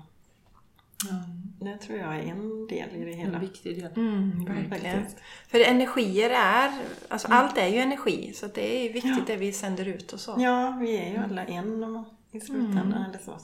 [1.61, 3.35] Det tror jag är en del i det hela.
[3.35, 3.93] En viktig del.
[3.97, 4.97] Mm, verkligen.
[4.99, 5.19] Faktiskt.
[5.49, 6.73] För energier är,
[7.09, 10.35] alltså allt är ju energi, så det är viktigt det vi sänder ut och så.
[10.39, 13.39] Ja, vi är ju alla en om- i slutändan eller så.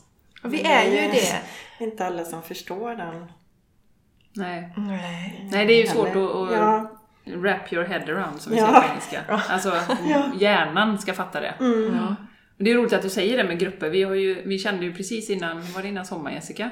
[0.45, 1.43] Och vi är ju det.
[1.85, 3.33] inte alla som förstår den.
[4.37, 4.73] Nej.
[4.77, 5.49] Nej.
[5.53, 6.45] Nej, det är ju svårt att, heller.
[6.45, 6.91] att
[7.25, 8.67] Ja, wrap your head around, som vi Ja.
[8.67, 9.21] säger på engelska.
[9.53, 9.73] Alltså,
[10.41, 11.55] hjärnan ska fatta det.
[11.61, 11.95] Mm.
[11.97, 12.17] Ja.
[12.59, 13.91] Det är roligt att du säger det med grupper.
[13.91, 16.71] Vi, har ju, vi kände ju precis innan, var det innan sommaren Jessica?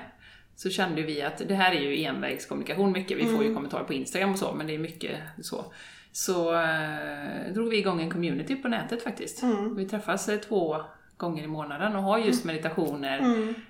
[0.57, 3.19] Så kände vi att det här är ju envägskommunikation mycket.
[3.19, 5.65] Vi får ju kommentarer på Instagram och så, men det är mycket så.
[6.13, 9.43] Så eh, drog vi igång en community på nätet faktiskt.
[9.77, 10.77] Vi träffas eh, två
[11.27, 13.19] gånger i månaden och har just meditationer,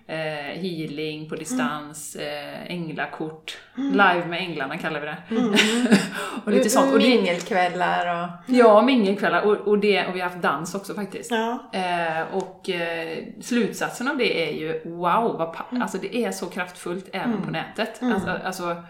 [0.06, 0.16] eh,
[0.60, 5.16] healing på distans, eh, änglakort, live med änglarna kallar vi det.
[6.44, 6.92] och lite sånt.
[6.92, 8.28] Och det, Mingelkvällar och...
[8.54, 11.30] ja, mingelkvällar och, och, det, och vi har haft dans också faktiskt.
[11.30, 16.30] ja, Eh, och eh, slutsatsen av det är ju wow, vad pa- alltså det är
[16.32, 18.02] så kraftfullt även på nätet.
[18.02, 18.82] Alltså, alltså,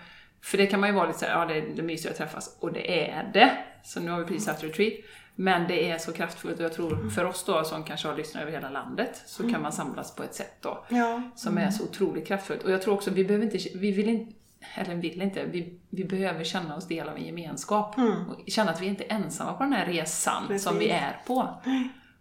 [0.42, 2.56] för det kan man ju vara lite såhär, ja det, det är mysigt att träffas,
[2.60, 3.50] och det är det.
[3.84, 4.92] Så nu har vi precis haft retreat.
[5.34, 8.42] Men det är så kraftfullt och jag tror för oss då som kanske har lyssnat
[8.42, 11.84] över hela landet så kan man samlas på ett sätt då ja, som är så
[11.84, 12.62] otroligt kraftfullt.
[12.62, 14.32] Och jag tror också vi behöver inte, vi vill inte,
[14.74, 17.94] eller vill inte, vi, vi behöver känna oss del av en gemenskap.
[18.28, 20.64] Och känna att vi inte är ensamma på den här resan Precis.
[20.68, 21.48] som vi är på.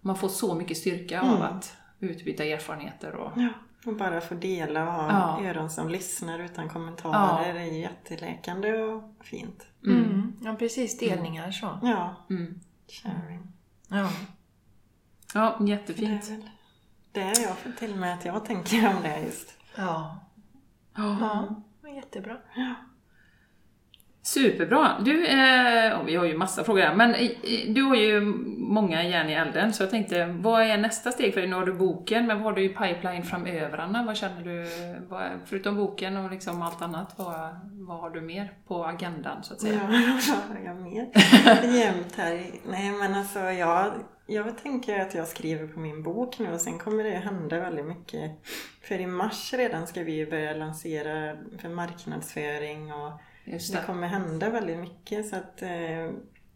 [0.02, 3.32] Man får så mycket styrka av att utbyta erfarenheter och...
[3.36, 3.50] ja.
[3.86, 5.50] Och bara få dela och ha Ja.
[5.50, 9.66] öron som lyssnar utan kommentarer är ju jätteläkande och fint.
[9.86, 10.34] Mm.
[10.42, 10.98] Ja, precis.
[11.00, 11.80] Delningar så.
[11.84, 12.60] Ja, Mm.
[12.92, 13.48] Sharing.
[13.88, 14.10] Ja.
[15.34, 16.30] Ja, Det är jättefint.
[16.30, 16.50] väl
[17.12, 19.54] det är jag till med att jag tänker om det just.
[19.76, 20.20] Ja.
[20.96, 21.56] Ja.
[21.96, 22.38] Jättebra.
[24.24, 25.00] Superbra!
[25.00, 27.30] Du, eh, vi har ju massa frågor här, men eh,
[27.68, 28.22] du har ju
[28.58, 31.50] många järn i elden, så jag tänkte, vad är nästa steg för dig?
[31.50, 34.06] Nu har du boken, men vad har du i pipeline framöver, Anna?
[34.06, 34.68] Vad känner du,
[35.10, 39.54] vad, förutom boken och liksom allt annat, vad, vad har du mer på agendan, så
[39.54, 39.74] att säga?
[39.74, 39.88] Ja,
[40.48, 41.08] vad har jag mer
[41.76, 42.46] jämt här?
[42.70, 43.94] Nej men alltså jag,
[44.28, 47.86] jag tänker att jag skriver på min bok nu och sen kommer det hända väldigt
[47.86, 48.32] mycket.
[48.82, 53.12] För i mars redan ska vi börja lansera för marknadsföring och
[53.52, 53.86] Just det det.
[53.86, 56.10] kommer hända väldigt mycket så att eh,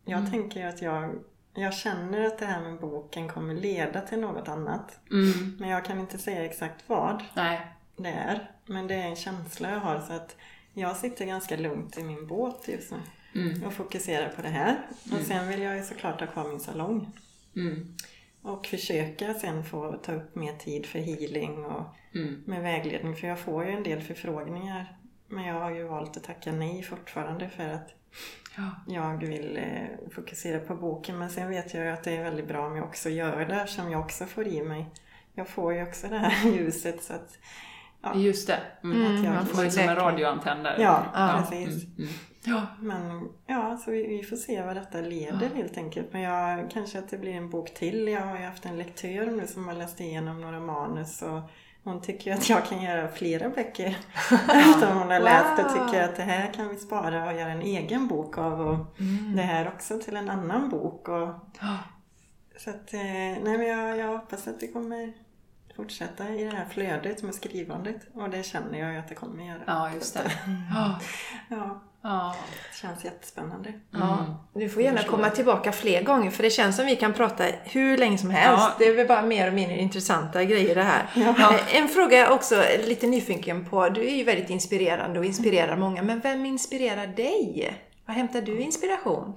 [0.05, 1.15] jag tänker att jag,
[1.53, 4.99] jag känner att det här med boken kommer leda till något annat.
[5.11, 5.57] Mm.
[5.59, 7.61] Men jag kan inte säga exakt vad Nej.
[7.97, 8.51] det är.
[8.65, 10.35] Men det är en känsla jag har så att
[10.73, 12.97] jag sitter ganska lugnt i min båt just nu
[13.35, 13.63] Mm.
[13.63, 14.77] och fokuserar på det här.
[15.11, 17.11] Och sen vill jag ju såklart ha kvar min salong.
[17.55, 17.95] Mm.
[18.41, 21.83] Och försöka sen få ta upp mer tid för healing och
[22.15, 22.43] Mm.
[22.45, 23.15] med vägledning.
[23.15, 24.97] För jag får ju en del förfrågningar.
[25.27, 27.89] Men jag har ju valt att tacka nej fortfarande för att
[28.57, 28.63] Ja.
[28.87, 31.17] jag vill eh, fokusera på boken.
[31.19, 33.67] Men sen vet jag ju att det är väldigt bra om jag också gör det
[33.67, 34.85] som jag också får i mig.
[35.33, 37.37] Jag får ju också det här ljuset så att
[38.01, 38.59] ja, Just det.
[38.83, 39.01] Mm.
[39.01, 40.75] Mm, att jag man Det var ju som en radioantenn där.
[40.79, 41.43] Ja, Ja.
[41.49, 41.83] precis.
[41.85, 41.95] Mm.
[41.97, 42.09] Mm.
[42.43, 42.65] Ja.
[42.79, 46.13] Men ja, så vi, vi får se vad detta leder helt enkelt.
[46.13, 48.07] Men jag, kanske att det blir en bok till.
[48.07, 51.41] Jag har ju haft en lektör nu som har läst igenom några manus och
[51.85, 53.97] hon tycker att jag kan göra flera böcker
[54.31, 55.87] efter hon har läst och Wow.
[55.87, 58.77] tycker att det här kan vi spara och göra en egen bok av och
[59.35, 61.09] det här också till en annan bok.
[61.09, 61.29] Och,
[62.57, 65.13] så att, eh, nej men jag, jag hoppas att det kommer
[65.75, 67.95] fortsätta i det här flödet med skrivandet.
[68.13, 69.61] Och det känner jag att det kommer göra.
[69.67, 70.31] Ja, just det.
[70.73, 70.99] Ja.
[71.49, 72.35] Ja, Ja.
[72.71, 73.73] det känns jättespännande.
[73.91, 77.43] Ja, du får gärna komma tillbaka fler gånger för det känns som vi kan prata
[77.63, 78.63] hur länge som helst.
[78.63, 78.75] Ja.
[78.79, 81.09] Det är väl bara mer och mindre intressanta grejer det här.
[81.15, 81.53] Ja.
[81.53, 83.89] Eh, En fråga jag också lite nyfiken på.
[83.89, 86.01] Du är ju väldigt inspirerande och inspirerar många.
[86.03, 87.73] Men vem inspirerar dig?
[88.05, 89.33] Var hämtar du inspiration?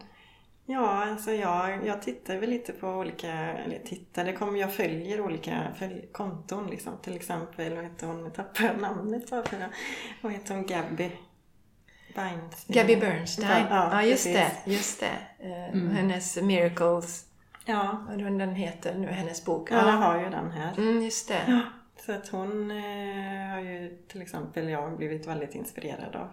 [0.66, 5.20] Ja, alltså jag, jag tittar väl lite på olika, eller tittar, det kommer, jag följer
[5.20, 6.92] olika följ, konton liksom.
[7.02, 9.68] Till exempel, vad heter hon, nu tappar jag namnet bara för det.
[10.20, 11.10] Vad heter hon, Gabby?
[12.22, 12.76] Beinstein.
[12.76, 13.66] Gabby Bernstein.
[13.70, 14.62] Ja, Ja, just precis.
[14.64, 14.70] det.
[14.72, 15.46] Just det.
[15.48, 17.24] Eh, Hennes Miracles.
[17.64, 19.70] Ja, Vad den heter nu, hennes bok.
[19.70, 20.72] ja, jag har ju den här.
[20.78, 21.62] Mm, just det.
[22.06, 26.28] Så att hon eh, har ju till exempel jag blivit väldigt inspirerad av.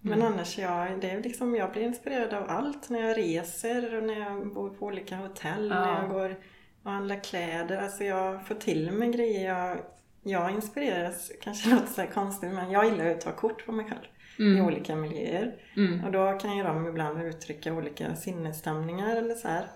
[0.00, 4.02] Men annars, jag, det är liksom, jag blir inspirerad av allt när jag reser och
[4.04, 5.80] när jag bor på olika hotell, Ja.
[5.80, 6.36] när jag går
[6.82, 7.82] och handlar kläder.
[7.82, 9.54] Alltså jag får till mig grejer.
[9.54, 9.78] Jag,
[10.22, 13.86] jag inspireras, kanske låter så konstigt, men jag gillar ju att ta kort på mig
[13.86, 14.00] själv
[14.40, 15.54] i olika miljöer.
[15.76, 16.04] Mm.
[16.04, 19.66] Och då kan ju de ibland uttrycka olika sinnesstämningar eller så här.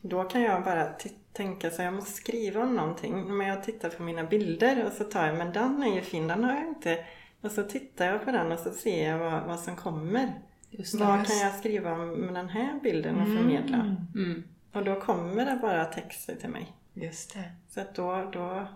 [0.00, 0.86] Då kan jag bara
[1.32, 3.36] tänka så jag måste skriva om någonting.
[3.36, 6.28] Men jag tittar på mina bilder och så tar jag, men den är ju fin,
[6.28, 7.04] den har jag inte.
[7.40, 10.32] Och så tittar jag på den och så ser jag vad, vad som kommer.
[10.70, 11.04] Just det.
[11.04, 13.96] Vad kan jag skriva med den här bilden och förmedla?
[14.14, 14.42] Mm.
[14.72, 16.72] Och då kommer det bara texter till mig.
[16.94, 17.52] Just det.
[17.68, 18.68] Så att då, då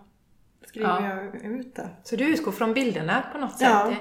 [0.67, 1.31] skriver Ja.
[1.33, 1.89] jag ut det.
[2.03, 3.69] Så du utgår från bilderna på något sätt?
[3.69, 3.93] Ja,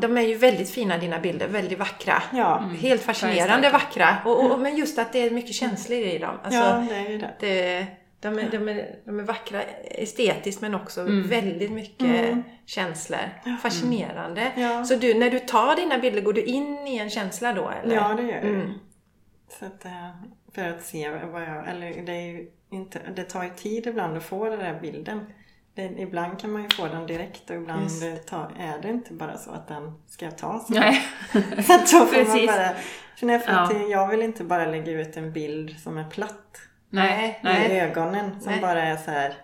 [0.00, 2.22] de är ju väldigt fina dina bilder, väldigt vackra.
[2.32, 4.16] Ja, Helt fascinerande vackra.
[4.24, 6.38] Och, och, men just att det är mycket känslor i dem.
[6.42, 7.34] Alltså, ja det är det.
[7.40, 7.86] det,
[8.20, 11.28] de, är, de, är, de är vackra estetiskt men också Mm.
[11.28, 12.36] väldigt mycket
[12.66, 13.18] känslor.
[13.62, 14.52] Fascinerande.
[14.56, 14.84] Ja.
[14.84, 17.70] Så du, när du tar dina bilder, går du in i en känsla då?
[17.82, 17.94] Eller?
[17.94, 18.44] Ja, det gör jag.
[18.44, 18.72] Mm.
[19.58, 20.10] Så att, eh,
[20.54, 21.68] för att se vad jag...
[21.68, 25.26] Eller det, är ju inte, det tar ju tid ibland att få den där bilden.
[25.84, 27.90] Ibland kan man ju få den direkt och ibland
[28.26, 30.68] tar, är det inte bara så att den ska tas.
[30.68, 31.02] Nej.
[31.32, 32.46] Så då får man Precis.
[32.46, 32.70] bara...
[33.16, 33.66] För när jag, Ja.
[33.66, 37.38] till, jag vill inte bara lägga ut en bild som är platt Nej.
[37.40, 37.80] I Nej.
[37.80, 38.60] ögonen som Nej.
[38.60, 39.34] bara är så här.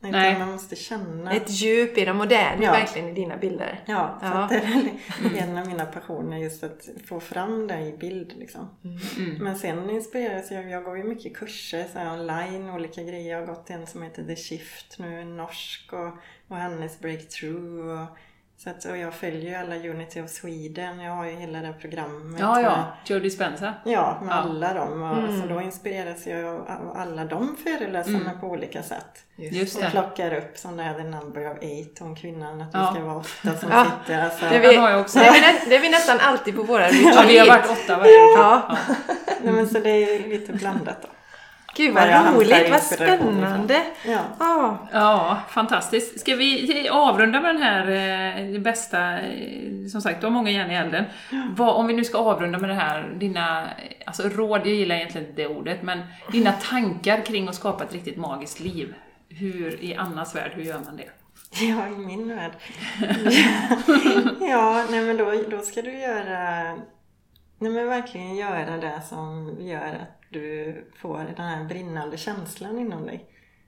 [0.00, 0.38] Nej.
[0.38, 1.32] man måste känna.
[1.32, 2.72] Ett djup i dem och det är Ja.
[2.72, 3.80] verkligen i dina bilder.
[3.86, 4.46] Ja, Ja.
[4.50, 4.82] Det är
[5.22, 8.68] väl en av mina passioner just att få fram det i bild liksom.
[8.84, 9.34] Mm.
[9.44, 13.32] Men sen inspireras jag, jag går ju mycket kurser så här online, olika grejer.
[13.32, 16.12] Jag har gått en som heter The Shift nu, en norsk och,
[16.48, 17.88] och hennes Breakthrough.
[18.02, 18.06] Och,
[18.64, 21.72] så att, och jag följer ju alla Unity of Sweden, jag har ju hela det
[21.80, 22.40] programmet.
[22.40, 22.84] Ja, ja.
[23.06, 23.74] Joe Dispenza.
[23.84, 24.34] Ja, med Ja.
[24.34, 25.02] alla dem.
[25.02, 25.40] Och, Mm.
[25.42, 29.24] Så då inspireras jag av alla de föreläsarna på olika sätt.
[29.36, 29.90] Just Och det.
[29.90, 32.92] plockar upp som det här The Number of Eight om kvinnan, att vi Ja.
[32.94, 33.84] ska vara åtta som Ja.
[33.84, 34.24] sitter.
[34.24, 35.18] Alltså, Det är, vi, har jag också.
[35.18, 37.28] det, är vi, nä, det är vi nästan alltid på våra Ja, retreat.
[37.30, 38.76] vi har varit åtta varje Ja.
[39.42, 41.08] nej, men så det är lite blandat då.
[41.78, 43.82] Gud vad roligt, vad spännande.
[44.06, 44.20] Ja.
[44.38, 44.88] Ja.
[44.92, 46.20] Ja, fantastiskt.
[46.20, 47.90] Ska vi avrunda med den här
[48.54, 51.04] eh, bästa, eh, som sagt, du har många järn i elden.
[51.56, 53.68] Vad, om vi nu ska avrunda med det här, dina eh,
[54.06, 56.00] alltså råd, jag gillar egentligen inte det ordet, men
[56.32, 58.94] dina tankar kring att skapa ett riktigt magiskt liv.
[59.28, 61.08] Hur, i Annas värld, hur gör man det?
[61.64, 62.52] Ja, i min värld.
[64.40, 66.62] ja, nej men då, då ska du göra...
[67.60, 73.06] Nej men verkligen göra det som gör att du får den här brinnande känslan inom
[73.06, 73.26] dig.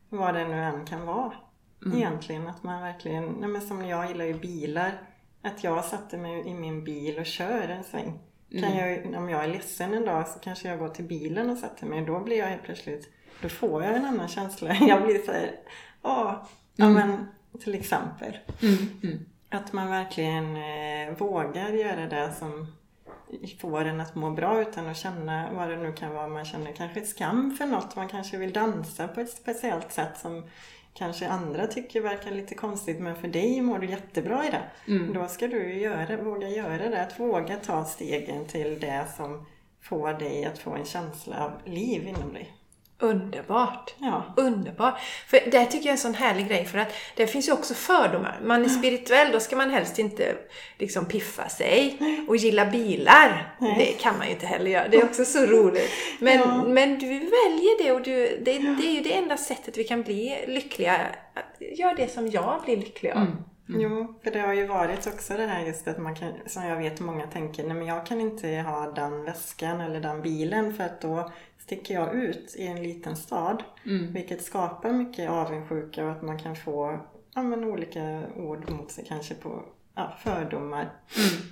[0.09, 1.33] Vad det nu än kan vara.
[1.95, 3.25] Egentligen att man verkligen...
[3.25, 5.03] Nej men som jag gillar ju bilar.
[5.43, 8.19] Att jag satte mig i min bil och kör en sväng.
[8.51, 11.59] Kan jag, om jag är ledsen en dag så kanske jag går till bilen och
[11.59, 12.05] sätter mig.
[12.05, 13.09] Då blir jag helt plötsligt...
[13.43, 14.75] Då får jag en annan känsla.
[14.81, 15.51] Jag blir så här...
[16.03, 16.47] Åh,
[16.77, 17.27] ja men
[17.61, 18.39] till exempel.
[18.63, 19.27] Mm, mm.
[19.49, 22.67] Att man verkligen eh, vågar göra det som
[23.61, 26.29] får en att må bra utan att känna vad det nu kan vara.
[26.29, 27.97] Man känner kanske skam för något.
[27.97, 30.45] Man kanske vill dansa på ett speciellt sätt som
[30.95, 34.63] kanske andra tycker verkar lite konstigt men för dig mår du jättebra i det.
[35.15, 37.03] Då ska du göra, våga göra det.
[37.03, 39.47] Att våga ta stegen till det som
[39.81, 42.53] får dig att få en känsla av liv inom dig.
[43.01, 43.95] Underbart!
[43.99, 44.35] Ja.
[44.37, 45.01] Underbart!
[45.27, 47.75] För det tycker jag är en sån härlig grej för att det finns ju också
[47.75, 48.41] fördomar.
[48.45, 50.37] Man är spirituell, då ska man helst inte
[50.79, 51.99] liksom piffa sig
[52.29, 53.57] och gilla bilar.
[53.79, 54.89] Det kan man ju inte heller göra.
[54.89, 55.91] Det är också så roligt.
[56.19, 59.85] Men, men du väljer det och du, det, det är ju det enda sättet vi
[59.85, 60.97] kan bli lyckliga.
[61.61, 63.27] Gör det som jag blir lycklig av.
[63.79, 66.77] Jo, för det har ju varit också det här just att man kan, som jag
[66.77, 70.85] vet många tänker, nej men jag kan inte ha den väskan eller den bilen för
[70.85, 71.33] att då
[71.71, 73.63] sticker jag ut i en liten stad.
[74.13, 77.01] Vilket skapar mycket avundsjuka och att man kan få
[77.35, 79.63] ja, men olika ord mot sig kanske på
[79.95, 80.91] ja, fördomar.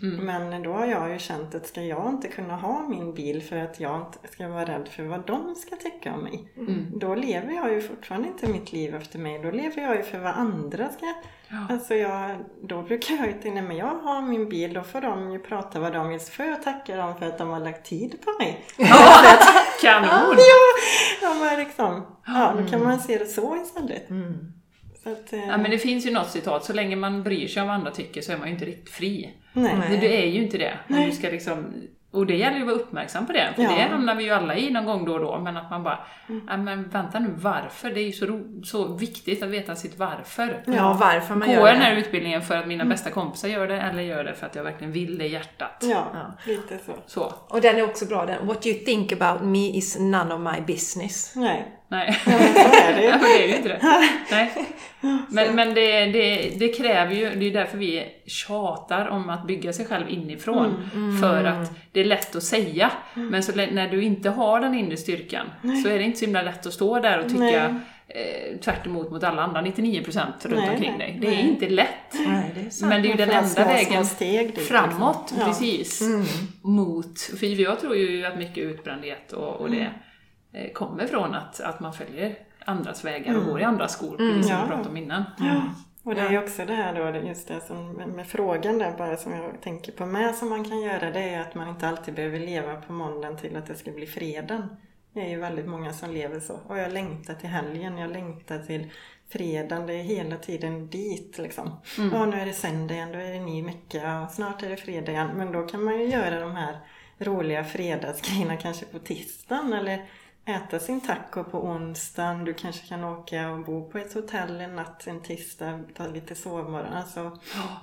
[0.02, 3.42] Mm, Men då har jag ju känt att ska jag inte kunna ha min bil
[3.42, 6.52] för att jag inte ska vara rädd för vad de ska tycka om mig.
[6.56, 6.86] Mm.
[6.98, 9.38] Då lever jag ju fortfarande inte mitt liv efter mig.
[9.38, 11.14] Då lever jag ju för vad andra ska...
[11.70, 15.32] Alltså jag, då brukar jag ju tänka, men jag har min bil, då får de
[15.32, 16.20] ju prata vad de vill.
[16.20, 18.64] Så får jag tacka dem för att de har lagt tid på mig.
[19.82, 20.36] Kanon!
[21.22, 24.08] Ja, men liksom, ja, då kan man se det så istället.
[25.02, 27.62] Så att, eh, Ja, men det finns ju något citat, så länge man bryr sig
[27.62, 29.34] om vad andra tycker så är man ju inte riktigt fri.
[29.52, 29.74] nej.
[29.78, 30.78] Men Du är ju inte det.
[30.88, 31.74] Om du ska liksom,
[32.10, 33.68] och det gäller ju att vara uppmärksam på det, för Ja.
[33.76, 35.98] det hamnar vi ju alla i någon gång då och då, men att man bara,
[36.28, 36.64] Mm.
[36.64, 37.90] men vänta nu, varför?
[37.90, 40.62] Det är ju så, ro, så viktigt att veta sitt varför.
[40.66, 43.68] Ja, varför man Går gör jag den här utbildningen för att mina bästa kompisar gör
[43.68, 45.76] det, eller gör det för att jag verkligen vill det i hjärtat?
[45.82, 46.32] Ja, Ja.
[46.46, 46.92] lite så.
[47.06, 47.32] Så.
[47.48, 48.46] Och den är också bra den.
[48.46, 51.32] What you think about me is none of my business.
[51.36, 52.20] Nej, Nej.
[52.26, 53.80] är det men det är ju inte det.
[54.30, 54.52] Nej.
[55.28, 59.72] Men, men det, det, det kräver ju, det är därför vi tjatar om att bygga
[59.72, 60.90] sig själv inifrån.
[61.20, 64.96] För att det är lätt att säga, men så när du inte har den inre
[64.96, 65.46] styrkan
[65.82, 69.10] så är det inte så himla lätt att stå där och tycka eh, tvärt emot
[69.10, 71.18] mot alla andra 99% runt Nej, omkring nej, dig.
[71.20, 71.48] Det är nej.
[71.48, 71.88] inte lätt.
[72.26, 72.88] Nej, det är sant.
[72.88, 75.38] Men det är ju den enda små, små vägen steg dit, framåt, liksom.
[75.40, 75.46] Ja.
[75.46, 76.02] precis.
[76.62, 79.88] Mot, för jag tror ju att mycket utbrändhet och, och det eh,
[80.74, 82.34] kommer från att, att man följer
[82.64, 84.62] andras vägar och går i andras skor, precis som Ja.
[84.62, 85.24] vi pratade om innan.
[86.02, 89.16] Och det är ju också det här då, just det som med, frågan där bara
[89.16, 92.14] som jag tänker på med som man kan göra det är att man inte alltid
[92.14, 94.76] behöver leva på måndagen till att det ska bli fredagen.
[95.12, 96.58] Det är ju väldigt många som lever så.
[96.66, 98.90] Och jag längtar till helgen, jag längtar till
[99.28, 101.76] fredagen, det är hela tiden dit liksom.
[102.12, 104.76] Ja, nu är det söndag igen, då är det ny vecka och snart är det
[104.76, 105.30] fredag igen.
[105.36, 106.78] Men då kan man ju göra de här
[107.18, 110.04] roliga fredagsgrejerna kanske på tisdagen eller
[110.48, 112.44] äta sin taco på onsdagen.
[112.44, 116.34] Du kanske kan åka och bo på ett hotell en natt en tisdag, ta lite
[116.34, 116.92] sovmorgon.
[116.92, 117.38] Alltså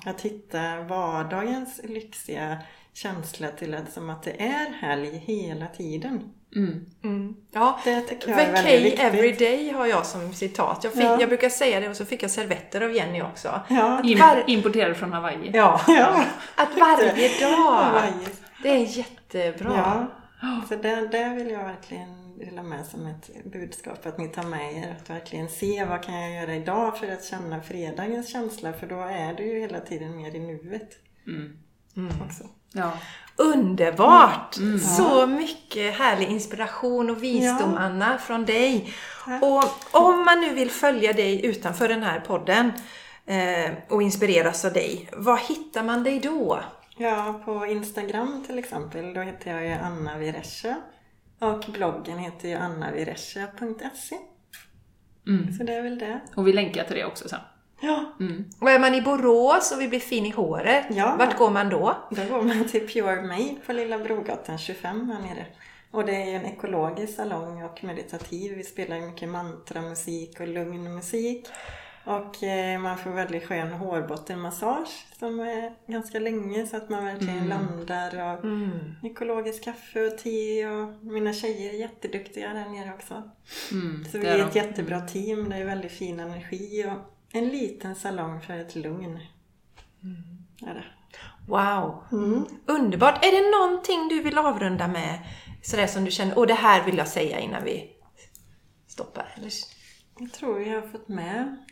[0.05, 2.57] att hitta vardagens lyxiga
[2.93, 6.33] känsla till att som att det är helg hela tiden.
[6.55, 6.85] Mm.
[7.03, 7.35] Mm.
[7.51, 8.99] Ja, Det tycker jag är väldigt viktigt.
[8.99, 10.83] every day har jag som citat.
[10.83, 11.17] Jag, fick, Ja.
[11.19, 13.61] jag brukar säga det och så fick jag servetter av Jenny också.
[13.69, 15.51] Ja, Var- importerad från Hawaii.
[15.53, 16.23] Ja, ja.
[16.55, 18.03] att varje dag.
[18.63, 20.07] Det är jättebra.
[20.69, 24.73] Så det, det vill jag verkligen dela med som ett budskap att ni tar med
[24.77, 24.97] er.
[25.01, 28.99] Att verkligen se vad kan jag göra idag för att känna fredagens känsla för då
[29.01, 30.89] är du ju hela tiden mer i nuet
[31.97, 32.09] Mm.
[32.27, 32.43] också.
[32.73, 32.91] Ja.
[33.35, 34.57] Underbart!
[34.57, 34.79] Mm.
[34.79, 37.79] Så mycket härlig inspiration och visdom Ja.
[37.79, 38.93] Anna från dig.
[39.25, 39.43] Tack.
[39.43, 39.63] Och
[40.01, 42.71] om man nu vill följa dig utanför den här podden
[43.25, 46.59] eh, och inspireras av dig, var hittar man dig då?
[46.97, 50.76] Ja, på Instagram till exempel, då heter jag ju Anna Viresha.
[51.39, 54.15] Och bloggen heter ju annaviresha.se.
[55.27, 55.53] Mm.
[55.53, 56.19] Så det är väl det.
[56.35, 57.39] Och vi länkar till det också sen.
[57.81, 58.45] Ja, Mm.
[58.61, 61.15] Och är man i Borås och vill bli fin i håret, Ja.
[61.19, 61.97] vart går man då?
[62.11, 65.45] då går man till Pure May på Lilla Brogatan 25 här nere.
[65.91, 68.57] Och det är ju en ekologisk salong och meditativ.
[68.57, 71.47] Vi spelar ju mycket mantramusik och lugn musik.
[72.06, 77.48] Och eh, man får väldigt skön hårbottenmassage som är ganska länge så att man verkligen
[77.48, 78.34] landar.
[78.34, 78.45] Och
[79.06, 83.32] ekologiskt kaffe och te och mina tjejer är jätteduktiga där nere också.
[83.72, 84.06] Mm.
[84.11, 84.60] Så vi är är ett de.
[84.60, 85.49] jättebra team.
[85.49, 89.19] Det är väldigt fin energi och en liten salong för ett lugn.
[90.61, 90.84] Är det.
[91.48, 92.03] Wow!
[92.11, 92.45] Mm.
[92.65, 93.26] Underbart!
[93.26, 95.19] Är det någonting du vill avrunda med?
[95.61, 97.91] Sådär som du känner, och det här vill jag säga innan vi
[98.88, 99.34] stoppar.
[99.38, 99.52] Eller?
[100.19, 101.64] Jag tror jag har fått med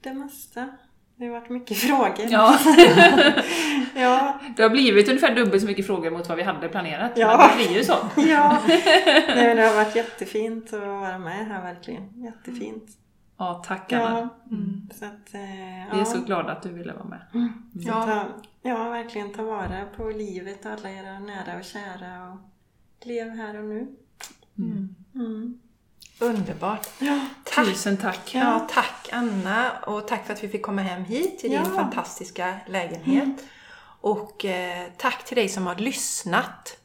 [0.00, 0.68] det mesta.
[1.16, 2.26] Det har varit mycket frågor.
[2.30, 2.58] Ja,
[3.94, 7.12] Ja, det har blivit ungefär dubbelt så mycket frågor mot vad vi hade planerat.
[7.16, 7.36] Ja.
[7.38, 7.92] Men det blir ju så.
[8.16, 8.58] ja.
[8.68, 12.22] Nej, men det har varit jättefint att vara med här verkligen.
[12.24, 12.84] Jättefint.
[13.38, 14.10] Ja, tack Anna.
[14.20, 14.28] Ja.
[14.94, 16.04] Så att, eh, Vi är ja.
[16.04, 17.20] så glada att du ville vara med.
[17.82, 18.02] Så Ja.
[18.04, 18.24] ta,
[18.68, 22.38] ja, verkligen ta vara på livet och alla era nära och kära och
[23.06, 23.86] lev här och nu.
[24.58, 25.60] Mm.
[26.20, 26.88] Underbart!
[26.98, 27.20] Ja.
[27.44, 27.66] Tack!
[27.66, 28.34] Tusen tack.
[28.34, 31.74] Ja, tack Anna och tack för att vi fick komma hem hit till din Ja.
[31.76, 33.44] fantastiska lägenhet.
[34.00, 36.76] Och eh, tack till dig som har lyssnat.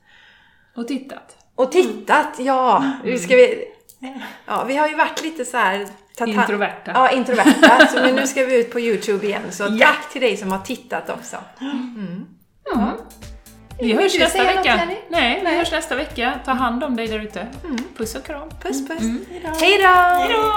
[0.75, 1.37] Och tittat.
[1.55, 2.91] Och tittat, ja!
[3.03, 3.65] Nu ska vi,
[4.45, 5.85] ja vi har ju varit lite så här...
[6.17, 6.91] ta- ta- Introverta.
[6.93, 7.87] Ja, introverta.
[7.93, 9.51] Så men nu ska vi ut på Youtube igen.
[9.51, 9.85] Så Ja.
[9.87, 11.37] tack till dig som har tittat också.
[13.79, 14.77] Vi hörs du nästa säga något, vecka.
[14.77, 14.95] Jenny?
[15.09, 16.39] Nej, vi hörs nästa vecka.
[16.45, 17.47] Ta hand om dig där ute.
[17.97, 18.49] Puss och kram.
[18.61, 18.99] Puss puss!
[18.99, 19.49] Hejdå.
[19.61, 19.87] Hej då!
[19.87, 20.53] Hejdå!